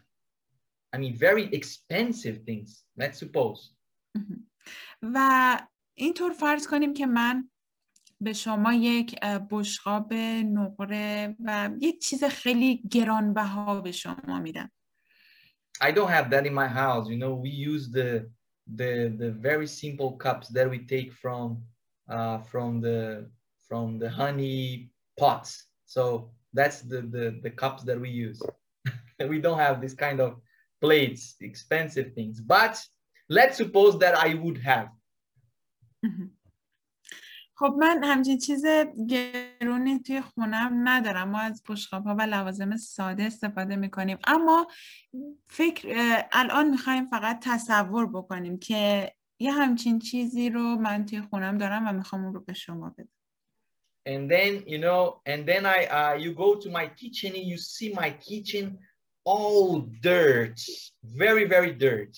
I 0.94 0.98
mean, 0.98 1.16
very 1.16 1.46
expensive 1.54 2.38
things. 2.46 2.84
Let's 2.98 3.20
suppose. 3.20 3.76
و 5.02 5.60
اینطور 5.94 6.32
فرض 6.34 6.68
کنیم 6.68 6.94
که 6.94 7.06
من 7.06 7.50
به 8.24 8.34
شما 8.34 8.74
یک 8.74 9.16
اه، 9.22 9.40
بشقاب 9.52 10.14
نقره 10.14 11.36
و 11.46 11.70
یک 11.82 12.02
چیز 12.02 12.24
خیلی 12.24 12.84
گرانبها 12.92 13.82
به 13.82 13.92
شما 13.92 14.40
میدم 14.40 14.72
I 15.82 15.92
don't 15.92 16.10
have 16.10 16.30
that 16.32 16.46
in 16.46 16.54
my 16.54 16.68
house. 16.68 17.08
You 17.08 17.18
know, 17.18 17.34
we 17.46 17.50
use 17.50 17.90
the 17.90 18.30
the 18.80 18.92
the 19.22 19.32
very 19.32 19.68
simple 19.68 20.12
cups 20.26 20.48
that 20.50 20.70
we 20.70 20.80
take 20.80 21.14
from 21.14 21.64
uh, 22.10 22.40
from 22.52 22.82
the 22.82 23.30
from 23.68 23.98
the 23.98 24.10
honey 24.10 24.92
pots. 25.18 25.52
So 25.86 26.32
that's 26.54 26.82
the 26.82 27.02
the 27.16 27.40
the 27.46 27.52
cups 27.52 27.84
that 27.84 28.00
we 28.00 28.10
use. 28.10 28.42
we 29.34 29.40
don't 29.40 29.60
have 29.60 29.80
this 29.82 29.94
kind 29.94 30.20
of 30.20 30.32
plates, 30.82 31.36
expensive 31.42 32.14
things. 32.14 32.42
But 32.42 32.74
let's 33.30 33.58
suppose 33.58 33.98
that 34.00 34.16
I 34.18 34.34
would 34.34 34.58
have. 34.58 34.90
خب 37.57 37.75
من 37.79 38.05
همچین 38.05 38.39
چیز 38.39 38.65
گرونی 39.09 39.99
توی 39.99 40.21
خونم 40.21 40.89
ندارم. 40.89 41.31
ما 41.31 41.41
از 41.41 41.63
بشقاب 41.69 42.05
ها 42.05 42.15
و 42.15 42.23
لوازم 42.23 42.77
ساده 42.77 43.23
استفاده 43.23 43.77
می‌کنیم. 43.77 44.19
اما 44.25 44.69
فکر 45.49 45.89
الان 46.33 46.71
می‌خوایم 46.71 47.07
فقط 47.07 47.39
تصور 47.43 48.07
بکنیم 48.07 48.59
که 48.59 49.13
یه 49.39 49.53
همچین 49.53 49.99
چیزی 49.99 50.51
رو 50.51 50.61
من 50.61 51.07
توی 51.07 51.21
خونم 51.21 51.59
دارم 51.59 51.89
و 51.89 51.93
می‌خوام 51.93 52.25
اون 52.25 52.35
رو 52.35 52.41
به 52.41 52.53
شما 52.53 52.91
بدم. 52.91 53.09
And 54.07 54.29
then 54.31 54.53
you 54.73 54.79
know, 54.79 55.01
and 55.33 55.47
then 55.51 55.65
I 55.65 55.81
uh, 55.99 56.15
you 56.25 56.35
go 56.35 56.49
to 56.65 56.69
my 56.79 56.87
kitchen 57.01 57.33
and 57.39 57.47
you 57.53 57.57
see 57.57 57.89
my 58.03 58.11
kitchen 58.29 58.79
all 59.25 59.81
dirt, 60.03 60.61
very 61.03 61.45
very 61.55 61.73
dirt. 61.73 62.17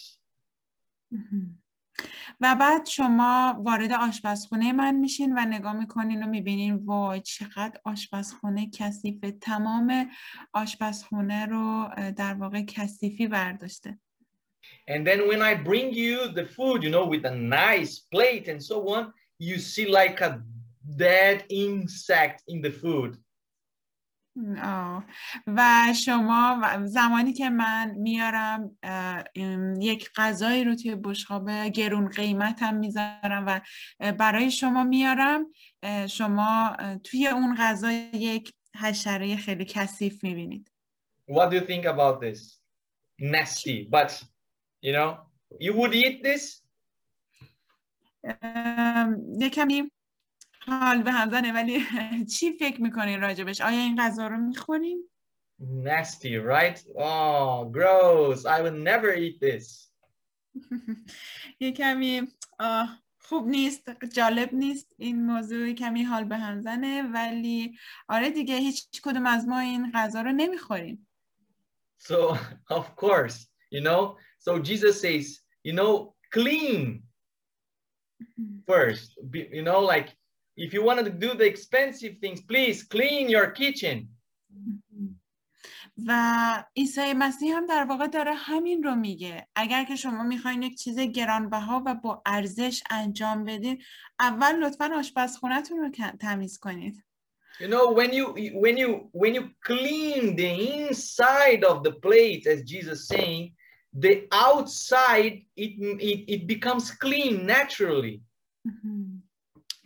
و 2.41 2.57
بعد 2.61 2.87
شما 2.87 3.61
وارد 3.65 3.93
آشپزخونه 3.93 4.73
من 4.73 4.95
میشین 4.95 5.39
و 5.39 5.45
نگاه 5.45 5.73
می‌کنین 5.73 6.23
و 6.23 6.27
می‌بینین 6.27 6.75
وای 6.75 7.21
چقدر 7.21 7.81
آشپزخونه 7.85 8.71
کثیف 8.71 9.25
تمام 9.41 10.11
آشپزخونه 10.53 11.47
رو 11.47 11.89
در 12.17 12.35
واقع 12.35 12.63
کثیفی 12.63 13.27
برداشته 13.27 13.99
And 14.89 15.07
then 15.07 15.29
when 15.29 15.43
I 15.43 15.55
bring 15.55 15.93
you 15.93 16.29
the 16.39 16.47
food, 16.57 16.83
you 16.85 16.91
know, 16.91 17.07
with 17.07 17.25
a 17.25 17.35
nice 17.35 17.95
plate 18.13 18.47
and 18.53 18.61
so 18.63 18.77
on, 18.97 19.13
you 19.39 19.59
see 19.59 19.87
like 19.87 20.21
a 20.21 20.43
dead 20.97 21.45
insect 21.49 22.43
in 22.49 22.61
the 22.63 22.71
food. 22.71 23.17
آه. 24.63 25.05
و 25.47 25.93
شما 26.05 26.63
زمانی 26.85 27.33
که 27.33 27.51
من 27.51 27.91
میارم 27.91 28.79
یک 29.81 30.11
غذایی 30.17 30.65
رو 30.65 30.75
توی 30.75 30.95
بشقاب 30.95 31.51
گرون 31.51 32.09
قیمت 32.09 32.63
هم 32.63 32.77
می‌ذارم 32.77 33.45
و 33.47 33.61
برای 34.13 34.51
شما 34.51 34.85
میارم 34.85 35.47
شما 36.09 36.77
توی 37.05 37.27
اون 37.27 37.57
غذا 37.59 37.93
یک 38.13 38.53
حشره 38.81 39.37
خیلی 39.37 39.65
کثیف 39.65 40.25
می‌بینید 40.25 40.73
What 41.29 41.51
do 41.51 41.57
you 41.57 41.67
think 41.67 41.85
about 41.87 42.21
this? 42.21 42.61
Nasty, 43.19 43.89
but 43.91 44.11
you 44.81 44.93
know, 44.93 45.09
you 45.59 45.73
would 45.75 45.95
eat 45.95 46.23
this? 46.23 46.63
یکمی 49.41 49.91
حال 50.69 51.03
به 51.03 51.13
هم 51.13 51.31
زنه 51.31 51.53
ولی 51.53 51.85
چی 52.39 52.53
فکر 52.53 52.83
می‌کنین 52.83 53.21
راجبش؟ 53.21 53.61
آیا 53.61 53.81
این 53.81 53.97
غذا 53.97 54.27
رو 54.27 54.37
می‌خورین؟ 54.37 55.09
Nasty 55.61 56.37
right? 56.37 56.79
Oh 56.97 57.65
gross. 57.77 58.45
I 58.45 58.61
would 58.61 58.79
never 58.91 59.11
eat 59.15 59.41
this. 59.41 59.91
یه 61.61 61.73
کمی 61.73 62.23
خوب 63.19 63.47
نیست 63.47 64.05
جالب 64.13 64.55
نیست 64.55 64.95
این 64.99 65.27
موضوع. 65.27 65.73
کمی 65.73 66.03
حال 66.03 66.25
به 66.25 66.37
هم 66.37 66.61
زنه 66.61 67.03
ولی 67.03 67.79
آره 68.09 68.31
دیگه 68.31 68.57
هیچ 68.57 69.03
کدوم 69.03 69.27
از 69.27 69.49
ما 69.49 69.59
این 69.59 69.93
غذا 69.95 70.21
رو 70.23 70.33
نمی‌خوریم. 70.33 71.09
So 71.99 72.37
of 72.71 72.85
course 72.97 73.37
you 73.75 73.81
know? 73.81 74.17
So 74.39 74.59
Jesus 74.59 75.01
says 75.01 75.41
you 75.65 75.73
know 75.73 76.15
clean 76.35 77.03
first. 78.71 79.09
You 79.33 79.63
know 79.63 79.81
like 79.95 80.09
if 80.58 80.74
you 80.74 80.84
wanted 80.84 81.06
to 81.06 81.12
do 81.12 81.34
the 81.34 81.46
expensive 81.46 82.18
things, 82.22 82.42
please 82.42 82.84
clean 82.84 83.30
your 83.30 83.52
kitchen. 83.52 84.10
و 86.08 86.64
عیسی 86.76 87.14
مسیح 87.14 87.56
هم 87.56 87.66
در 87.66 87.84
واقع 87.84 88.08
داره 88.08 88.34
همین 88.34 88.84
رو 88.84 88.96
میگه 88.96 89.48
اگر 89.56 89.84
که 89.84 89.96
شما 89.96 90.24
میخواین 90.24 90.62
یک 90.62 90.78
چیز 90.78 91.00
گرانبها 91.00 91.84
و 91.86 91.96
با 91.96 92.22
ارزش 92.26 92.84
انجام 92.90 93.46
بدین 93.46 93.84
اول 94.20 94.56
لطفا 94.56 94.90
آشپزخونهتون 94.96 95.78
رو 95.78 95.90
تمیز 96.20 96.60
کنید 96.60 97.04
You 97.60 97.68
know 97.68 97.92
when 97.92 98.12
you 98.14 98.26
when 98.64 98.76
you 98.78 98.90
when 99.22 99.36
you 99.36 99.44
clean 99.72 100.36
the 100.36 100.52
inside 100.88 101.64
of 101.72 101.84
the 101.84 101.94
plate 102.06 102.44
as 102.48 102.60
Jesus 102.64 103.00
saying 103.12 103.54
the 104.06 104.14
outside 104.48 105.36
it 105.64 105.74
it, 106.10 106.20
it 106.36 106.48
becomes 106.48 106.86
clean 107.06 107.46
naturally. 107.46 108.16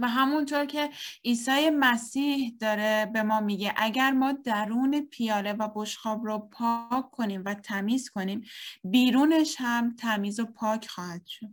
و 0.01 0.09
همونطور 0.09 0.67
که 0.67 0.91
عیسی 1.25 1.71
مسیح 1.71 2.57
داره 2.61 3.11
به 3.13 3.23
ما 3.23 3.41
میگه 3.41 3.75
اگر 3.77 4.11
ما 4.11 4.33
درون 4.33 5.09
پیاله 5.11 5.53
و 5.53 5.69
بشخاب 5.75 6.27
رو 6.27 6.39
پاک 6.39 7.11
کنیم 7.11 7.43
و 7.47 7.55
تمیز 7.55 8.11
کنیم 8.11 8.45
بیرونش 8.85 9.57
هم 9.59 9.97
تمیز 9.97 10.41
و 10.41 10.47
پاک 10.47 10.87
خواهد 10.87 11.27
شد 11.27 11.47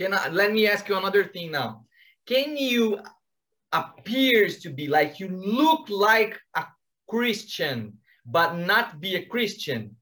Can 0.00 0.14
I, 0.14 0.28
let 0.28 0.50
me 0.52 0.66
ask 0.66 0.88
you 0.88 0.96
another 0.96 1.24
thing 1.24 1.50
now. 1.50 1.84
Can 2.26 2.56
you 2.56 3.00
appears 3.72 4.52
to 4.60 4.70
be 4.70 4.86
like 4.86 5.20
you 5.20 5.28
look 5.28 5.82
like 5.90 6.40
a 6.56 6.64
Christian 7.06 7.98
but 8.24 8.50
not 8.56 9.00
be 9.00 9.16
a 9.16 9.26
Christian? 9.26 9.96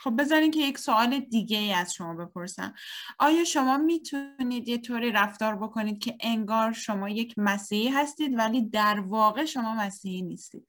خب 0.00 0.20
بذارین 0.20 0.50
که 0.50 0.60
یک 0.60 0.78
سوال 0.78 1.20
دیگه 1.20 1.58
ای 1.58 1.72
از 1.72 1.94
شما 1.94 2.14
بپرسم 2.14 2.74
آیا 3.18 3.44
شما 3.44 3.78
می‌تونید 3.78 4.68
یه 4.68 4.78
طوری 4.78 5.12
رفتار 5.12 5.56
بکنید 5.56 5.98
که 5.98 6.16
انگار 6.20 6.72
شما 6.72 7.08
یک 7.08 7.34
مسیحی 7.36 7.88
هستید 7.88 8.38
ولی 8.38 8.68
در 8.68 9.00
واقع 9.00 9.44
شما 9.44 9.74
مسیحی 9.74 10.22
نیستید 10.22 10.68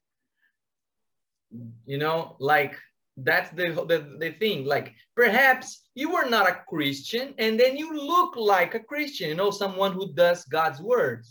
you 1.87 1.97
know 1.97 2.35
like 2.39 2.75
that's 3.27 3.49
the, 3.59 3.67
the 3.91 3.99
the 4.23 4.31
thing 4.41 4.65
like 4.75 4.87
perhaps 5.15 5.67
you 5.95 6.07
were 6.15 6.29
not 6.35 6.45
a 6.53 6.55
Christian 6.71 7.27
and 7.43 7.53
then 7.61 7.73
you 7.81 7.89
look 8.13 8.31
like 8.55 8.71
a 8.75 8.83
Christian 8.91 9.25
you 9.31 9.37
know 9.41 9.51
someone 9.63 9.93
who 9.97 10.05
does 10.23 10.39
God's 10.57 10.81
words 10.93 11.27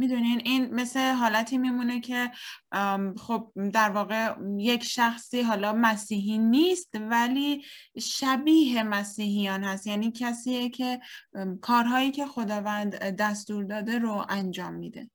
می‌دونین 0.00 0.40
این 0.44 0.74
مثل 0.74 1.12
حالتی 1.12 1.58
میمونه 1.58 2.00
که 2.00 2.30
خب 3.18 3.52
در 3.72 3.90
واقع 3.90 4.34
یک 4.58 4.84
شخصی 4.84 5.42
حالا 5.42 5.72
مسیحی 5.72 6.38
نیست 6.38 6.90
ولی 6.94 7.64
شبیه 7.98 8.82
مسیحیان 8.82 9.64
هست 9.64 9.86
یعنی 9.86 10.12
کسیه 10.16 10.70
که 10.70 11.00
کارهایی 11.62 12.10
که 12.10 12.26
خداوند 12.26 12.96
دستور 12.96 13.64
داده 13.64 13.98
رو 13.98 14.26
انجام 14.28 14.74
میده 14.74 15.10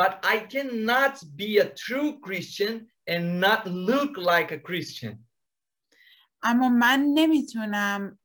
But 0.00 0.12
I 0.34 0.36
cannot 0.54 1.16
be 1.36 1.50
a 1.58 1.68
true 1.84 2.10
Christian 2.26 2.74
and 3.12 3.24
not 3.46 3.62
look 3.88 4.12
like 4.32 4.50
a 4.52 4.60
Christian. 4.68 5.14
اما 6.42 6.68
من 6.68 7.06
نمی‌تونم 7.14 8.18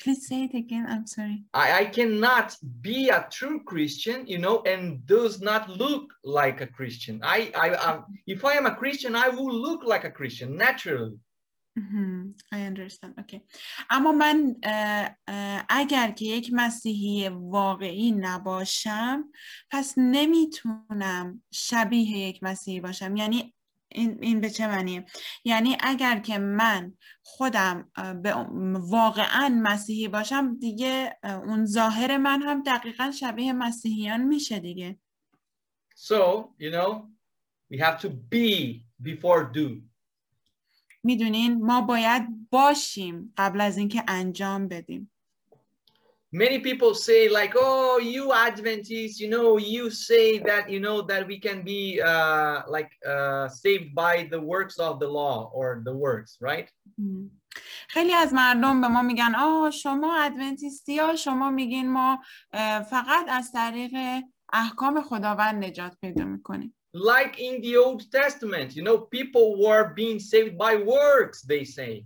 Please 0.00 0.26
say 0.26 0.44
it 0.44 0.54
again. 0.54 0.86
I'm 0.88 1.06
sorry. 1.06 1.44
I, 1.54 1.80
I 1.80 1.84
cannot 1.86 2.56
be 2.80 3.10
a 3.10 3.26
true 3.30 3.62
Christian, 3.64 4.26
you 4.26 4.38
know, 4.38 4.60
and 4.66 5.06
does 5.06 5.40
not 5.40 5.68
look 5.68 6.12
like 6.24 6.60
a 6.60 6.66
Christian. 6.66 7.20
I, 7.22 7.52
I, 7.54 7.68
I 7.74 8.00
if 8.26 8.44
I 8.44 8.54
am 8.54 8.66
a 8.66 8.74
Christian, 8.74 9.14
I 9.14 9.28
will 9.28 9.54
look 9.54 9.84
like 9.84 10.04
a 10.04 10.10
Christian 10.10 10.56
naturally. 10.56 11.18
Mm 11.78 11.86
-hmm. 11.90 12.34
I 12.52 12.66
understand. 12.66 13.18
Okay. 13.18 13.40
اما 13.90 14.12
من 14.12 14.56
اگر 15.68 16.10
که 16.10 16.24
یک 16.24 16.50
مسیحی 16.52 17.28
واقعی 17.28 18.12
نباشم 18.12 19.24
پس 19.70 19.94
نمیتونم 19.96 21.42
شبیه 21.52 22.18
یک 22.18 22.42
مسیحی 22.42 22.80
باشم 22.80 23.16
یعنی 23.16 23.54
این, 23.91 24.17
این 24.21 24.41
به 24.41 24.49
چه 24.49 24.67
معنیه 24.67 25.05
یعنی 25.43 25.77
اگر 25.79 26.19
که 26.19 26.37
من 26.37 26.93
خودم 27.23 27.91
به 28.23 28.33
واقعا 28.79 29.59
مسیحی 29.63 30.07
باشم 30.07 30.57
دیگه 30.59 31.17
اون 31.23 31.65
ظاهر 31.65 32.17
من 32.17 32.41
هم 32.41 32.63
دقیقا 32.63 33.11
شبیه 33.11 33.53
مسیحیان 33.53 34.21
میشه 34.21 34.59
دیگه 34.59 34.99
So, 35.95 36.55
you 36.57 36.71
know, 36.71 37.09
we 37.69 37.77
have 37.77 37.99
to 37.99 38.09
be 38.09 38.85
before 39.01 39.43
do. 39.53 39.81
می‌دونین 41.03 41.65
ما 41.65 41.81
باید 41.81 42.49
باشیم 42.49 43.33
قبل 43.37 43.61
از 43.61 43.77
اینکه 43.77 44.03
انجام 44.07 44.67
بدیم. 44.67 45.11
many 46.34 46.58
people 46.58 46.94
say 46.94 47.28
like 47.28 47.54
oh 47.56 47.98
you 47.98 48.32
adventists 48.32 49.20
you 49.20 49.28
know 49.34 49.56
you 49.56 49.88
say 49.88 50.38
that 50.38 50.68
you 50.68 50.80
know 50.80 51.00
that 51.00 51.22
we 51.30 51.38
can 51.38 51.62
be 51.62 52.00
uh, 52.02 52.62
like 52.66 52.90
uh, 53.06 53.48
saved 53.48 53.94
by 53.94 54.14
the 54.32 54.40
works 54.40 54.76
of 54.78 54.98
the 54.98 55.06
law 55.06 55.50
or 55.54 55.82
the 55.84 55.94
works 55.94 56.36
right 56.40 56.68
خیلی 57.88 58.12
از 58.12 58.34
مردم 58.34 58.80
به 58.80 58.88
ما 58.88 59.02
میگن 59.02 59.34
آه 59.34 59.70
شما 59.70 60.16
ادونتیستی 60.22 60.98
ها 60.98 61.16
شما 61.16 61.50
میگین 61.50 61.90
ما 61.90 62.18
فقط 62.90 63.26
از 63.28 63.52
طریق 63.52 63.94
احکام 64.52 65.02
خداوند 65.02 65.64
نجات 65.64 65.96
پیدا 66.00 66.24
میکنیم 66.24 66.74
like 66.94 67.38
in 67.38 67.60
the 67.60 67.76
old 67.76 68.10
testament 68.12 68.76
you 68.76 68.82
know 68.82 68.98
people 68.98 69.46
were 69.64 69.84
being 69.94 70.18
saved 70.18 70.56
by 70.58 70.74
works 70.76 71.42
they 71.42 71.64
say 71.64 72.04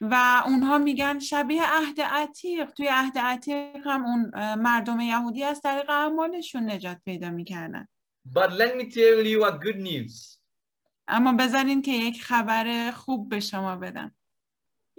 و 0.00 0.42
اونها 0.46 0.78
میگن 0.78 1.18
شبیه 1.18 1.62
عهد 1.64 2.00
عتیق 2.00 2.70
توی 2.70 2.88
عهد 2.90 3.18
عتیق 3.18 3.86
هم 3.86 4.04
اون 4.04 4.54
مردم 4.54 5.00
یهودی 5.00 5.44
از 5.44 5.60
طریق 5.60 5.90
اعمالشون 5.90 6.70
نجات 6.70 6.98
پیدا 7.04 7.30
می‌کردن 7.30 7.88
But 8.32 8.52
let 8.52 8.76
me 8.76 8.90
tell 8.90 9.26
you 9.26 9.44
a 9.44 9.52
good 9.52 9.80
news. 9.80 10.38
اما 11.08 11.32
بذارین 11.32 11.82
که 11.82 11.90
یک 11.92 12.22
خبر 12.22 12.90
خوب 12.90 13.28
به 13.28 13.40
شما 13.40 13.76
بدم. 13.76 14.14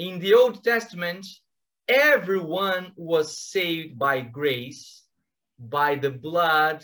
In 0.01 0.19
the 0.19 0.33
Old 0.33 0.63
Testament, 0.63 1.25
everyone 1.88 2.91
was 2.97 3.38
saved 3.38 3.97
by 3.97 4.19
grace, 4.21 5.03
by 5.59 5.95
the 5.95 6.11
blood, 6.11 6.83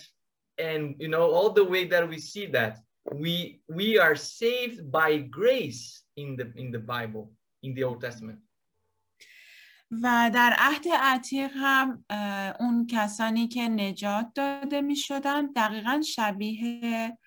and 0.57 0.95
you 0.99 1.09
know 1.09 1.25
all 1.31 1.51
the 1.51 1.65
way 1.65 1.85
that 1.85 2.07
we 2.07 2.19
see 2.19 2.45
that 2.57 2.77
we 3.23 3.61
we 3.67 3.99
are 3.99 4.15
saved 4.15 4.91
by 4.91 5.17
grace 5.17 6.00
in 6.15 6.35
the 6.35 6.51
in 6.55 6.71
the 6.71 6.79
Bible 6.79 7.31
in 7.63 7.73
the 7.73 7.83
Old 7.83 8.01
Testament. 8.01 8.39
و 9.91 10.31
در 10.33 10.55
عهد 10.57 10.85
عتیق 11.01 11.51
هم 11.55 12.05
اون 12.59 12.87
کسانی 12.87 13.47
که 13.47 13.61
نجات 13.61 14.27
داده 14.35 14.81
می 14.81 14.95
شدن 14.95 15.45
دقیقا 15.45 16.01
شبیه 16.01 17.17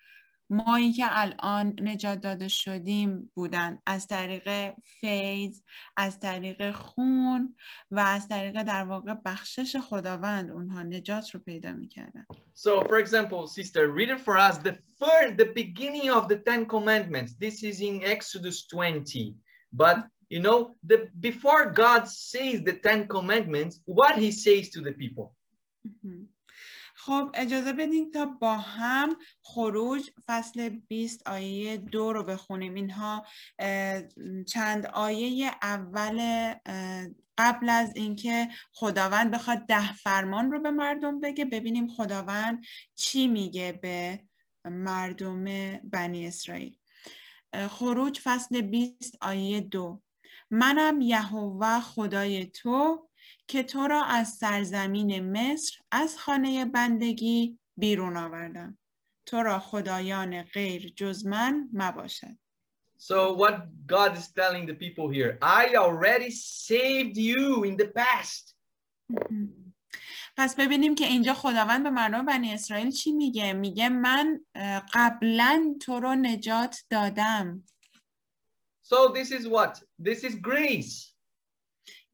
مایی 0.49 0.93
که 0.93 1.05
الان 1.09 1.75
نجات 1.81 2.21
داده 2.21 2.47
شدیم 2.47 3.31
بودن 3.33 3.79
از 3.85 4.07
طریق 4.07 4.73
فیض 4.83 5.61
از 5.97 6.19
طریق 6.19 6.71
خون 6.71 7.55
و 7.91 7.99
از 7.99 8.27
طریق 8.27 8.63
در 8.63 8.83
واقع 8.83 9.15
بخشش 9.25 9.75
خداوند 9.75 10.51
اونها 10.51 10.83
نجات 10.83 11.29
رو 11.29 11.39
پیدا 11.39 11.73
می‌کردن 11.73 12.25
So, 12.53 12.81
for 12.81 12.97
example, 12.99 13.47
sister, 13.47 13.91
read 13.91 14.09
it 14.09 14.21
for 14.21 14.37
us 14.37 14.57
the 14.57 14.75
first, 14.99 15.31
the 15.37 15.51
beginning 15.61 16.09
of 16.09 16.23
the 16.31 16.37
Ten 16.49 16.65
Commandments. 16.65 17.31
This 17.45 17.63
is 17.63 17.81
in 17.81 17.95
Exodus 18.03 18.65
20. 18.67 19.35
But 19.73 19.97
you 20.29 20.41
know, 20.41 20.75
the 20.89 20.97
before 21.19 21.63
God 21.83 22.07
says 22.07 22.63
the 22.69 22.77
Ten 22.87 23.07
Commandments, 23.07 23.81
what 23.85 24.15
He 24.17 24.31
says 24.31 24.69
to 24.69 24.81
the 24.81 24.93
people. 24.93 25.35
خب 27.05 27.29
اجازه 27.33 27.73
بدین 27.73 28.11
تا 28.11 28.25
با 28.25 28.57
هم 28.57 29.15
خروج 29.41 30.09
فصل 30.25 30.69
20 30.69 31.27
آیه 31.27 31.77
دو 31.77 32.13
رو 32.13 32.23
بخونیم. 32.23 32.73
اینها 32.73 33.25
چند 34.47 34.85
آیه 34.85 35.51
اول 35.61 36.53
قبل 37.37 37.69
از 37.69 37.95
اینکه 37.95 38.47
خداوند 38.71 39.31
بخواد 39.31 39.65
ده 39.65 39.93
فرمان 39.93 40.51
رو 40.51 40.61
به 40.61 40.71
مردم 40.71 41.19
بگه 41.19 41.45
ببینیم 41.45 41.87
خداوند 41.87 42.65
چی 42.95 43.27
میگه 43.27 43.79
به 43.81 44.19
مردم 44.65 45.45
بنی 45.77 46.27
اسرائیل. 46.27 46.77
خروج 47.69 48.19
فصل 48.23 48.61
20 48.61 49.17
آیه 49.21 49.61
دو. 49.61 50.01
منم 50.51 51.01
یهوه 51.01 51.79
خدای 51.79 52.45
تو 52.45 53.09
که 53.47 53.63
تو 53.63 53.87
را 53.87 54.03
از 54.03 54.29
سرزمین 54.29 55.31
مصر 55.31 55.77
از 55.91 56.17
خانه 56.17 56.65
بندگی 56.65 57.59
بیرون 57.77 58.17
آوردم 58.17 58.77
تو 59.25 59.43
را 59.43 59.59
خدایان 59.59 60.43
غیر 60.43 60.93
جز 60.95 61.25
من 61.25 61.69
مباشد 61.73 62.37
So 62.97 63.33
what 63.33 63.55
God 63.85 64.17
is 64.17 64.27
telling 64.29 64.65
the 64.65 64.73
people 64.73 65.09
here, 65.09 65.37
I 65.41 65.75
already 65.75 66.31
saved 66.31 67.17
you 67.17 67.63
in 67.63 67.75
the 67.77 67.87
past. 67.87 68.55
پس 70.37 70.55
ببینیم 70.55 70.95
که 70.95 71.05
اینجا 71.05 71.33
خداوند 71.33 71.83
به 71.83 71.89
مردم 71.89 72.25
بنی 72.25 72.53
اسرائیل 72.53 72.91
چی 72.91 73.11
میگه 73.11 73.53
میگه 73.53 73.89
من 73.89 74.39
قبلا 74.93 75.75
تو 75.81 75.99
رو 75.99 76.15
نجات 76.15 76.83
دادم 76.89 77.63
So 78.83 79.09
this 79.09 79.31
is 79.31 79.47
what? 79.47 79.81
This 79.99 80.23
is 80.23 80.35
grace. 80.35 81.14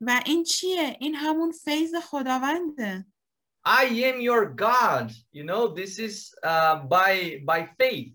و 0.02 0.22
این 0.26 0.43
چیه؟ 0.43 0.97
این 0.99 1.16
همون 1.16 1.52
فیض 1.52 1.95
خداونده. 1.95 3.06
I 3.66 3.86
am 4.10 4.20
your 4.22 4.45
God. 4.45 5.12
You 5.32 5.43
know, 5.43 5.68
this 5.68 5.99
is 5.99 6.34
uh, 6.43 6.76
by, 6.89 7.43
by 7.45 7.70
faith. 7.80 8.14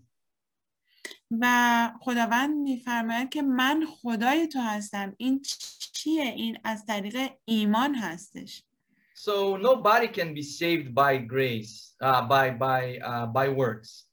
و 1.31 1.91
خداوند 2.01 2.55
میفرماید 2.55 3.29
که 3.29 3.41
من 3.41 3.85
خدای 3.85 4.47
تو 4.47 4.59
هستم. 4.59 5.13
این 5.17 5.41
چیه؟ 5.93 6.23
این 6.23 6.57
از 6.63 6.85
طریق 6.85 7.31
ایمان 7.45 7.95
هستش. 7.95 8.63
So 9.15 9.57
nobody 9.57 10.07
can 10.07 10.33
be 10.33 10.43
saved 10.43 10.93
by 10.93 11.17
grace, 11.17 11.95
uh, 12.01 12.21
by, 12.27 12.51
by, 12.51 12.99
uh, 13.11 13.25
by 13.25 13.49
works. 13.49 14.07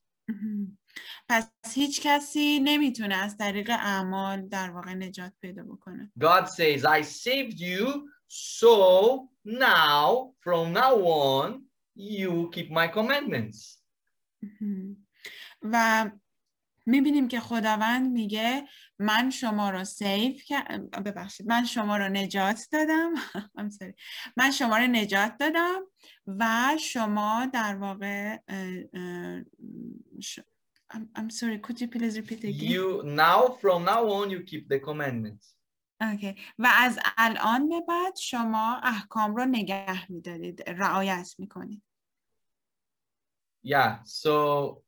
پس 1.29 1.51
هیچ 1.75 2.01
کسی 2.03 2.61
نمی‌تونه 2.61 3.14
از 3.14 3.37
طریق 3.37 3.70
اعمال 3.70 4.49
در 4.49 4.70
واقع 4.70 4.95
نجات 4.95 5.33
پیدا 5.41 5.62
بکنه. 5.62 6.12
God 6.20 6.49
says, 6.49 6.85
I 6.85 7.03
saved 7.03 7.59
you, 7.59 8.09
so 8.29 9.29
now, 9.45 10.33
from 10.41 10.72
now 10.72 10.95
on, 11.07 11.62
you 11.97 12.51
keep 12.53 12.70
my 12.70 12.89
commandments. 12.89 13.81
و 15.62 16.11
می‌بینیم 16.87 17.29
که 17.29 17.41
خداوند 17.41 18.12
میگه 18.12 18.68
من 18.99 19.31
شما 19.31 19.70
رو 19.70 19.85
سیف 19.85 20.53
ببخشید 21.05 21.47
من 21.47 21.64
شما 21.64 21.97
رو 21.97 22.09
نجات 22.09 22.68
دادم 22.72 23.12
من 24.37 24.51
شما 24.51 24.79
رو 24.79 24.87
نجات 24.87 25.37
دادم 25.39 25.81
و 26.27 26.77
شما 26.81 27.47
در 27.53 27.77
واقع 27.77 28.39
I'm, 30.94 31.08
I'm 31.16 31.30
sorry, 31.30 31.60
could 31.60 31.80
you 31.80 31.88
please 31.88 32.18
repeat 32.18 32.44
again? 32.44 32.56
You 32.56 33.04
now, 33.06 33.58
from 33.62 33.86
now 33.86 34.10
on, 34.10 34.30
you 34.30 34.42
keep 34.42 34.68
the 34.70 34.80
commandments. 34.80 35.56
Okay. 36.02 36.36
و 36.60 36.70
از 36.78 37.00
الان 37.18 37.70
به 37.70 37.82
بعد 37.88 38.16
شما 38.16 38.80
احکام 38.84 39.36
رو 39.36 39.46
نگه 39.46 40.12
میدارید 40.12 40.70
رعایت 40.70 41.36
میکنید 41.40 41.84
Yeah, 43.62 43.98
so 44.06 44.82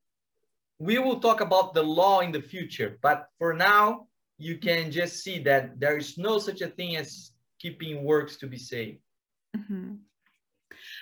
we 0.80 0.97
will 0.97 1.20
talk 1.20 1.41
about 1.41 1.74
the 1.74 1.84
law 1.84 2.22
in 2.22 2.32
the 2.32 2.41
future, 2.41 2.97
but 3.02 3.28
for 3.38 3.54
now, 3.54 4.08
you 4.38 4.58
can 4.58 4.89
just 4.91 5.24
see 5.24 5.39
that 5.43 5.80
there 5.80 5.97
is 5.97 6.18
no 6.18 6.39
such 6.39 6.62
a 6.62 6.68
thing 6.68 6.95
as 6.95 7.32
keeping 7.60 8.04
works 8.04 8.38
to 8.38 8.47
be 8.47 8.58
saved. 8.58 9.02
Mm 9.58 9.64
-hmm. 9.68 9.99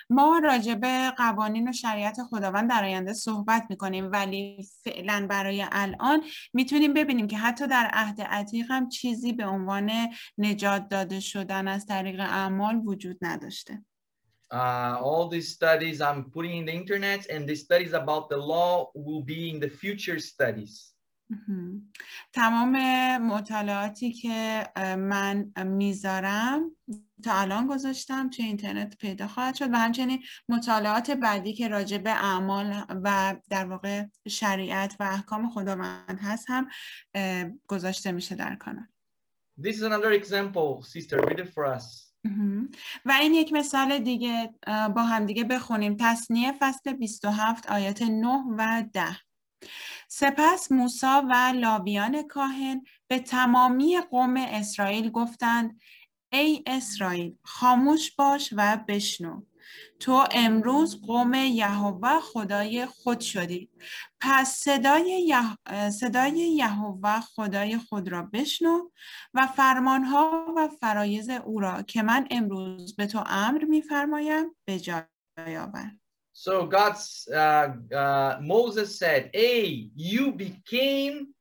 ما 0.09 0.39
راجع 0.43 0.75
به 0.75 1.11
قوانین 1.17 1.69
و 1.69 1.71
شریعت 1.71 2.23
خداوند 2.23 2.69
در 2.69 2.83
آینده 2.83 3.13
صحبت 3.13 3.65
می‌کنیم 3.69 4.11
ولی 4.11 4.67
فعلا 4.83 5.27
برای 5.29 5.65
الان 5.71 6.23
می‌تونیم 6.53 6.93
ببینیم 6.93 7.27
که 7.27 7.37
حتی 7.37 7.67
در 7.67 7.89
عهد 7.93 8.21
عتیق 8.21 8.65
هم 8.69 8.89
چیزی 8.89 9.33
به 9.33 9.45
عنوان 9.45 9.91
نجات 10.37 10.89
داده 10.89 11.19
شدن 11.19 11.67
از 11.67 11.85
طریق 11.85 12.19
اعمال 12.19 12.81
وجود 12.85 13.17
نداشته 13.21 13.83
Uh, 14.51 14.97
all 15.01 15.27
these 15.27 15.49
studies 15.49 16.01
I'm 16.01 16.29
putting 16.29 16.57
in 16.59 16.65
the 16.65 16.71
internet 16.71 17.25
and 17.33 17.49
the 17.49 17.55
studies 17.55 17.93
about 17.93 18.29
the 18.29 18.37
law 18.37 18.91
will 18.93 19.23
be 19.23 19.49
in 19.49 19.59
the 19.59 19.69
future 19.69 20.19
studies. 20.19 20.95
تمام 22.33 22.77
مطالعاتی 23.17 24.11
که 24.11 24.69
من 24.97 25.51
می‌ذارم 25.65 26.71
تا 27.23 27.33
الان 27.33 27.67
گذاشتم 27.67 28.29
توی 28.29 28.45
اینترنت 28.45 28.97
پیدا 28.97 29.27
خواهد 29.27 29.55
شد 29.55 29.73
و 29.73 29.77
همچنین 29.77 30.23
مطالعات 30.49 31.11
بعدی 31.11 31.53
که 31.53 31.67
راجع 31.67 31.97
به 31.97 32.11
اعمال 32.11 32.85
و 33.03 33.35
در 33.49 33.65
واقع 33.65 34.03
شریعت 34.27 34.95
و 34.99 35.03
احکام 35.03 35.49
خداوند 35.49 36.19
هست 36.21 36.45
هم 36.49 36.67
گذاشته 37.67 38.11
میشه 38.11 38.35
در 38.35 38.55
کانال 38.55 38.85
This 39.61 39.77
is 39.77 39.83
another 39.83 40.11
example, 40.11 40.83
sister. 40.83 41.17
Read 41.17 41.39
it 41.39 41.49
for 41.53 41.65
us. 41.65 42.05
و 43.05 43.11
این 43.21 43.33
یک 43.33 43.53
مثال 43.53 43.99
دیگه 43.99 44.53
با 44.95 45.03
هم 45.03 45.25
دیگه 45.25 45.43
بخونیم 45.43 45.95
تصنیه 45.99 46.53
فصل 46.59 46.93
27 46.93 47.71
آیات 47.71 48.01
9 48.01 48.27
و 48.57 48.83
10 48.93 49.03
سپس 50.07 50.71
موسا 50.71 51.27
و 51.29 51.53
لاویان 51.55 52.27
کاهن 52.27 52.81
به 53.07 53.19
تمامی 53.19 53.97
قوم 54.09 54.37
اسرائیل 54.37 55.09
گفتند 55.09 55.79
ای 56.35 56.63
اسرائیل 56.67 57.35
خاموش 57.43 58.11
باش 58.15 58.53
و 58.57 58.79
بشنو. 58.87 59.41
تو 59.99 60.27
امروز 60.31 61.01
قوم 61.01 61.33
یهوه 61.33 62.19
خدای 62.19 62.85
خود 62.85 63.19
شدی. 63.19 63.69
پس 64.21 64.55
صدای, 64.55 65.27
يه... 65.27 65.89
صدای 65.89 66.37
یهوه 66.37 67.19
خدای 67.19 67.77
خود 67.77 68.09
را 68.09 68.29
بشنو 68.33 68.89
و 69.33 69.47
فرمانها 69.47 70.45
و 70.57 70.69
فرایز 70.81 71.29
او 71.29 71.59
را 71.59 71.81
که 71.81 72.03
من 72.03 72.27
امروز 72.31 72.95
به 72.95 73.07
تو 73.07 73.23
امر 73.25 73.63
میفرمایم 73.63 74.55
به 74.65 74.79
جای 74.79 75.57
آور. 75.57 75.91
So 76.37 76.65
God's 76.67 77.29
uh, 77.33 77.67
uh, 77.93 78.39
Moses 78.41 78.99
said, 78.99 79.29
"Hey, 79.33 79.87
you 79.95 80.33
became 80.33 81.34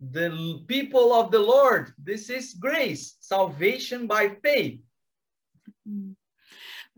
the 0.00 0.30
people 0.66 1.12
of 1.12 1.30
the 1.30 1.38
Lord. 1.38 1.94
This 1.98 2.30
is 2.30 2.54
grace, 2.54 3.16
salvation 3.20 4.06
by 4.06 4.28
faith." 4.42 4.80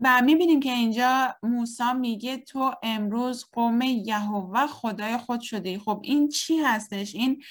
و 0.01 0.21
میبینیم 0.25 0.59
که 0.59 0.71
اینجا 0.71 1.35
موسی 1.43 1.93
میگه 1.99 2.37
تو 2.37 2.73
امروز 2.83 3.45
قوم 3.53 3.81
یهوه 3.81 4.67
خدای 4.67 5.17
خود 5.17 5.41
شده 5.41 5.79
خب 5.79 6.01
این 6.03 6.29
چی 6.29 6.57
هستش 6.57 7.15
این 7.15 7.43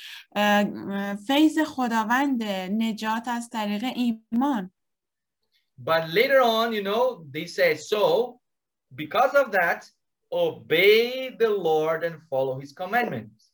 فیض 1.27 1.59
خداوند 1.59 2.43
نجات 2.83 3.29
از 3.29 3.49
طریق 3.49 3.85
ایمان 3.85 4.71
But 5.85 6.09
later 6.09 6.41
on, 6.41 6.73
you 6.73 6.83
know, 6.83 7.25
they 7.31 7.47
say 7.47 7.77
so 7.77 8.41
because 9.03 9.33
of 9.43 9.53
that, 9.53 9.81
obey 10.33 11.31
the 11.43 11.49
Lord 11.49 12.03
and 12.03 12.17
follow 12.31 12.59
his 12.59 12.73
commandments. 12.73 13.53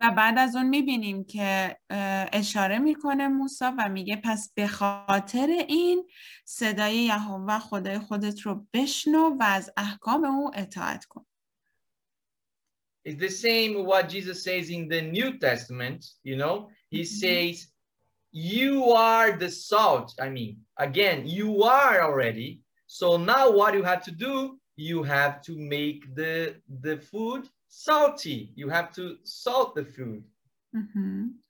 و 0.00 0.10
بعد 0.16 0.38
از 0.38 0.56
اون 0.56 0.68
می‌بینیم 0.68 1.24
که 1.24 1.78
اشاره 2.32 2.78
می‌کنه 2.78 3.28
موسا 3.28 3.74
و 3.78 3.88
میگه 3.88 4.16
پس 4.16 4.52
به 4.54 4.66
خاطر 4.66 5.46
این 5.68 6.08
صدای 6.44 6.96
یهوه 6.96 7.58
خدای 7.58 7.98
خودت 7.98 8.40
رو 8.40 8.66
بشنو 8.72 9.36
و 9.40 9.42
از 9.42 9.70
احکام 9.76 10.24
او 10.24 10.50
اطاعت 10.54 11.04
کن. 11.04 11.26
It's 13.08 13.20
the 13.20 13.30
same 13.30 13.86
what 13.86 14.08
Jesus 14.14 14.44
says 14.44 14.68
in 14.70 14.88
the 14.88 15.00
New 15.00 15.38
Testament, 15.38 16.00
you 16.24 16.36
know, 16.36 16.68
he 16.90 17.04
says, 17.04 17.54
you 18.52 18.74
are 18.92 19.30
the 19.42 19.50
salt. 19.68 20.08
I 20.26 20.28
mean, 20.28 20.54
again, 20.76 21.18
you 21.26 21.62
are 21.62 21.96
already, 22.08 22.50
So 22.88 23.18
now 23.18 23.50
what 23.50 23.74
you 23.74 23.82
have 23.82 24.02
to 24.04 24.10
do, 24.10 24.58
you 24.76 25.02
have 25.02 25.42
to 25.42 25.56
make 25.56 26.14
the, 26.14 26.56
the 26.80 26.96
food 26.96 27.46
salty. 27.68 28.52
You 28.56 28.68
have 28.68 28.92
to 28.92 29.16
salt 29.24 29.74
the 29.74 29.84
food. 29.84 30.24
مهم. 30.72 31.44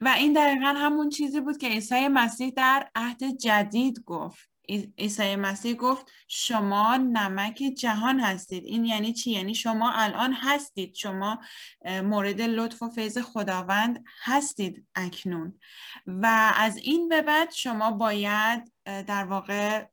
و 0.00 0.08
این 0.08 0.32
دقیقا 0.32 0.74
همون 0.76 1.08
چیزی 1.08 1.40
بود 1.40 1.56
که 1.56 1.68
عیسی 1.68 2.08
مسیح 2.08 2.52
در 2.56 2.90
عهد 2.94 3.36
جدید 3.36 4.04
گفت 4.06 4.54
عیسی 4.98 5.36
مسیح 5.36 5.74
گفت 5.74 6.10
شما 6.28 6.96
نمک 6.96 7.62
جهان 7.78 8.20
هستید 8.20 8.64
این 8.64 8.84
یعنی 8.84 9.12
چی؟ 9.12 9.30
یعنی 9.30 9.54
شما 9.54 9.92
الان 9.92 10.32
هستید 10.32 10.94
شما 10.94 11.40
مورد 11.84 12.40
لطف 12.40 12.82
و 12.82 12.90
فیض 12.90 13.18
خداوند 13.18 14.04
هستید 14.22 14.86
اکنون 14.94 15.58
و 16.06 16.52
از 16.56 16.76
این 16.76 17.08
به 17.08 17.22
بعد 17.22 17.52
شما 17.52 17.90
باید 17.90 18.72
در 18.84 19.24
واقع 19.24 19.86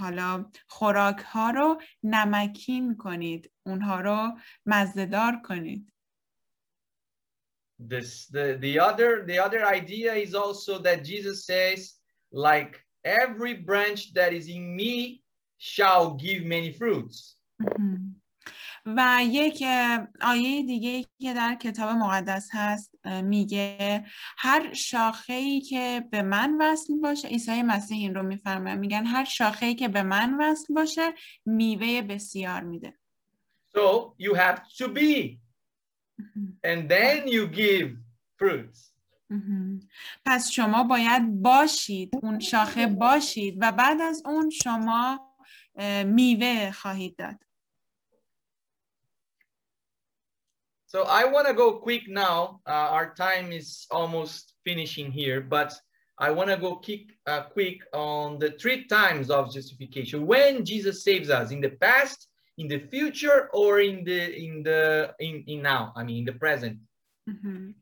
حالا 0.00 0.50
خوراک 0.68 1.18
ها 1.18 1.50
رو 1.50 1.80
نمکین 2.02 2.96
کنید 2.96 3.51
اونها 3.66 4.00
رو 4.00 4.38
مزدار 4.66 5.40
کنید. 5.44 5.92
This 7.88 8.26
the 8.26 8.58
the 8.60 8.78
other 8.78 9.10
the 9.26 9.38
other 9.46 9.62
idea 9.66 10.12
is 10.14 10.34
also 10.34 10.78
that 10.86 11.04
Jesus 11.04 11.38
says, 11.50 11.80
like 12.48 12.72
every 13.04 13.54
branch 13.54 14.14
that 14.14 14.32
is 14.32 14.46
in 14.48 14.76
me 14.76 15.22
shall 15.58 16.14
give 16.14 16.44
many 16.44 16.72
fruits. 16.72 17.36
و 18.86 19.20
یک 19.24 19.64
آیه 20.20 20.62
دیگه 20.62 21.02
که 21.20 21.34
در 21.34 21.54
کتاب 21.54 21.90
مقدس 21.90 22.48
هست 22.52 22.94
میگه 23.04 24.04
هر 24.38 24.74
شاخه 24.74 25.32
ای 25.32 25.60
که 25.60 26.04
به 26.10 26.22
من 26.22 26.56
وصل 26.60 27.00
باشه 27.00 27.28
عیسی 27.28 27.62
مسیح 27.62 27.98
این 27.98 28.14
رو 28.14 28.22
میفرماید. 28.22 28.78
میگن 28.78 29.06
هر 29.06 29.24
شاخه 29.24 29.66
ای 29.66 29.74
که 29.74 29.88
به 29.88 30.02
من 30.02 30.36
وصل 30.40 30.74
باشه 30.74 31.14
میوه 31.46 32.02
بسیار 32.02 32.60
میده. 32.60 32.98
So 33.73 34.13
you 34.17 34.33
have 34.33 34.61
to 34.79 34.87
be, 34.87 35.39
and 36.63 36.89
then 36.89 37.27
you 37.27 37.47
give 37.47 37.97
fruits. 38.37 38.93
مهم. 39.29 39.79
پس 40.25 40.51
شما 40.51 40.83
باید 40.83 41.41
باشید 41.41 42.09
اون 42.23 42.39
شاخه 42.39 42.87
باشید 42.87 43.57
و 43.61 43.71
بعد 43.71 44.01
از 44.01 44.23
اون 44.25 44.49
شما 44.49 45.19
اه، 45.75 46.03
میوه 46.03 46.71
خواهید 46.71 47.15
داد 47.15 47.35
So 50.89 51.03
I 51.03 51.25
want 51.25 51.47
to 51.47 51.53
go 51.53 51.73
quick 51.87 52.07
now. 52.07 52.61
Uh, 52.65 52.87
our 52.95 53.13
time 53.13 53.51
is 53.51 53.85
almost 53.91 54.53
finishing 54.63 55.11
here, 55.11 55.41
but 55.41 55.73
I 56.17 56.31
want 56.31 56.49
to 56.49 56.55
go 56.55 56.75
quick, 56.77 57.05
uh, 57.31 57.41
quick 57.55 57.79
on 57.93 58.39
the 58.39 58.51
three 58.61 58.85
times 58.85 59.29
of 59.29 59.53
justification. 59.53 60.25
When 60.25 60.63
Jesus 60.63 61.03
saves 61.03 61.29
us, 61.29 61.51
in 61.51 61.59
the 61.59 61.71
past, 61.71 62.19
in 62.57 62.67
the 62.67 62.79
future, 62.79 63.49
or 63.53 63.79
in 63.79 64.03
the 64.03 64.21
in 64.45 64.63
the 64.63 65.13
in, 65.19 65.43
in 65.47 65.61
now. 65.61 65.93
I 65.95 66.03
mean, 66.03 66.17
in 66.19 66.25
the 66.25 66.37
present. 66.39 66.77
مهم. 67.27 67.75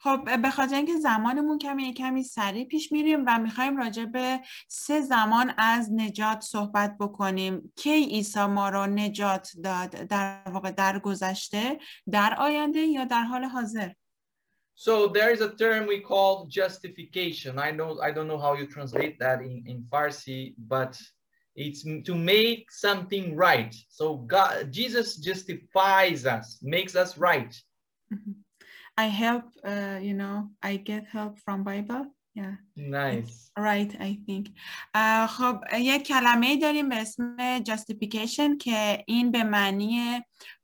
خب 0.00 0.42
به 0.42 0.50
خاطر 0.50 0.74
اینکه 0.74 0.96
زمانمون 0.96 1.58
کمی 1.58 1.94
کمی 1.94 2.22
سریع 2.22 2.64
پیش 2.64 2.92
میریم 2.92 3.24
و 3.26 3.38
میخوایم 3.38 3.76
راجع 3.76 4.04
به 4.04 4.40
سه 4.68 5.00
زمان 5.00 5.54
از 5.58 5.92
نجات 5.92 6.40
صحبت 6.40 6.96
بکنیم 7.00 7.72
کی 7.76 8.04
عیسی 8.04 8.46
ما 8.46 8.68
رو 8.68 8.86
نجات 8.86 9.50
داد 9.64 9.90
در 9.90 10.42
واقع 10.46 10.70
در 10.70 10.98
گذشته 10.98 11.78
در 12.10 12.34
آینده 12.38 12.80
یا 12.80 13.04
در 13.04 13.22
حال 13.22 13.44
حاضر 13.44 13.88
So 14.74 15.06
there 15.06 15.30
is 15.30 15.40
a 15.40 15.54
term 15.62 15.86
we 15.86 16.00
call 16.00 16.46
justification. 16.60 17.58
I 17.58 17.70
know 17.70 18.00
I 18.08 18.10
don't 18.10 18.26
know 18.32 18.40
how 18.46 18.54
you 18.60 18.66
translate 18.66 19.16
that 19.24 19.38
in, 19.48 19.54
in 19.66 19.78
Farsi, 19.92 20.54
but 20.74 20.92
it's 21.56 21.86
m- 21.86 22.02
to 22.02 22.14
make 22.14 22.70
something 22.70 23.36
right. 23.36 23.74
So 23.88 24.16
God 24.16 24.72
Jesus 24.72 25.16
justifies 25.16 26.26
us, 26.26 26.58
makes 26.62 26.94
us 26.96 27.18
right. 27.18 27.54
I 28.96 29.06
help 29.06 29.44
uh, 29.64 29.98
you 30.02 30.14
know 30.14 30.48
I 30.62 30.76
get 30.76 31.06
help 31.06 31.38
from 31.38 31.64
Bible 31.64 32.06
yeah 32.34 32.56
Nice. 32.76 33.50
right 33.58 33.92
I 34.00 34.18
think 34.26 34.48
uh, 34.94 35.26
خب 35.26 35.64
یک 35.80 36.06
کلمه 36.06 36.56
داریم 36.56 36.88
به 36.88 36.96
اسم 36.96 37.36
justification 37.64 38.56
که 38.60 39.04
این 39.06 39.30
به 39.30 39.44
معنی 39.44 40.20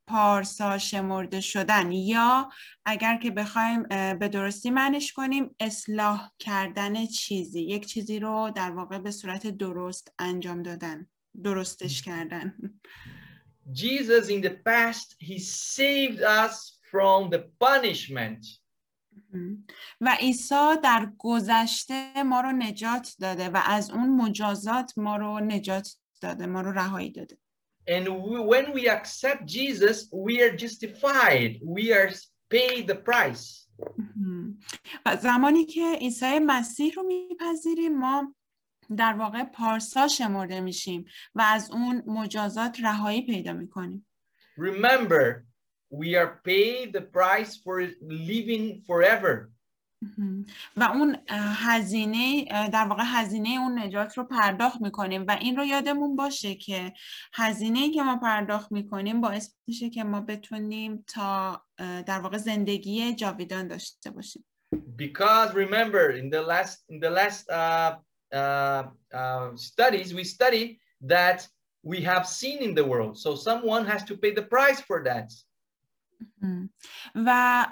پارسا 0.08 0.78
شمرده 0.78 1.42
شدن 1.42 1.92
یا 1.92 2.50
اگر 2.86 3.18
که 3.18 3.32
بخوایم 3.32 3.84
به 4.20 4.28
درستی 4.28 4.70
معنیش 4.70 5.14
کنیم 5.14 5.56
اصلاح 5.60 6.30
کردن 6.40 7.06
چیزی. 7.06 7.62
یک 7.62 7.86
چیزی 7.86 8.20
رو 8.20 8.52
در 8.56 8.72
واقع 8.72 8.98
به 8.98 9.12
صورت 9.12 9.48
درست 9.48 10.14
انجام 10.20 10.64
دادن 10.64 11.08
درستش 11.44 12.02
کردن. 12.02 12.54
Jesus 13.72 14.28
in 14.28 14.42
the 14.42 14.56
past, 14.70 15.16
he 15.20 15.40
saved 15.40 16.22
us 16.22 16.80
from 16.92 17.30
the 17.30 17.42
punishment. 17.60 18.46
و 20.02 20.18
عیسی 20.20 20.76
در 20.84 21.12
گذشته 21.18 22.24
ما 22.24 22.42
رو 22.42 22.52
نجات 22.52 23.16
داده 23.20 23.50
و 23.50 23.62
از 23.66 23.92
اون 23.92 24.10
مجازات 24.10 24.94
ما 24.98 25.16
رو 25.16 25.40
نجات 25.40 25.96
داده 26.22 26.46
ما 26.46 26.62
رو 26.62 26.72
رهایی 26.72 27.12
داده. 27.12 27.38
And 27.87 28.05
we, 28.23 28.39
when 28.41 28.73
we 28.73 28.89
accept 28.89 29.47
Jesus, 29.47 30.09
we 30.13 30.43
are 30.43 30.55
justified. 30.55 31.59
We 31.65 31.93
are 31.93 32.11
paid 32.51 32.87
the 32.87 32.95
price. 32.95 33.69
مهم. 33.99 34.59
و 35.07 35.17
زمانی 35.17 35.65
که 35.65 35.93
عیسی 36.01 36.39
مسیح 36.39 36.95
رو 36.95 37.03
میپذیریم 37.03 37.99
ما 37.99 38.35
در 38.97 39.13
واقع 39.13 39.45
پارسا 39.45 40.09
شمرده 40.09 40.61
میشیم 40.61 41.05
و 41.35 41.43
از 41.43 41.71
اون 41.71 42.03
مجازات 42.07 42.81
رهایی 42.81 43.23
پیدا 43.23 43.53
میکنیم 43.53 44.07
Remember, 44.59 45.47
we 45.91 46.17
are 46.17 46.41
paid 46.45 46.93
the 46.93 47.01
price 47.01 47.57
for 47.65 47.77
living 48.03 48.83
forever. 48.87 49.51
و 50.78 50.84
اون 50.84 51.18
هزینه 51.30 52.46
در 52.70 52.86
واقع 52.86 53.04
هزینه 53.06 53.50
اون 53.50 53.80
نجات 53.80 54.18
رو 54.18 54.24
پرداخت 54.24 54.82
می‌کنیم 54.82 55.26
و 55.28 55.38
این 55.42 55.58
رو 55.58 55.66
یادمون 55.66 56.16
باشه 56.16 56.56
که 56.56 56.94
هزینه 57.34 57.92
که 57.92 58.04
ما 58.04 58.18
پرداخت 58.18 58.72
می‌کنیم 58.72 59.22
باعث 59.22 59.54
میشه 59.68 59.90
که 59.90 60.04
ما 60.04 60.22
بتونیم 60.22 61.06
تا 61.08 61.64
در 61.78 62.20
واقع 62.20 62.38
زندگی 62.38 63.16
جاویدان 63.16 63.68
داشته 63.68 64.12
باشیم 64.12 64.46
Because 64.96 65.54
remember, 65.54 66.12
in 66.22 66.30
the 66.30 66.42
last 66.42 66.76
in 66.90 67.00
the 67.00 67.10
last 67.10 67.50
uh, 67.50 67.92
uh, 68.34 68.84
uh, 69.14 69.48
studies, 69.56 70.14
we 70.14 70.24
study 70.24 70.80
that 71.02 71.48
we 71.84 72.02
have 72.02 72.28
sin 72.28 72.58
in 72.60 72.74
the 72.74 72.86
world. 72.86 73.18
So 73.18 73.36
someone 73.36 73.86
has 73.86 74.04
to 74.06 74.18
pay 74.18 74.32
the 74.32 74.44
price 74.44 74.82
for 74.82 75.04
that. 75.04 75.32
و 77.16 77.66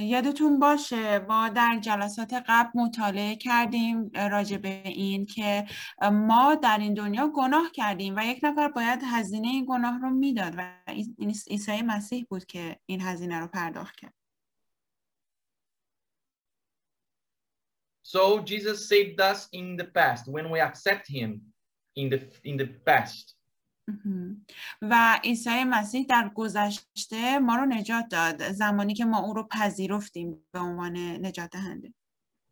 یادتون 0.00 0.58
باشه 0.58 1.18
ما 1.18 1.48
در 1.48 1.78
جلسات 1.80 2.42
قبل 2.46 2.70
مطالعه 2.74 3.36
کردیم 3.36 4.10
راجع 4.14 4.56
به 4.56 4.82
این 4.84 5.26
که 5.26 5.66
ما 6.12 6.54
در 6.54 6.78
این 6.78 6.94
دنیا 6.94 7.28
گناه 7.34 7.70
کردیم 7.74 8.14
و 8.16 8.26
یک 8.26 8.40
نفر 8.42 8.68
باید 8.68 9.00
هزینه 9.12 9.48
این 9.48 9.66
گناه 9.68 10.00
رو 10.00 10.10
می‌داد 10.10 10.54
و 10.56 10.72
عیسی 11.50 11.82
مسیح 11.82 12.26
بود 12.30 12.44
که 12.44 12.76
این 12.86 13.00
هزینه 13.00 13.40
رو 13.40 13.46
پرداخت 13.46 13.96
کرد 13.96 14.14
So 18.02 18.40
Jesus 18.40 18.88
saved 18.88 19.20
us 19.20 19.48
in 19.52 19.76
the 19.76 19.84
past 19.84 20.26
when 20.26 20.50
we 20.50 20.58
accept 20.58 21.06
him 21.06 21.30
in 21.94 22.08
the 22.10 22.20
in 22.42 22.56
the 22.56 22.66
past. 22.84 23.36
و 24.82 25.20
عیسی 25.24 25.64
مسیح 25.64 26.06
در 26.08 26.30
گذشته 26.34 27.38
ما 27.38 27.56
رو 27.56 27.66
نجات 27.66 28.08
داد 28.10 28.52
زمانی 28.52 28.94
که 28.94 29.04
ما 29.04 29.18
او 29.18 29.34
رو 29.34 29.48
پذیرفتیم 29.50 30.44
به 30.52 30.58
عنوان 30.58 30.96
نجات 30.96 31.50
دهنده 31.50 31.94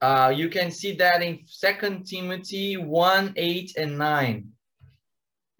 Uh, 0.04 0.30
you 0.30 0.48
can 0.48 0.70
see 0.70 0.92
that 0.92 1.22
in 1.22 1.44
2 1.44 2.04
Timothy 2.04 2.76
1, 2.76 3.32
8 3.36 3.78
and 3.78 3.98
9. 3.98 4.44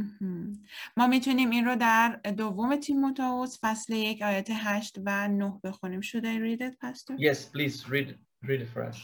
مهم. 0.00 0.62
ما 0.96 1.06
می‌تونیم 1.06 1.50
این 1.50 1.64
رو 1.64 1.76
در 1.76 2.20
دوم 2.36 2.76
تیموتائوس 2.76 3.58
فصل 3.62 3.92
یک 3.92 4.22
آیات 4.22 4.50
هشت 4.50 4.98
و 5.04 5.28
نه 5.28 5.60
بخونیم 5.64 6.00
Should 6.00 6.24
I 6.24 6.38
read 6.38 6.60
it, 6.60 6.78
Pastor? 6.80 7.16
Yes, 7.18 7.44
please 7.44 7.88
read 7.88 8.14
read 8.44 8.60
it 8.60 8.68
for 8.74 8.92
us. 8.92 8.96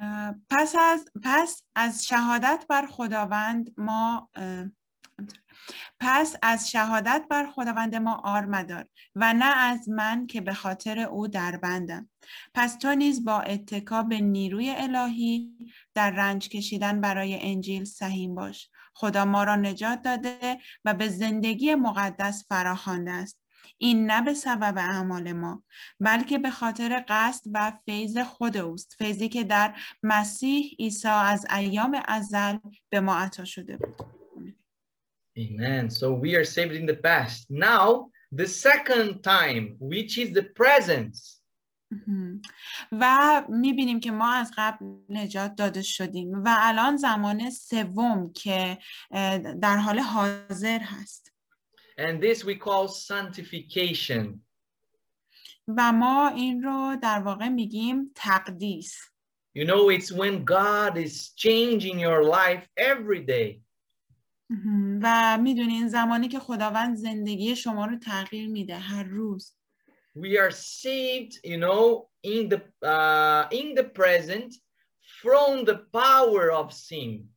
اه، 0.00 0.34
پس 0.50 0.74
از 0.80 1.04
پس 1.22 1.62
از 1.74 2.06
شهادت 2.06 2.64
بر 2.68 2.86
خداوند 2.86 3.74
ما 3.76 4.30
اه، 4.34 4.64
پس 6.00 6.36
از 6.42 6.70
شهادت 6.70 7.24
بر 7.30 7.46
خداوند 7.46 7.94
ما 7.94 8.14
آر 8.24 8.44
مدار 8.44 8.86
و 9.14 9.34
نه 9.34 9.56
از 9.56 9.88
من 9.88 10.26
که 10.26 10.40
به 10.40 10.54
خاطر 10.54 10.98
او 10.98 11.28
در 11.28 11.56
بندم 11.56 12.08
پس 12.54 12.76
تو 12.76 12.94
نیز 12.94 13.24
با 13.24 13.40
اتکا 13.40 14.02
به 14.02 14.20
نیروی 14.20 14.70
الهی 14.70 15.52
در 15.94 16.10
رنج 16.10 16.48
کشیدن 16.48 17.00
برای 17.00 17.38
انجیل 17.42 17.84
سهیم 17.84 18.34
باش. 18.34 18.70
خدا 18.94 19.24
ما 19.24 19.44
را 19.44 19.56
نجات 19.56 20.02
داده 20.02 20.58
و 20.84 20.94
به 20.94 21.08
زندگی 21.08 21.74
مقدس 21.74 22.44
فراخوانده 22.48 23.10
است. 23.10 23.42
این 23.78 24.10
نه 24.10 24.22
به 24.22 24.34
سبب 24.34 24.78
اعمال 24.78 25.32
ما 25.32 25.62
بلکه 26.00 26.38
به 26.38 26.50
خاطر 26.50 27.04
قصد 27.08 27.50
و 27.52 27.72
فیض 27.84 28.18
خود 28.18 28.56
اوست. 28.56 28.94
فیضی 28.98 29.28
که 29.28 29.44
در 29.44 29.74
مسیح 30.02 30.76
عیسی 30.78 31.08
از 31.08 31.46
ایام 31.56 32.02
ازل 32.08 32.58
به 32.90 33.00
ما 33.00 33.16
عطا 33.16 33.44
شده 33.44 33.76
بود. 33.76 34.15
Amen. 35.37 35.89
So 35.89 36.13
we 36.13 36.35
are 36.35 36.43
saved 36.43 36.73
in 36.73 36.85
the 36.85 36.95
past. 36.95 37.45
Now 37.49 38.09
the 38.31 38.47
second 38.47 39.23
time, 39.23 39.75
which 39.79 40.17
is 40.17 40.31
the 40.31 40.43
presence. 40.43 41.41
مهم. 41.91 42.41
و 42.91 43.43
میبینیم 43.49 43.99
که 43.99 44.11
ما 44.11 44.33
از 44.33 44.51
قبل 44.57 44.85
نجات 45.09 45.55
داده 45.55 45.81
شدیم 45.81 46.43
و 46.43 46.55
الان 46.59 46.97
زمان 46.97 47.49
سوم 47.49 48.33
که 48.33 48.77
اه، 49.11 49.37
در 49.37 49.77
حال 49.77 49.99
حاضر 49.99 50.79
هست 50.79 51.31
And 51.97 52.21
this 52.21 52.43
we 52.43 52.55
call 52.55 52.87
sanctification. 52.87 54.39
و 55.67 55.91
ما 55.91 56.27
این 56.27 56.63
رو 56.63 56.97
در 57.01 57.19
واقع 57.19 57.49
میگیم 57.49 58.11
تقدیس 58.15 58.95
You 59.53 59.65
know, 59.65 59.89
it's 59.89 60.11
when 60.13 60.45
God 60.45 60.97
is 60.97 61.33
changing 61.35 61.99
your 61.99 62.23
life 62.23 62.65
every 62.77 63.19
day. 63.19 63.61
و 65.02 65.38
می‌دونین 65.40 65.88
زمانی 65.88 66.28
که 66.28 66.38
خداوند 66.38 66.96
زندگی 66.96 67.56
شما 67.56 67.86
رو 67.86 67.98
تغییر 67.98 68.48
میده 68.48 68.78
هر 68.78 69.04
روز. 69.04 69.56
We 70.16 70.38
are 70.38 70.50
saved, 70.50 71.34
you 71.44 71.58
know, 71.64 72.08
in 72.22 72.48
the 72.48 72.60
uh, 72.82 73.44
in 73.60 73.74
the 73.74 73.84
present 74.00 74.50
from 75.20 75.64
the 75.64 75.78
power 75.92 76.50
of 76.52 76.72
sin. 76.72 77.36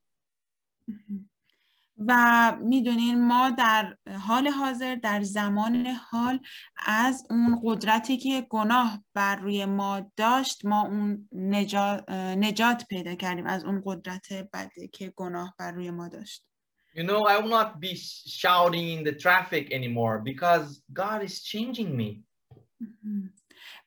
و 2.08 2.58
می‌دونین 2.62 3.28
ما 3.28 3.50
در 3.50 3.98
حال 4.20 4.48
حاضر 4.48 4.96
در 4.96 5.24
زمان 5.24 5.86
حال 5.86 6.40
از 6.86 7.28
اون 7.30 7.62
قدرتی 7.64 8.18
که 8.18 8.48
گناه 8.50 9.04
بر 9.14 9.36
روی 9.36 9.66
ما 9.66 10.12
داشت 10.16 10.66
ما 10.66 10.82
اون 10.82 11.30
نجات, 11.32 12.10
نجات 12.12 12.86
پیدا 12.90 13.16
کردیم 13.16 13.46
از 13.46 13.64
اون 13.64 13.82
قدرت 13.86 14.34
بده 14.34 14.88
که 14.88 15.14
گناه 15.16 15.56
بر 15.60 15.72
روی 15.72 15.92
ما 15.92 16.08
داشت. 16.08 16.49
You 16.95 17.03
know, 17.03 17.21
I 17.27 17.39
will 17.41 17.49
not 17.49 17.81
be 17.81 17.97
sh- 17.97 18.23
shouting 18.41 18.87
in 18.97 19.05
the 19.05 19.13
traffic 19.13 19.73
anymore 19.73 20.21
because 20.21 20.83
God 20.93 21.23
is 21.23 21.43
changing 21.43 21.97
me. 21.97 22.23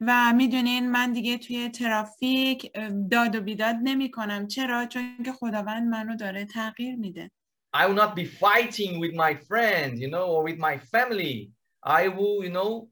و 0.01 0.33
میدونین 0.33 0.91
من 0.91 1.13
دیگه 1.13 1.37
توی 1.37 1.69
ترافیک 1.69 2.71
اه، 2.75 2.89
داد 2.89 3.35
و 3.35 3.41
بیداد 3.41 3.75
نمی 3.83 4.11
کنم 4.11 4.47
چرا؟ 4.47 4.85
چون 4.85 5.23
که 5.25 5.33
خداوند 5.33 5.87
منو 5.87 6.15
داره 6.15 6.45
تغییر 6.45 6.95
میده 6.95 7.31
I 7.75 7.85
will 7.85 7.95
not 7.95 8.15
be 8.15 8.25
fighting 8.25 8.99
with 8.99 9.13
my 9.13 9.33
friends, 9.49 9.99
you 9.99 10.09
know, 10.09 10.25
or 10.33 10.43
with 10.43 10.57
my 10.57 10.77
family. 10.93 11.51
I 11.83 12.07
will, 12.07 12.43
you 12.45 12.49
know, 12.57 12.89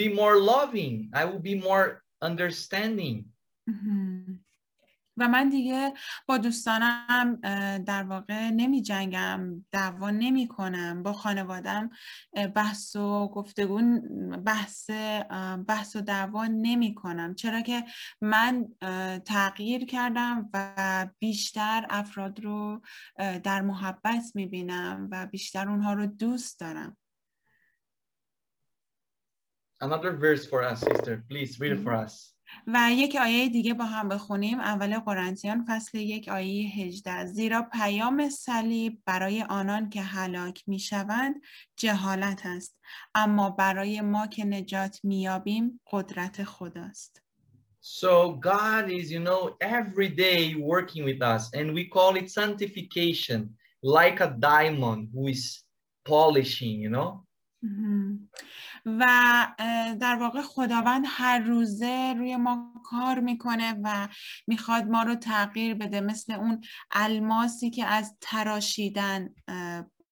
be 0.00 0.08
more 0.08 0.36
loving. 0.38 1.10
I 1.20 1.24
will 1.24 1.42
be 1.50 1.56
more 1.68 2.02
understanding. 2.22 3.16
و 5.17 5.27
من 5.27 5.49
دیگه 5.49 5.93
با 6.25 6.37
دوستانم 6.37 7.35
در 7.85 8.03
واقع 8.03 8.49
نمی 8.49 8.81
جنگم 8.81 9.65
دعوا 9.71 10.09
نمی 10.09 10.47
کنم 10.47 11.03
با 11.03 11.13
خانوادم 11.13 11.89
بحث 12.55 12.95
و 12.95 13.27
گفتگو 13.27 13.81
بحث 14.45 14.89
بحث 15.67 15.95
و 15.95 16.01
دعوا 16.01 16.45
نمی 16.45 16.95
کنم 16.95 17.35
چرا 17.35 17.61
که 17.61 17.83
من 18.21 18.67
تغییر 19.25 19.85
کردم 19.85 20.49
و 20.53 21.07
بیشتر 21.19 21.85
افراد 21.89 22.39
رو 22.39 22.81
در 23.17 23.61
محبت 23.61 24.23
می 24.35 24.45
بینم 24.45 25.07
و 25.11 25.25
بیشتر 25.25 25.69
اونها 25.69 25.93
رو 25.93 26.05
دوست 26.05 26.59
دارم 26.59 26.97
Another 29.79 30.13
verse 30.13 30.47
for 30.47 30.63
us, 30.63 30.79
sister. 30.81 31.23
Please 31.29 31.59
read 31.59 31.71
it 31.71 31.81
for 31.81 31.93
us. 31.93 32.33
و 32.67 32.89
یک 32.91 33.15
آیه 33.15 33.49
دیگه 33.49 33.73
با 33.73 33.85
هم 33.85 34.09
بخونیم 34.09 34.59
اول 34.59 34.99
قرنتیان 34.99 35.65
فصل 35.67 35.97
یک 35.97 36.27
آیه 36.27 36.69
18 36.69 37.25
زیرا 37.25 37.61
پیام 37.61 38.29
صلیب 38.29 39.01
برای 39.05 39.43
آنان 39.43 39.89
که 39.89 40.01
هلاک 40.01 40.63
می‌شوند 40.67 41.35
جهالت 41.75 42.45
است 42.45 42.77
اما 43.15 43.49
برای 43.49 44.01
ما 44.01 44.27
که 44.27 44.45
نجات 44.45 44.99
مییابیم 45.03 45.79
قدرت 45.91 46.43
خداست 46.43 47.21
So 47.79 48.33
God 48.33 48.91
is, 48.91 49.09
you 49.11 49.21
know, 49.21 49.55
every 49.61 50.09
day 50.09 50.55
working 50.55 51.05
with 51.05 51.21
us, 51.21 51.43
and 51.53 51.73
we 51.73 51.85
call 51.95 52.17
it 52.17 52.29
sanctification, 52.29 53.55
like 53.81 54.19
a 54.19 54.35
diamond 54.39 55.09
who 55.13 55.27
is 55.27 55.63
polishing, 56.05 56.81
you 56.81 56.89
know. 56.89 57.23
مهم. 57.63 58.29
و 58.87 59.05
در 60.01 60.17
واقع 60.19 60.41
خداوند 60.41 61.05
هر 61.07 61.39
روزه 61.39 62.13
روی 62.17 62.35
ما 62.35 62.73
کار 62.85 63.19
می‌کنه 63.19 63.81
و 63.83 64.07
می‌خواد 64.47 64.83
ما 64.83 65.03
رو 65.03 65.15
تغییر 65.15 65.73
بده 65.73 66.01
مثل 66.01 66.33
اون 66.33 66.61
الماسی 66.91 67.69
که 67.69 67.85
از 67.85 68.17
تراشیدن 68.21 69.35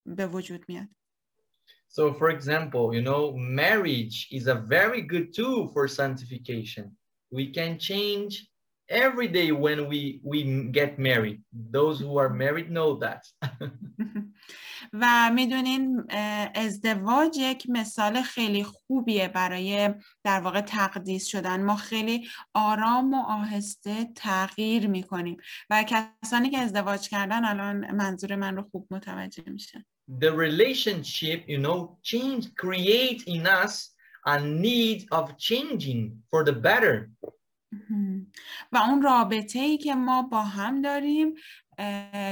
به 0.06 0.28
وجود 0.28 0.66
میاد 0.68 0.88
So, 1.98 2.14
for 2.14 2.30
example, 2.30 2.94
you 2.94 3.02
know, 3.02 3.32
marriage 3.38 4.28
is 4.30 4.48
a 4.48 4.56
very 4.56 5.02
good 5.14 5.28
tool 5.34 5.70
for 5.74 5.88
sanctification. 5.88 6.86
We 7.32 7.46
can 7.58 7.80
change 7.80 8.32
every 8.90 9.28
day 9.28 9.52
when 9.52 9.88
we 9.88 10.20
we 10.24 10.70
get 10.72 11.00
married. 11.00 11.42
Those 11.72 12.00
who 12.00 12.18
are 12.18 12.30
married 12.30 12.70
know 12.70 12.96
that. 12.96 13.24
و 14.94 15.32
می‌دونین 15.34 16.04
اه، 16.10 16.52
ازدواج 16.56 17.38
یک 17.38 17.66
مثال 17.70 18.22
خیلی 18.22 18.64
خوبیه 18.64 19.28
برای 19.28 19.94
در 20.24 20.40
واقع 20.40 20.62
تقدیس 20.62 21.26
شدن 21.26 21.64
ما 21.64 21.76
خیلی 21.76 22.28
آرام 22.54 23.14
و 23.14 23.24
آهسته 23.28 24.06
تغییر 24.16 24.88
می‌کنیم 24.88 25.38
و 25.70 25.86
کسانی 26.24 26.50
که 26.50 26.58
ازدواج 26.58 27.10
کردن 27.10 27.46
الان 27.46 27.92
منظور 27.92 28.36
من 28.36 28.56
رو 28.56 28.64
خوب 28.72 28.88
متوجه 28.92 29.44
میشن 29.50 29.86
the 30.08 30.32
relationship, 30.32 31.44
you 31.48 31.58
know, 31.58 31.98
change, 32.04 32.54
create 32.56 33.24
in 33.28 33.48
us 33.48 33.90
a 34.26 34.40
need 34.40 35.08
of 35.12 35.38
changing 35.38 36.22
for 36.30 36.44
the 36.44 36.54
better. 36.54 37.10
و 38.72 38.78
اون 38.78 39.02
رابطه 39.02 39.60
ای 39.60 39.78
که 39.78 39.96
ما 39.96 40.22
با 40.22 40.44
هم 40.44 40.82
داریم 40.82 41.34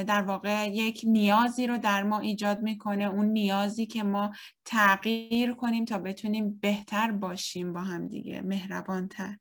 در 0.08 0.22
واقع 0.22 0.70
یک 0.72 1.02
نیازی 1.04 1.68
رو 1.68 1.78
در 1.78 2.04
ما 2.04 2.20
ایجاد 2.20 2.62
می‌کنه 2.62 3.04
اون 3.04 3.26
نیازی 3.26 3.86
که 3.86 4.04
ما 4.04 4.32
تغییر 4.66 5.54
کنیم 5.54 5.86
تا 5.86 5.98
بتونیم 5.98 6.60
بهتر 6.62 7.12
باشیم 7.12 7.74
با 7.74 7.82
هم 7.82 8.08
دیگه 8.08 8.42
مهربانتر 8.42 9.38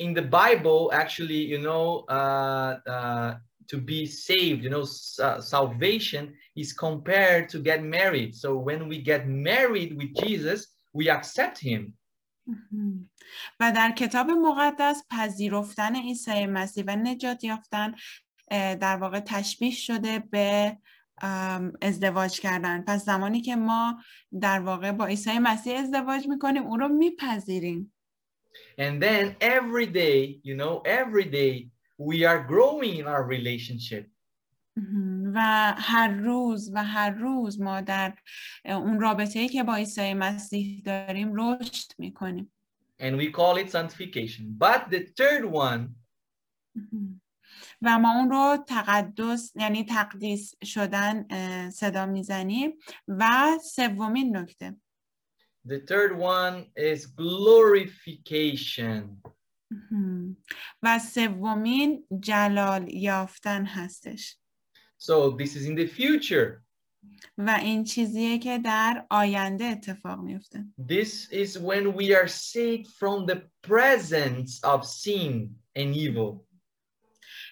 In 0.00 0.12
the 0.12 0.22
Bible, 0.22 0.90
actually, 0.92 1.42
you 1.52 1.60
know, 1.60 2.04
uh, 2.08 2.78
uh, 2.96 3.34
to 3.68 3.76
be 3.78 4.06
saved, 4.06 4.64
you 4.64 4.70
know, 4.70 4.84
sa- 4.84 5.40
salvation 5.40 6.34
is 6.56 6.72
compared 6.72 7.48
to 7.50 7.60
get 7.60 7.82
married. 7.84 8.34
So 8.34 8.56
when 8.58 8.88
we 8.88 8.98
get 9.12 9.28
married 9.28 9.96
with 9.96 10.12
Jesus, 10.14 10.60
we 10.92 11.08
accept 11.08 11.58
him. 11.58 11.94
و 13.60 13.72
در 13.72 13.90
کتاب 13.90 14.30
مقدس 14.30 15.02
پذیرفتن 15.10 15.96
عیسی 15.96 16.46
مسیح 16.46 16.84
و 16.86 16.96
نجات 16.96 17.44
یافتن 17.44 17.94
در 18.50 18.96
واقع 18.96 19.20
تشبیه 19.20 19.70
شده 19.70 20.18
به 20.18 20.78
ازدواج 21.82 22.40
کردن. 22.40 22.82
پس 22.82 23.04
زمانی 23.04 23.40
که 23.40 23.56
ما 23.56 24.02
در 24.40 24.60
واقع 24.60 24.92
با 24.92 25.06
عیسی 25.06 25.38
مسیح 25.38 25.78
ازدواج 25.78 26.28
می‌کنیم 26.28 26.62
اون 26.62 26.80
رو 26.80 26.88
میپذیریم. 26.88 27.92
And 28.78 29.02
then 29.02 29.24
every 29.40 29.86
day, 29.86 30.40
you 30.48 30.54
know, 30.60 30.82
every 31.00 31.26
day 31.40 31.70
we 31.98 32.24
are 32.24 32.40
growing 32.52 32.94
in 33.00 33.06
our 33.06 33.24
relationship. 33.36 34.04
و 35.34 35.74
هر 35.78 36.08
روز 36.08 36.70
و 36.74 36.84
هر 36.84 37.10
روز 37.10 37.60
ما 37.60 37.80
در 37.80 38.14
اون 38.64 39.00
رابطه 39.00 39.38
ای 39.38 39.48
که 39.48 39.62
با 39.62 39.74
عیسی 39.74 40.14
مسیح 40.14 40.82
داریم 40.84 41.32
رشد 41.34 41.92
می‌کنیم 41.98 42.52
And 43.00 43.16
we 43.18 43.28
call 43.32 43.56
it 43.62 43.70
sanctification. 43.70 44.42
But 44.58 44.80
the 44.90 45.00
third 45.18 45.44
one. 45.52 45.88
و 47.82 47.98
ما 47.98 48.14
اون 48.14 48.30
رو 48.30 48.64
تقدس 48.68 49.52
یعنی 49.56 49.84
تقدیس 49.84 50.54
شدن 50.64 51.26
صدا 51.70 52.06
می‌زنیم 52.06 52.72
و 53.08 53.46
سومین 53.74 54.36
نکته 54.36 54.76
The 55.68 55.80
third 55.90 56.12
one 56.12 56.56
is 56.76 57.00
glorification. 57.06 59.02
و 60.82 60.98
سومین 60.98 62.06
جلال 62.20 62.88
یافتن 62.88 63.66
هستش 63.66 64.38
So 65.03 65.31
this 65.31 65.55
is 65.55 65.65
in 65.65 65.75
the 65.75 65.87
future. 65.87 66.63
و 67.37 67.49
این 67.49 67.83
چیزیه 67.83 68.37
که 68.37 68.57
در 68.57 69.05
آینده 69.09 69.65
اتفاق 69.65 70.19
میفته 70.19 70.65
This 70.87 71.31
is 71.31 71.57
when 71.57 71.93
we 71.95 72.13
are 72.13 72.27
saved 72.27 72.87
from 72.87 73.25
the 73.25 73.41
presence 73.67 74.59
of 74.63 74.85
sin 74.85 75.55
and 75.75 75.95
evil. 75.95 76.45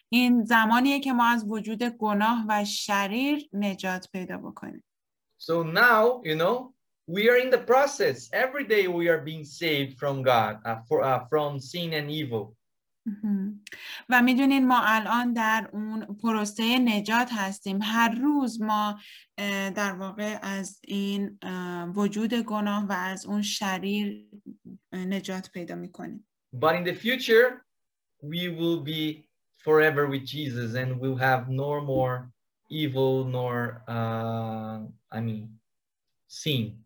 این 0.09 0.45
زمانیه 0.45 0.99
که 0.99 1.13
ما 1.13 1.25
از 1.25 1.45
وجود 1.47 1.83
گناه 1.83 2.45
و 2.49 2.65
شریر 2.65 3.49
نجات 3.53 4.09
پیدا 4.11 4.37
بکنیم 4.37 4.83
So 5.39 5.63
now, 5.63 6.21
you 6.23 6.35
know, 6.35 6.73
we 7.07 7.29
are 7.29 7.37
in 7.37 7.49
the 7.49 7.63
process. 7.73 8.29
Every 8.33 8.65
day 8.65 8.87
we 8.87 9.07
are 9.07 9.21
being 9.21 9.45
saved 9.45 9.97
from 9.97 10.23
God, 10.23 10.53
uh, 10.65 10.79
for, 10.87 11.03
uh, 11.03 11.25
from 11.29 11.59
sin 11.59 11.93
and 11.93 12.11
evil. 12.11 12.55
و 14.08 14.22
می‌دونین 14.22 14.66
ما 14.66 14.80
الان 14.84 15.32
در 15.32 15.70
اون 15.72 16.06
پروسه 16.06 16.78
نجات 16.78 17.28
هستیم. 17.32 17.78
هر 17.82 18.08
روز 18.08 18.62
ما 18.62 19.00
در 19.74 19.92
واقع 19.92 20.38
از 20.42 20.80
این 20.84 21.38
وجود 21.94 22.34
گناه 22.34 22.86
و 22.86 22.92
از 22.92 23.26
اون 23.26 23.42
شریر 23.42 24.26
نجات 24.92 25.50
پیدا 25.50 25.74
می‌کنیم. 25.74 26.26
But 26.52 26.74
in 26.74 26.84
the 26.84 26.94
future, 26.94 27.64
we 28.22 28.48
will 28.48 28.80
be 28.84 29.24
forever 29.64 30.06
with 30.06 30.24
Jesus 30.24 30.74
and 30.74 31.00
we'll 31.00 31.22
have 31.30 31.48
no 31.48 31.80
more 31.80 32.32
evil 32.70 33.24
nor, 33.24 33.82
uh, 33.88 34.78
I 35.16 35.20
mean, 35.20 35.60
sin. 36.26 36.81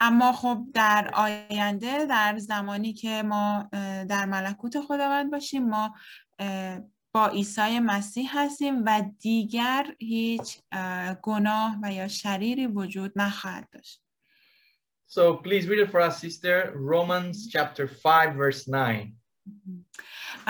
اما 0.00 0.32
خب 0.32 0.66
در 0.74 1.10
آینده 1.14 2.06
در 2.06 2.38
زمانی 2.38 2.92
که 2.92 3.22
ما 3.22 3.68
در 4.08 4.26
ملکوت 4.26 4.80
خداوند 4.80 5.30
باشیم 5.30 5.68
ما 5.68 5.94
با 7.12 7.28
عیسی 7.28 7.78
مسیح 7.78 8.30
هستیم 8.32 8.84
و 8.86 9.02
دیگر 9.18 9.86
هیچ 9.98 10.58
گناه 11.22 11.78
و 11.82 11.92
یا 11.92 12.08
شریری 12.08 12.66
وجود 12.66 13.12
نخواهد 13.16 13.68
داشت. 13.70 14.02
So 15.08 15.34
please 15.42 15.66
read 15.66 15.80
it 15.80 15.90
for 15.90 16.00
us, 16.00 16.20
sister. 16.20 16.72
Romans 16.76 17.48
chapter 17.48 17.88
5, 17.88 18.36
verse 18.36 18.68
9. 18.68 19.19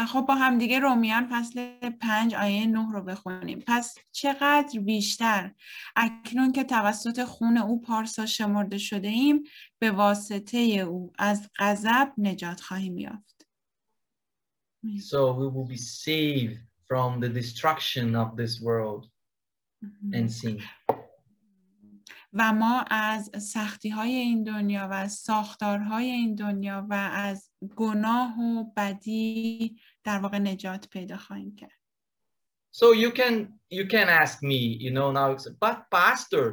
خب 0.08 0.20
با 0.20 0.34
هم 0.34 0.58
دیگه 0.58 0.78
رومیان 0.78 1.28
فصل 1.30 1.90
5 1.90 2.34
آیه 2.34 2.66
9 2.66 2.92
رو 2.92 3.02
بخونیم. 3.02 3.64
پس 3.66 3.98
چقدر 4.12 4.80
بیشتر 4.80 5.54
اکنون 5.96 6.52
که 6.52 6.64
توسط 6.64 7.24
خون 7.24 7.58
او 7.58 7.80
پارسا 7.80 8.26
شمرده 8.26 8.78
شده 8.78 9.08
ایم 9.08 9.42
به 9.78 9.90
واسطه 9.90 10.58
او 10.58 11.12
از 11.18 11.50
غضب 11.58 12.12
نجات 12.18 12.60
خواهیم 12.60 12.98
یافت. 12.98 13.46
So 15.10 15.34
we 15.40 15.46
will 15.54 15.68
be 15.76 15.76
saved 15.76 16.58
from 16.88 17.20
the 17.20 17.28
destruction 17.28 18.16
of 18.16 18.28
this 18.36 18.60
world 18.60 19.02
and 20.16 20.30
sin. 20.32 20.62
و 22.32 22.52
ما 22.52 22.84
از 22.90 23.30
سختی 23.52 23.88
های 23.88 24.14
این 24.14 24.42
دنیا 24.42 24.88
و 24.88 24.92
از 24.92 25.12
ساختارهای 25.12 26.10
این 26.10 26.34
دنیا 26.34 26.86
و 26.90 27.10
از 27.12 27.50
گناه 27.76 28.40
و 28.40 28.64
بدی 28.76 29.80
در 30.04 30.18
واقع 30.18 30.38
نجات 30.38 30.88
پیدا 30.88 31.16
خواهیم 31.16 31.56
کرد. 31.56 31.80
So 32.72 32.94
you 32.94 33.10
can 33.10 33.34
you 33.70 33.86
can 33.86 34.08
ask 34.22 34.42
me, 34.42 34.60
you 34.84 34.90
know, 34.96 35.10
now, 35.10 35.36
but 35.64 35.78
pastor, 35.90 36.46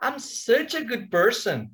I'm 0.00 0.18
such 0.18 0.74
a 0.74 0.84
good 0.84 1.10
person. 1.10 1.70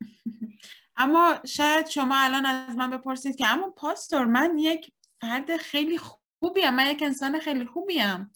اما 0.96 1.38
شاید 1.46 1.86
شما 1.86 2.14
الان 2.16 2.46
از 2.46 2.76
من 2.76 2.90
بپرسید 2.90 3.36
که 3.36 3.46
اما 3.46 3.70
پاستور 3.70 4.24
من 4.24 4.58
یک 4.58 4.92
فرد 5.20 5.56
خیلی 5.56 5.98
خوبیم 5.98 6.74
من 6.74 6.90
یک 6.90 7.02
انسان 7.02 7.40
خیلی 7.40 7.66
خوبیم 7.66 8.30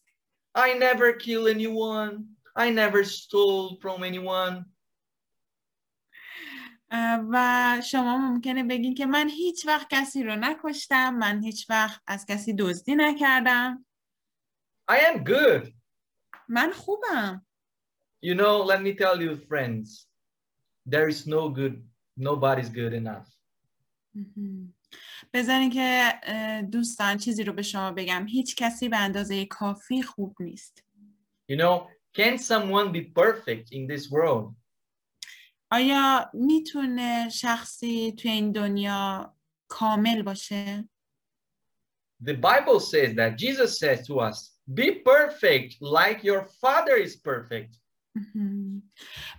I 0.58 0.72
never 0.72 1.12
kill 1.12 1.48
anyone. 1.48 2.35
I 2.56 2.70
never 2.70 3.04
stole 3.04 3.76
from 3.76 4.02
anyone. 4.02 4.64
و 7.32 7.80
شما 7.84 8.18
ممکنه 8.18 8.64
بگین 8.64 8.94
که 8.94 9.06
من 9.06 9.28
هیچ 9.28 9.66
وقت 9.66 9.86
کسی 9.90 10.22
رو 10.22 10.36
نکشتم 10.36 11.14
من 11.14 11.42
هیچ 11.42 11.70
وقت 11.70 12.02
از 12.06 12.26
کسی 12.26 12.54
دزدی 12.58 12.94
نکردم 12.94 13.84
I 14.90 14.94
am 14.94 15.24
good. 15.24 15.72
من 16.48 16.72
خوبم 16.72 17.46
You 18.24 18.34
know, 18.34 18.64
let 18.64 18.80
me 18.82 18.94
tell 18.94 19.20
you, 19.20 19.36
friends, 19.36 20.06
there 20.86 21.08
is 21.08 21.26
no 21.26 21.48
good, 21.48 21.76
nobody's 22.16 22.70
good 22.70 22.92
enough. 22.92 23.28
بذارین 25.32 25.70
که 25.70 26.12
دوستان 26.72 27.16
چیزی 27.16 27.44
رو 27.44 27.52
به 27.52 27.62
شما 27.62 27.92
بگم 27.92 28.26
هیچ 28.26 28.56
کسی 28.56 28.88
به 28.88 28.96
اندازه 28.96 29.46
کافی 29.46 30.02
خوب 30.02 30.36
نیست 30.40 30.82
You 31.52 31.56
know, 31.56 31.95
can 32.16 32.38
someone 32.38 32.88
be 32.92 33.02
perfect 33.22 33.66
in 33.72 33.86
this 33.86 34.10
world? 34.10 34.54
آیا 35.70 36.30
می‌تونه 36.34 37.28
شخصی 37.28 38.12
تو 38.12 38.28
این 38.28 38.52
دنیا 38.52 39.34
کامل 39.68 40.22
باشه؟ 40.22 40.88
The 42.24 42.34
Bible 42.34 42.80
says 42.80 43.14
that 43.14 43.36
Jesus 43.36 43.78
says 43.78 44.06
to 44.06 44.14
us, 44.20 44.38
be 44.74 44.88
perfect 45.12 45.70
like 45.80 46.24
your 46.24 46.42
father 46.62 46.96
is 46.96 47.16
perfect. 47.16 47.80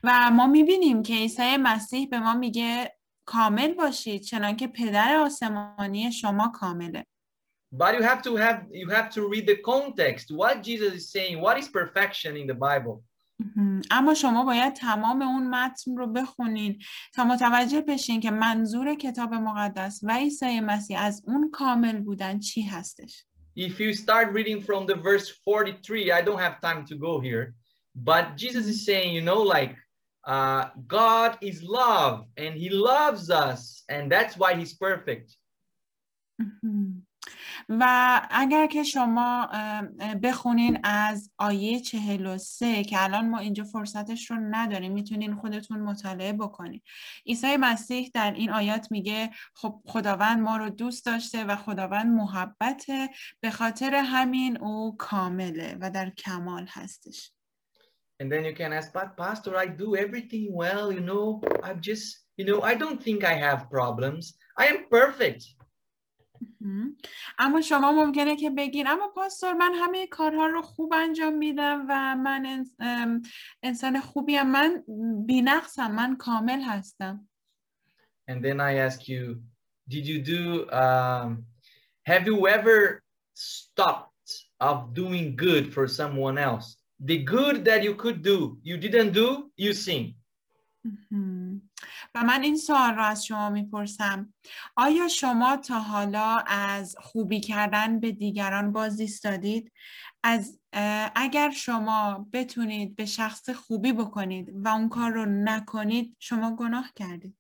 و 0.04 0.32
ما 0.32 0.48
می‌بینیم 0.48 1.04
که 1.04 1.14
عیسی 1.14 1.58
مسیح 1.58 2.10
به 2.10 2.20
ما 2.20 2.34
میگه 2.34 2.98
کامل 3.26 3.74
باشید 3.74 4.22
چنانکه 4.22 4.68
پدر 4.68 5.16
آسمانی 5.16 6.12
شما 6.12 6.52
کامله. 6.56 7.06
But 7.73 7.95
you 7.97 8.03
have 8.03 8.23
to 8.23 8.37
have 8.37 8.67
you 8.71 8.89
have 8.91 9.09
to 9.17 9.21
read 9.29 9.47
the 9.47 9.57
context. 9.57 10.31
What 10.31 10.63
Jesus 10.63 10.93
is 11.01 11.11
saying, 11.11 11.41
what 11.41 11.57
is 11.59 11.69
perfection 11.69 12.37
in 12.37 12.47
the 12.47 12.55
Bible? 12.55 13.03
اما 13.91 14.15
شما 14.15 14.45
باید 14.45 14.73
تمام 14.73 15.23
اون 15.23 15.51
متن 15.51 15.97
رو 15.97 16.07
بخونین 16.07 16.83
تا 17.15 17.25
متوجه 17.25 17.81
بشین 17.81 18.21
که 18.21 18.31
منظور 18.31 18.95
کتاب 18.95 19.35
مقدس 19.35 20.01
و 20.03 20.13
عیسی 20.13 20.61
مسیح 20.61 21.01
از 21.01 21.23
اون 21.27 21.51
کامل 21.51 22.01
بودن 22.01 22.39
چی 22.39 22.63
هستش. 22.63 23.25
If 23.57 23.81
you 23.81 23.93
start 23.93 24.33
reading 24.33 24.63
from 24.63 24.87
the 24.87 24.95
verse 24.95 25.29
43, 25.29 26.13
I 26.13 26.23
don't 26.23 26.39
have 26.39 26.61
time 26.61 26.87
to 26.87 26.95
go 26.97 27.21
here, 27.21 27.55
but 27.95 28.37
Jesus 28.37 28.67
is 28.67 28.87
saying, 28.87 29.15
you 29.15 29.21
know, 29.21 29.43
like 29.43 29.77
uh, 30.25 30.71
God 30.87 31.37
is 31.43 31.63
love 31.63 32.27
and 32.37 32.55
he 32.55 32.71
loves 32.71 33.29
us 33.31 33.85
and 33.89 34.11
that's 34.11 34.37
why 34.37 34.55
he's 34.55 34.75
perfect. 34.75 35.37
و 37.70 38.22
اگر 38.32 38.68
که 38.68 38.84
شما 38.84 39.50
بخونین 40.24 40.80
از 40.84 41.32
آیه 41.38 41.80
43 41.80 42.84
که 42.84 43.04
الان 43.04 43.30
ما 43.30 43.38
اینجا 43.38 43.64
فرصتش 43.64 44.32
رو 44.32 44.38
نداریم 44.50 44.92
می‌تونین 44.92 45.36
خودتون 45.36 45.80
مطالعه 45.80 46.34
بکنین 46.34 46.82
عیسی 47.26 47.58
مسیح 47.58 48.12
در 48.14 48.32
این 48.32 48.50
آیات 48.50 48.92
میگه 48.92 49.30
خب 49.54 49.82
خداوند 49.86 50.40
ما 50.40 50.58
رو 50.58 50.70
دوست 50.70 51.06
داشته 51.06 51.44
و 51.44 51.56
خداوند 51.56 52.08
محبته 52.08 53.10
به 53.40 53.52
خاطر 53.52 53.96
همین 53.96 54.58
او 54.58 54.98
کامله 54.98 55.78
و 55.82 55.92
در 55.92 56.10
کمال 56.10 56.68
هستش 56.70 57.32
And 58.20 58.32
then 58.32 58.46
you 58.46 58.56
can 58.56 58.74
ask, 58.74 58.92
but 58.94 59.16
pastor, 59.16 59.56
I 59.56 59.68
do 59.68 59.96
everything 59.96 60.52
well, 60.52 60.92
you 60.92 61.02
know, 61.02 61.40
I'm 61.64 61.80
just, 61.82 62.08
you 62.38 62.46
know, 62.46 62.62
I 62.64 62.74
don't 62.74 63.02
think 63.02 63.24
I 63.24 63.36
have 63.36 63.70
problems. 63.70 64.24
I 64.58 64.66
am 64.74 64.80
perfect. 64.90 65.44
اما 67.40 67.62
شما 67.62 67.92
ممکنه 67.92 68.36
که 68.36 68.50
بگین 68.50 68.88
اما 68.88 69.08
پاستور 69.16 69.54
من 69.54 69.72
همه 69.74 70.08
کارها 70.08 70.48
رو 70.48 70.62
خوب 70.62 70.94
انجام 70.94 71.38
میدم 71.38 71.86
و 71.90 72.16
من 72.16 72.66
انسان 73.64 74.00
خوبیم 74.00 74.48
من 74.52 74.84
بینقصم 75.26 75.92
من 75.92 76.16
کامل 76.16 76.62
هستم 76.62 77.28
And 78.30 78.44
then 78.44 78.60
I 78.60 78.74
ask 78.88 79.08
you, 79.08 79.42
did 79.88 80.06
you 80.06 80.20
do, 80.22 80.70
um, 80.72 81.46
have 82.04 82.28
you 82.28 82.48
ever 82.48 83.02
stopped 83.34 84.32
of 84.60 84.94
doing 84.94 85.38
good 85.38 85.74
for 85.74 85.88
someone 85.88 86.38
else? 86.38 86.76
The 87.00 87.20
good 87.24 87.64
that 87.66 87.84
you 87.84 87.96
could 87.96 88.22
do, 88.22 88.58
you 88.64 88.78
didn't 88.78 89.12
do, 89.14 89.50
you 89.56 89.72
sin. 89.74 90.16
و 92.16 92.24
من 92.24 92.44
این 92.44 92.58
سوال 92.58 92.94
رو 92.94 93.04
از 93.04 93.26
شما 93.26 93.50
می‌پرسم. 93.50 94.34
آیا 94.76 95.08
شما 95.08 95.58
تا 95.58 95.80
حالا 95.80 96.38
از 96.48 96.96
خوبی 97.00 97.40
کردن 97.40 98.00
به 98.00 98.12
دیگران 98.12 98.72
باز 98.72 99.00
ایستادید 99.00 99.72
از 100.24 100.60
اگر 101.16 101.50
شما 101.52 102.28
بتونید 102.34 102.96
به 102.96 103.06
شخص 103.06 103.50
خوبی 103.50 103.94
بکنید 103.94 104.52
و 104.56 104.68
اون 104.68 104.90
کار 104.90 105.12
رو 105.12 105.26
نکنید 105.26 106.16
شما 106.20 106.56
گناه 106.56 106.92
کردید. 106.96 107.38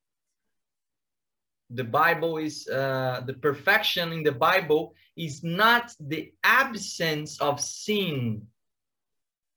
The 1.73 1.83
Bible 1.83 2.37
is 2.37 2.67
uh, 2.69 3.21
the 3.29 3.33
perfection 3.33 4.13
in 4.13 4.23
the 4.23 4.37
Bible 4.49 4.93
is 5.17 5.43
not 5.43 5.85
the 5.99 6.31
absence 6.43 7.41
of 7.41 7.59
sin, 7.59 8.47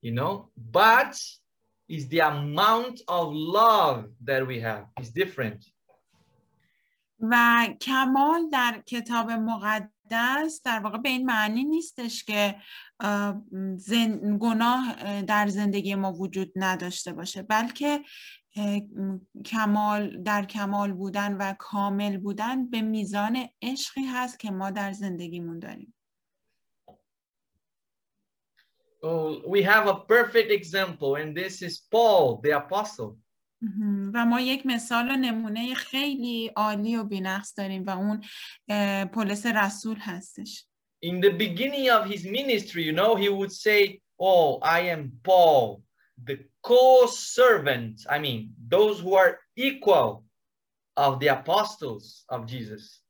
you 0.03 0.12
know, 0.19 0.51
but 0.57 1.15
is 1.97 2.09
the 2.09 2.21
amount 2.21 2.97
of 3.09 3.25
love 3.35 3.99
that 4.29 4.47
we 4.47 4.57
have 4.61 4.85
is 5.03 5.11
different. 5.11 5.61
و 7.21 7.67
کمال 7.81 8.49
در 8.53 8.83
کتاب 8.87 9.31
مقدس 9.31 10.62
در 10.65 10.79
واقع 10.79 10.99
به 10.99 11.09
این 11.09 11.27
معنی 11.27 11.65
نیستش 11.65 12.25
که 12.25 12.57
زن... 13.77 14.39
گناه 14.39 14.95
در 15.23 15.47
زندگی 15.47 15.95
ما 15.95 16.12
وجود 16.12 16.53
نداشته 16.57 17.12
باشه 17.12 17.43
بلکه 17.43 18.01
کمال 19.45 20.23
در 20.23 20.45
کمال 20.45 20.93
بودن 20.93 21.37
و 21.37 21.55
کامل 21.59 22.17
بودن 22.17 22.71
به 22.71 22.83
میزان 22.83 23.49
عشقی 23.62 24.05
هست 24.05 24.39
که 24.39 24.51
ما 24.51 24.71
در 24.71 24.93
زندگیمون 24.93 25.59
داریم 25.59 25.95
Oh, 29.03 29.41
we 29.45 29.62
have 29.62 29.88
a 29.88 29.95
perfect 29.95 30.52
example, 30.52 31.16
and 31.16 31.36
this 31.36 31.62
is 31.62 31.82
Paul, 31.91 32.41
the 32.44 32.52
apostle. 32.52 33.18
مهم. 33.62 34.12
و 34.14 34.26
ما 34.26 34.41
یک 34.41 34.66
مثال 34.66 35.12
و 35.12 35.16
نمونه 35.16 35.74
خیلی 35.74 36.52
عالی 36.56 36.95
و 36.95 37.03
بینقص 37.03 37.53
داریم 37.57 37.86
و 37.86 37.90
اون 37.90 38.24
اه، 38.70 39.06
پولس 39.06 39.45
رسول 39.45 39.98
هستش 39.99 40.66
In 41.06 41.22
the 41.22 41.30
beginning 41.30 41.90
of 41.90 42.06
his 42.10 42.24
ministry, 42.26 42.84
you 42.84 42.94
know, 42.94 43.16
he 43.16 43.30
would 43.30 43.52
say, 43.52 44.02
Oh, 44.20 44.60
I 44.78 44.80
am 44.95 45.12
Paul, 45.24 45.84
the 46.28 46.38
co 46.62 47.06
servant. 47.07 48.06
I 48.10 48.18
mean, 48.26 48.53
those 48.76 49.02
who 49.03 49.14
are 49.16 49.40
equal 49.56 50.24
of 51.06 51.20
the 51.20 51.28
apostles 51.40 52.03
of 52.30 52.40
Jesus. 52.53 53.02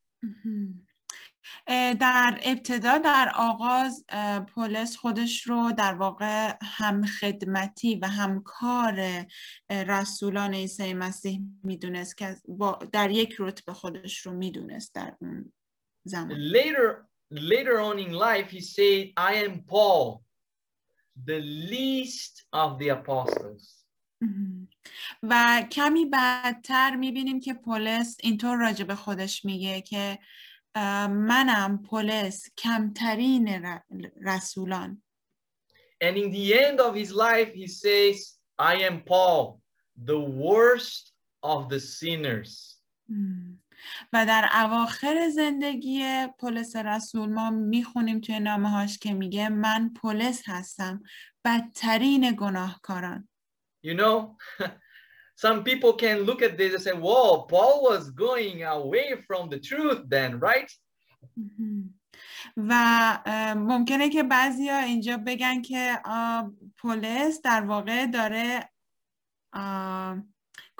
در 2.00 2.40
ابتدا 2.42 2.98
در 2.98 3.32
آغاز 3.36 4.04
پولس 4.48 4.96
خودش 4.96 5.46
رو 5.46 5.72
در 5.72 5.94
واقع 5.94 6.54
هم 6.62 7.06
خدمتی 7.06 7.96
و 7.96 8.06
همکار 8.06 9.26
رسولان 9.70 10.54
عیسی 10.54 10.94
مسیح 10.94 11.40
می‌دونست 11.64 12.18
که 12.18 12.36
با 12.48 12.78
در 12.92 13.10
یک 13.10 13.36
رتبه 13.38 13.72
خودش 13.72 14.18
رو 14.18 14.32
می‌دونست 14.32 14.94
در 14.94 15.16
اون 15.20 15.52
زمان 16.04 16.38
Later, 16.52 17.06
later 17.30 17.80
on 17.80 17.98
in 17.98 18.12
life, 18.12 18.50
he 18.50 18.60
said, 18.60 19.12
I 19.16 19.34
am 19.46 19.54
Paul, 19.68 20.22
the 21.26 21.40
least 21.72 22.44
of 22.52 22.78
the 22.78 22.88
apostles. 22.88 23.80
و 25.30 25.64
کمی 25.72 26.06
بعدتر 26.06 26.96
می‌بینیم 26.96 27.40
که 27.40 27.54
پولس 27.54 28.16
اینطور 28.22 28.56
راجع 28.56 28.84
به 28.84 28.94
خودش 28.94 29.44
میگه 29.44 29.80
که 29.80 30.18
منم 31.08 31.82
پولس 31.82 32.48
کمترین 32.56 33.48
رسولان. 34.24 35.02
And 36.02 36.16
in 36.16 36.30
the 36.30 36.54
end 36.54 36.80
of 36.80 36.94
his 36.94 37.12
life, 37.12 37.52
he 37.52 37.66
says, 37.66 38.38
I 38.58 38.76
am 38.88 39.02
Paul, 39.02 39.60
the 39.96 40.18
worst 40.18 41.12
of 41.42 41.68
the 41.68 41.80
sinners. 41.80 42.76
و 44.12 44.26
در 44.26 44.48
اواخر 44.54 45.28
زندگی 45.28 46.26
پولس 46.38 46.76
رسول 46.76 47.28
ما 47.28 47.50
می‌خونیم 47.50 48.20
توی 48.20 48.40
نامه 48.40 48.70
هاش 48.70 48.98
که 48.98 49.14
میگه 49.14 49.48
من 49.48 49.92
پولس 49.96 50.42
هستم 50.46 51.02
بدترین 51.44 52.32
گناهکاران. 52.32 53.28
You 53.86 53.94
know, 53.94 54.36
some 55.39 55.63
people 55.63 55.93
can 55.93 56.17
look 56.23 56.41
at 56.41 56.57
this 56.57 56.73
and 56.73 56.81
say, 56.81 56.93
Whoa, 56.93 57.43
Paul 57.43 57.83
was 57.83 58.09
going 58.11 58.63
away 58.63 59.15
from 59.27 59.49
the 59.49 59.59
truth 59.59 60.01
then, 60.09 60.39
right? 60.39 60.71
مهم. 61.37 61.99
و 62.57 62.71
اه، 63.25 63.53
ممکنه 63.53 64.09
که 64.09 64.23
بعضیا 64.23 64.77
اینجا 64.77 65.17
بگن 65.17 65.61
که 65.61 65.99
آه، 66.05 66.51
پولس 66.77 67.41
در 67.43 67.61
واقع 67.61 68.05
داره 68.05 68.69
آه، 69.53 70.23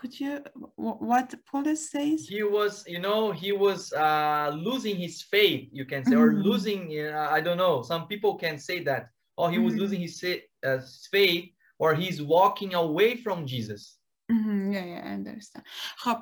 could 0.02 0.14
you 0.20 0.40
what 0.78 1.30
Paulus 1.52 1.90
says 1.92 2.28
He 2.30 2.44
was, 2.44 2.84
you 2.88 3.00
know, 3.00 3.32
he 3.32 3.52
was 3.52 3.94
uh, 3.94 4.52
losing 4.68 4.96
his 5.06 5.22
faith, 5.34 5.64
you 5.72 5.86
can 5.86 6.04
say, 6.06 6.16
or 6.16 6.32
Mhm. 6.32 6.44
losing, 6.48 6.82
uh, 7.00 7.28
I 7.38 7.40
don't 7.46 7.58
know. 7.64 7.76
Some 7.92 8.04
people 8.12 8.34
can 8.44 8.58
say 8.68 8.78
that. 8.90 9.04
Oh, 9.38 9.48
he 9.56 9.60
was 9.66 9.74
Mhm. 9.74 9.80
losing 9.82 10.02
his 10.08 10.16
sa- 10.22 10.44
uh, 10.70 10.80
faith 11.16 11.46
or 11.82 11.90
he's 12.02 12.20
walking 12.36 12.72
away 12.86 13.12
from 13.26 13.38
Jesus. 13.54 13.82
مهم. 14.31 14.73
yeah, 14.73 14.85
yeah, 14.85 15.07
I 15.07 15.13
understand. 15.13 15.63
خب 15.97 16.17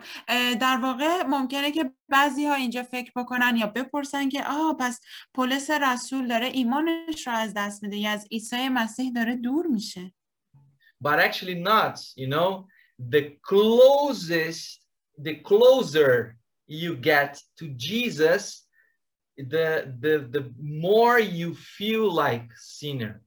در 0.60 0.78
واقع 0.82 1.22
ممکنه 1.22 1.70
که 1.70 1.92
بعضی 2.08 2.46
ها 2.46 2.54
اینجا 2.54 2.82
فکر 2.82 3.12
بکنن 3.16 3.56
یا 3.56 3.66
بپرسن 3.66 4.28
که 4.28 4.44
آه 4.46 4.76
پس 4.80 5.00
پولس 5.34 5.70
رسول 5.70 6.28
داره 6.28 6.46
ایمانش 6.46 7.26
رو 7.26 7.32
از 7.32 7.52
دست 7.56 7.82
میده 7.82 7.96
یا 7.96 8.10
از 8.10 8.26
عیسی 8.32 8.68
مسیح 8.68 9.12
داره 9.12 9.36
دور 9.36 9.66
میشه 9.66 10.12
but 11.04 11.18
actually 11.18 11.54
not 11.54 11.96
you 12.16 12.28
know 12.34 12.66
the 13.14 13.22
closest 13.50 14.80
the 15.26 15.34
closer 15.48 16.36
you 16.68 16.96
get 16.96 17.32
to 17.58 17.64
jesus 17.86 18.44
the 19.54 19.68
the 20.02 20.14
the 20.34 20.44
more 20.88 21.18
you 21.40 21.54
feel 21.54 22.06
like 22.24 22.48
sinner 22.78 23.22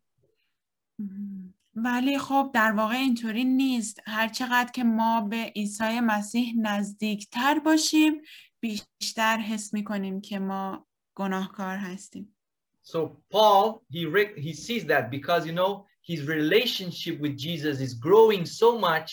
مهم. 1.00 1.41
ولی 1.76 2.18
خب 2.18 2.52
در 2.54 2.72
واقع 2.72 2.96
اینطوری 2.96 3.44
نیست 3.44 4.00
هر 4.06 4.28
چقدر 4.28 4.72
که 4.72 4.84
ما 4.84 5.22
به 5.22 5.54
عیسی 5.56 6.00
مسیح 6.00 6.54
نزدیکتر 6.62 7.60
باشیم 7.60 8.22
بیشتر 8.60 9.38
حس 9.38 9.74
می‌کنیم 9.74 10.22
که 10.22 10.40
ما 10.40 10.88
گناهکار 11.16 11.78
هستیم 11.78 12.36
so 12.84 13.00
paul 13.34 13.82
he 13.92 14.02
he 14.38 14.54
sees 14.54 14.84
that 14.86 15.12
because 15.12 15.46
you 15.46 15.54
know 15.54 15.86
his 16.12 16.20
relationship 16.36 17.16
with 17.24 17.38
jesus 17.38 17.80
is 17.80 17.94
growing 17.94 18.44
so 18.46 18.70
much 18.88 19.10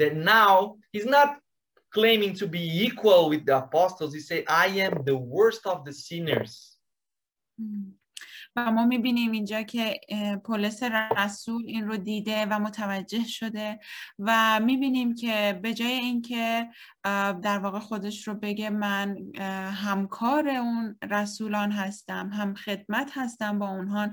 that 0.00 0.14
now 0.14 0.76
he's 0.92 1.08
not 1.18 1.28
claiming 1.96 2.34
to 2.34 2.46
be 2.46 2.64
equal 2.86 3.22
with 3.32 3.42
the 3.46 3.56
apostles 3.64 4.10
he 4.14 4.20
say 4.20 4.38
i 4.64 4.66
am 4.86 4.92
the 5.10 5.18
worst 5.34 5.62
of 5.72 5.78
the 5.86 5.92
sinners 5.92 6.78
مم. 7.58 7.98
و 8.56 8.70
ما 8.70 8.86
می‌بینیم 8.86 9.32
اینجا 9.32 9.62
که 9.62 10.00
پولس 10.44 10.82
رسول 11.16 11.62
این 11.66 11.88
رو 11.88 11.96
دیده 11.96 12.46
و 12.46 12.58
متوجه 12.58 13.24
شده 13.24 13.80
و 14.18 14.60
می‌بینیم 14.60 15.14
که 15.14 15.60
به 15.62 15.74
جای 15.74 15.92
اینکه 15.92 16.68
در 17.42 17.58
واقع 17.58 17.78
خودش 17.78 18.28
رو 18.28 18.34
بگه 18.34 18.70
من 18.70 19.16
همکار 19.74 20.48
اون 20.48 20.98
رسولان 21.10 21.72
هستم 21.72 22.30
هم 22.32 22.54
خدمت 22.54 23.10
هستم 23.14 23.58
با 23.58 23.68
اونها 23.68 24.10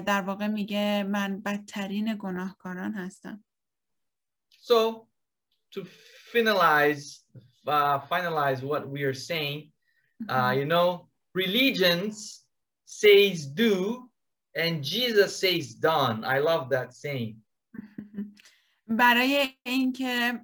در 0.00 0.22
واقع 0.22 0.46
میگه 0.46 1.02
من 1.02 1.40
بدترین 1.40 2.16
گناهکاران 2.18 2.94
هستم. 2.94 3.44
So 4.60 5.06
to 5.74 5.84
finalize 6.32 7.22
uh, 7.66 7.98
finalize 8.12 8.62
what 8.62 8.88
we 8.88 9.02
are 9.02 9.14
saying, 9.14 9.72
uh, 10.28 10.52
you 10.56 10.64
know, 10.64 11.08
religions 11.34 12.45
says 12.86 13.46
do 13.46 14.08
and 14.54 14.82
Jesus 14.82 15.36
says 15.36 15.74
done. 15.74 16.24
I 16.24 16.38
love 16.38 16.70
that 16.70 16.94
saying. 16.94 17.42
برای 18.88 19.48
اینکه 19.62 20.40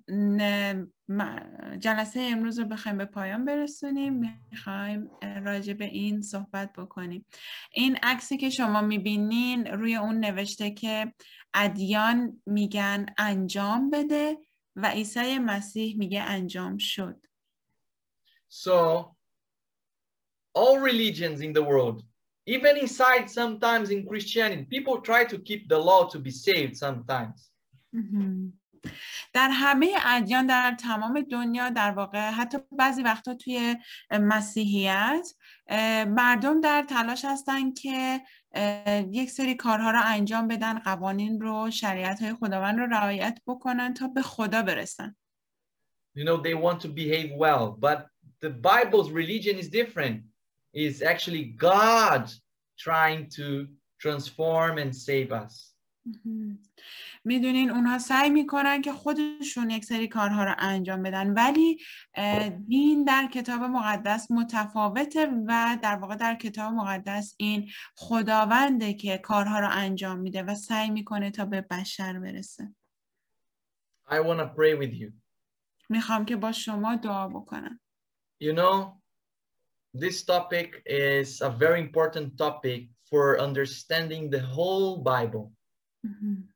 جلسه 1.78 2.20
امروز 2.20 2.59
رو 2.59 2.64
بخوایم 2.64 2.98
به 2.98 3.05
پایان 3.05 3.44
برسونیم 3.44 4.12
می‌خوایم 4.12 5.10
راجع 5.44 5.73
به 5.73 5.85
این 5.85 6.23
صحبت 6.23 6.73
بکنیم 6.73 7.27
این 7.73 7.98
عکسی 8.02 8.36
که 8.36 8.51
شما 8.51 8.81
می‌بینین 8.81 9.66
روی 9.66 9.97
اون 9.97 10.19
نوشته 10.19 10.70
که 10.70 11.14
ادیان 11.55 12.43
میگن 12.47 13.06
انجام 13.19 13.90
بده 13.90 14.39
و 14.77 14.90
عیسی 14.90 15.39
مسیح 15.39 15.98
میگه 15.98 16.23
انجام 16.23 16.78
شد 16.78 17.27
So 18.48 19.16
all 20.55 20.78
religions 20.78 21.40
in 21.40 21.52
the 21.52 21.62
world, 21.62 22.05
even 22.47 22.77
inside 22.77 23.31
sometimes 23.31 23.90
in 23.90 24.06
Christianity, 24.06 24.64
people 24.64 25.01
try 25.01 25.24
to 25.24 25.39
keep 25.39 25.69
the 25.69 25.78
law 25.78 26.09
to 26.09 26.19
be 26.19 26.31
saved 26.31 26.77
sometimes. 26.77 27.52
مهم. 27.93 28.52
در 29.32 29.48
همه 29.52 29.94
ادیان 30.06 30.47
در 30.47 30.77
تمام 30.81 31.20
دنیا 31.20 31.70
در 31.70 31.90
واقع 31.90 32.31
حتی 32.31 32.59
بعضی 32.78 33.02
وقتا 33.02 33.35
توی 33.35 33.77
مسیحیت 34.10 35.28
اه، 35.69 36.05
مردم 36.05 36.60
در 36.60 36.82
تلاش 36.82 37.24
هستن 37.24 37.73
که 37.73 38.20
اه، 38.55 39.01
یک 39.01 39.31
سری 39.31 39.55
کارها 39.55 39.90
رو 39.90 40.01
انجام 40.05 40.48
بدن 40.48 40.78
قوانین 40.78 41.40
رو 41.40 41.70
شریعت 41.70 42.23
های 42.23 42.35
خداوند 42.35 42.78
رو 42.78 42.86
رعایت 42.86 43.39
بکنن 43.47 43.94
تا 43.94 44.09
به 44.09 44.23
خدا 44.23 44.62
برسن 44.62 45.16
You 46.14 46.24
know, 46.24 46.36
they 46.36 46.55
want 46.55 46.81
to 46.82 46.89
behave 46.89 47.31
well, 47.44 47.64
but 47.86 48.06
the 48.43 48.51
Bible's 48.51 49.10
religion 49.10 49.56
is 49.56 49.69
different. 49.70 50.16
It's 50.74 51.03
actually 51.03 51.44
God 51.44 52.31
trying 52.78 53.28
to 53.36 53.69
transform 53.99 54.78
and 54.78 54.94
save 54.94 55.32
us. 55.32 55.73
می‌دونین 57.24 57.70
اونها 57.70 57.99
سعی 57.99 58.31
می‌کنن 58.31 58.82
که 58.82 58.93
خودشون 58.93 59.70
یک 59.70 59.85
سری 59.85 60.09
کارها 60.09 60.44
رو 60.44 60.55
انجام 60.59 61.03
بدن 61.03 61.31
ولی 61.31 61.78
دین 62.69 63.05
در 63.05 63.28
کتاب 63.35 63.62
مقدس 63.62 64.31
متفاوته 64.31 65.27
و 65.47 65.78
در 65.82 65.97
واقع 65.97 66.16
در 66.16 66.35
کتاب 66.35 66.73
مقدس 66.73 67.35
این 67.36 67.70
خداونده 67.97 68.94
که 68.94 69.19
کارها 69.19 69.61
رو 69.61 69.69
انجام 69.70 70.19
میده 70.19 70.43
و 70.43 70.55
سعی 70.55 70.90
می‌کنه 70.90 71.31
تا 71.31 71.44
به 71.44 71.61
بشر 71.61 72.19
برسه 72.19 72.74
I 74.09 74.15
want 74.15 74.40
to 74.40 74.47
pray 74.57 74.74
with 74.81 74.94
you. 75.01 75.12
می‌خوام 75.89 76.24
که 76.24 76.36
با 76.36 76.53
شما 76.53 76.97
دعا 76.97 77.28
بکنم 77.28 77.81
You 78.43 78.55
know, 78.57 79.02
this 79.94 80.24
topic 80.24 80.82
is 80.86 81.41
a 81.41 81.49
very 81.49 81.80
important 81.80 82.38
topic 82.38 82.88
for 83.10 83.40
understanding 83.40 84.30
the 84.30 84.40
whole 84.40 84.98
Bible. 84.98 85.52
مهم. 86.03 86.53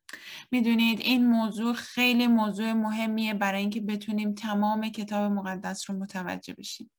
میدونید 0.52 1.00
این 1.00 1.30
موضوع 1.30 1.74
خیلی 1.74 2.28
موضوع 2.28 2.74
مهمیه 2.74 3.34
برای 3.34 3.62
اینکه 3.62 3.82
بتونیم 3.82 4.34
تمام 4.34 4.90
کتاب 4.90 5.32
مقدس 5.32 5.90
رو 5.90 5.96
متوجه 5.96 6.54
بشیم 6.54 6.92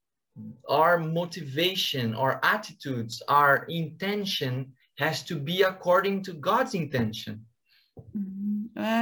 Our 0.69 0.99
motivation, 0.99 2.15
our 2.15 2.41
attitudes, 2.43 3.15
our 3.29 3.67
intention 3.83 4.73
has 4.99 5.23
to 5.25 5.35
be 5.39 5.63
according 5.63 6.23
to 6.27 6.33
God's 6.33 6.75
intention. 6.75 7.46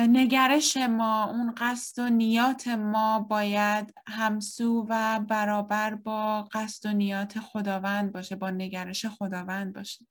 نگرش 0.09 0.77
ما 0.77 1.23
اون 1.23 1.53
قصد 1.57 2.01
و 2.01 2.09
نیات 2.09 2.67
ما 2.67 3.19
باید 3.19 3.93
همسو 4.07 4.85
و 4.89 5.19
برابر 5.29 5.95
با 5.95 6.47
قصد 6.51 6.89
و 6.89 6.93
نیات 6.93 7.39
خداوند 7.39 8.11
باشه 8.11 8.35
با 8.35 8.49
نگرش 8.49 9.05
خداوند 9.05 9.73
باشه 9.73 10.05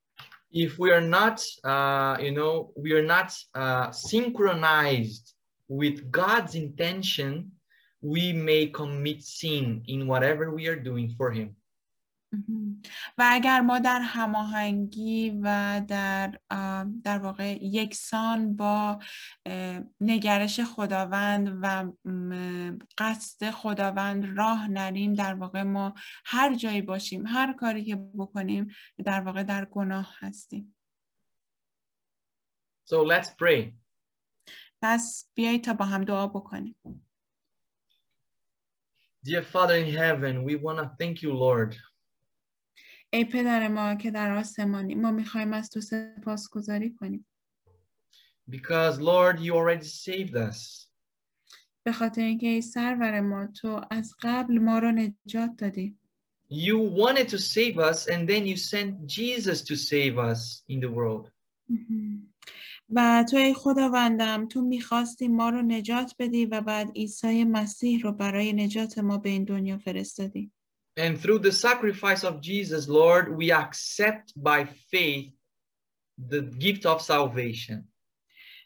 If 0.56 0.78
we 0.78 0.92
are 0.92 1.08
not, 1.18 1.40
uh, 1.64 2.16
you 2.20 2.32
know, 2.38 2.52
we 2.76 2.92
are 2.92 3.06
not 3.16 3.30
uh, 3.56 3.90
synchronized 3.90 5.34
with 5.68 5.96
God's 6.12 6.54
intention, 6.54 7.30
we 8.00 8.32
may 8.32 8.68
commit 8.68 9.20
sin 9.24 9.82
in 9.88 10.06
whatever 10.06 10.54
we 10.54 10.68
are 10.68 10.80
doing 10.90 11.08
for 11.18 11.32
Him. 11.32 11.56
و 13.18 13.28
اگر 13.30 13.60
ما 13.60 13.78
در 13.78 14.00
هماهنگی 14.00 15.30
و 15.42 15.80
در 15.88 16.38
در 17.04 17.18
واقع 17.18 17.58
یکسان 17.62 18.56
با 18.56 18.98
نگرش 20.00 20.60
خداوند 20.60 21.58
و 21.62 21.92
قصد 22.98 23.50
خداوند 23.50 24.38
راه 24.38 24.68
نریم 24.68 25.14
در 25.14 25.34
واقع 25.34 25.62
ما 25.62 25.94
هر 26.24 26.54
جایی 26.54 26.82
باشیم 26.82 27.26
هر 27.26 27.52
کاری 27.52 27.84
که 27.84 27.96
بکنیم 27.96 28.70
در 29.04 29.20
واقع 29.20 29.42
در 29.42 29.64
گناه 29.64 30.14
هستیم 30.18 30.74
So 32.86 32.96
let's 32.96 33.28
pray. 33.28 33.72
پس 34.82 35.30
بیایید 35.34 35.64
تا 35.64 35.74
با 35.74 35.84
هم 35.84 36.04
دعا 36.04 36.26
بکنیم 36.26 36.76
Dear 39.26 39.42
Father 39.42 39.76
in 39.76 39.90
heaven, 39.90 40.44
we 40.44 40.54
want 40.56 40.78
to 40.78 40.90
thank 40.98 41.22
you, 41.22 41.32
Lord. 41.32 41.74
ای 43.14 43.24
پدر 43.24 43.68
ما 43.68 43.94
که 43.94 44.10
در 44.10 44.36
آسمانی 44.36 44.94
ما 44.94 45.10
می‌خوایم 45.10 45.52
از 45.52 45.70
تو 45.70 45.80
سپاسگزاری 45.80 46.90
کنیم 46.90 47.26
Because 48.50 48.98
Lord, 48.98 49.40
you 49.40 49.54
already 49.54 49.86
saved 49.86 50.34
us. 50.34 50.88
به 51.82 51.92
خاطر 51.92 52.22
اینکه 52.22 52.46
ای 52.46 52.62
سرور 52.62 53.20
ما 53.20 53.46
تو 53.46 53.80
از 53.90 54.14
قبل 54.22 54.58
ما 54.58 54.78
رو 54.78 54.92
نجات 54.92 55.50
دادی 55.58 55.98
You 56.50 56.76
wanted 56.96 57.28
to 57.28 57.38
save 57.38 57.78
us 57.78 58.06
and 58.06 58.28
then 58.28 58.46
you 58.46 58.56
sent 58.56 59.06
Jesus 59.06 59.62
to 59.62 59.76
save 59.76 60.18
us 60.18 60.64
in 60.68 60.80
the 60.80 60.90
world. 60.90 61.30
و 62.90 63.24
تو 63.30 63.36
ای 63.36 63.54
خداوندم 63.54 64.48
تو 64.48 64.62
می‌خواستی 64.62 65.28
ما 65.28 65.50
رو 65.50 65.62
نجات 65.62 66.14
بدی 66.18 66.46
و 66.46 66.60
بعد 66.60 66.90
عیسی 66.96 67.44
مسیح 67.44 68.00
رو 68.00 68.12
برای 68.12 68.52
نجات 68.52 68.98
ما 68.98 69.18
به 69.18 69.28
این 69.28 69.44
دنیا 69.44 69.78
فرستادی 69.78 70.52
And 70.97 71.19
through 71.19 71.39
the 71.39 71.51
sacrifice 71.51 72.23
of 72.23 72.41
Jesus, 72.41 72.87
Lord, 72.87 73.25
we 73.37 73.51
accept 73.51 74.33
by 74.35 74.65
faith 74.91 75.31
the 76.17 76.41
gift 76.41 76.85
of 76.85 77.01
salvation. 77.01 77.87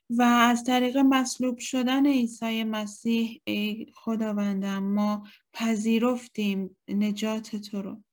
و 0.09 0.21
از 0.21 0.63
طریق 0.63 0.97
مصلوب 0.97 1.59
شدن 1.59 2.07
عیسی 2.07 2.63
مسیح 2.63 3.41
ای 3.43 3.85
خداوندم 3.95 4.83
ما 4.83 5.27
پذیرفتیم 5.53 6.77
نجات 6.87 7.55
تو 7.55 7.81
رو 7.81 8.03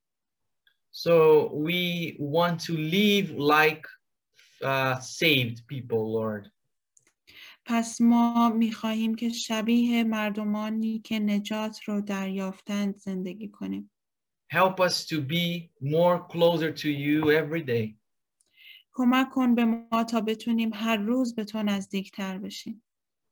So 0.93 1.53
we 1.55 2.17
want 2.19 2.59
to 2.67 2.77
live 2.77 3.31
like 3.31 3.87
uh, 4.63 4.99
saved 5.01 5.67
people, 5.69 6.13
Lord. 6.13 6.51
پس 7.65 8.01
ما 8.01 8.49
میخواهیم 8.49 9.15
که 9.15 9.29
شبیه 9.29 10.05
مردمانی 10.05 10.99
که 10.99 11.19
نجات 11.19 11.83
رو 11.85 12.01
دریافتند 12.01 12.97
زندگی 12.97 13.49
کنیم 13.49 13.91
Help 14.48 14.80
us 14.80 15.06
to 15.06 15.22
be 15.22 15.72
more 15.82 16.20
closer 16.28 16.72
to 16.72 16.90
you 16.90 17.32
every 17.32 17.62
day. 17.62 17.98
کمک 18.94 19.30
کن 19.30 19.56
به 19.56 19.66
ما 19.66 20.04
تا 20.04 20.22
بتونیم 20.22 20.72
هر 20.74 20.98
روز 20.98 21.36
به 21.36 21.44
تو 21.44 21.64
نزدیکتر 21.64 22.38
بشیم 22.38 22.84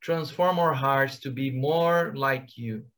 Transform 0.05 0.59
our 0.59 0.73
hearts 0.73 1.19
to 1.19 1.29
be 1.31 1.49
more 1.49 2.13
like 2.15 2.57
you. 2.57 2.91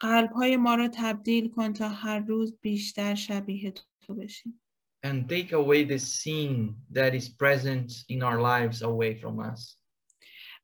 قلب 0.00 0.30
های 0.30 0.56
ما 0.56 0.74
رو 0.74 0.88
تبدیل 0.92 1.50
کن 1.50 1.72
تا 1.72 1.88
هر 1.88 2.18
روز 2.18 2.58
بیشتر 2.60 3.14
شبیه 3.14 3.74
تو 4.00 4.14
بشیم 4.14 4.60
and 5.02 5.28
take 5.28 5.52
away 5.52 5.84
the 5.84 5.98
sin 5.98 6.74
that 6.90 7.14
is 7.14 7.28
present 7.28 8.04
in 8.08 8.22
our 8.22 8.40
lives 8.40 8.82
away 8.82 9.14
from 9.14 9.40
us. 9.40 9.76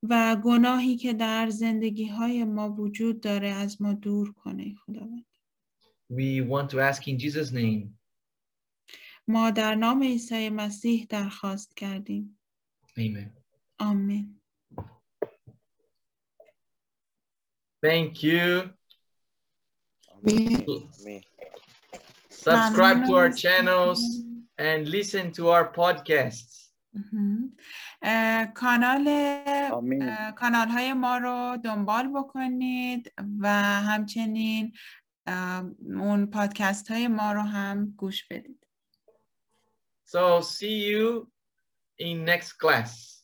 و 0.02 0.36
گناهی 0.44 0.96
که 0.96 1.12
در 1.12 1.50
زندگی 1.50 2.06
های 2.06 2.44
ما 2.44 2.70
وجود 2.70 3.20
داره 3.20 3.48
از 3.48 3.82
ما 3.82 3.92
دور 3.92 4.32
کنه 4.32 4.74
خداوند 4.74 5.26
We 6.08 6.40
want 6.40 6.70
to 6.70 6.80
ask 6.80 7.06
in 7.08 7.18
Jesus' 7.18 7.50
name. 7.52 7.98
ما 9.28 9.50
در 9.50 9.74
نام 9.74 10.02
عیسی 10.02 10.48
مسیح 10.50 11.06
درخواست 11.10 11.76
کردیم 11.76 12.38
Amen. 12.98 13.30
آمین 13.78 14.40
Thank 17.86 18.22
you. 18.22 18.70
Amen. 20.26 21.22
Subscribe 22.30 23.00
to 23.06 23.12
our 23.14 23.28
ممنون. 23.28 23.36
channels 23.36 24.00
and 24.58 24.88
listen 24.88 25.32
to 25.32 25.48
our 25.50 25.72
podcasts. 25.72 26.70
مهم. 26.94 27.56
اه، 28.02 28.46
کانال 28.46 29.08
آمین. 29.72 30.02
اه، 30.02 30.32
کانال 30.32 30.68
های 30.68 30.92
ما 30.92 31.18
رو 31.18 31.56
دنبال 31.64 32.08
بکنید 32.14 33.12
و 33.40 33.48
همچنین 33.82 34.66
اه، 34.66 34.72
اون 36.00 36.26
پادکست 36.26 36.90
های 36.90 37.08
ما 37.08 37.32
رو 37.32 37.40
هم 37.40 37.94
گوش 37.96 38.24
بدید 38.24 38.66
So 40.06 40.40
see 40.40 40.78
you 40.90 41.26
in 41.98 42.24
next 42.28 42.52
class. 42.62 43.22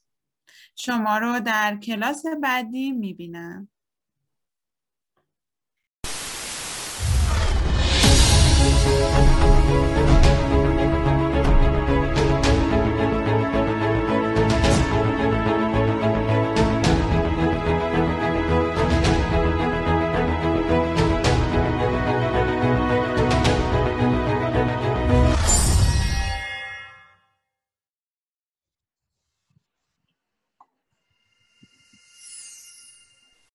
شما 0.77 1.19
رو 1.19 1.41
در 1.41 1.79
کلاس 1.83 2.23
بعدی 2.43 2.93
می‌بینم 2.93 3.69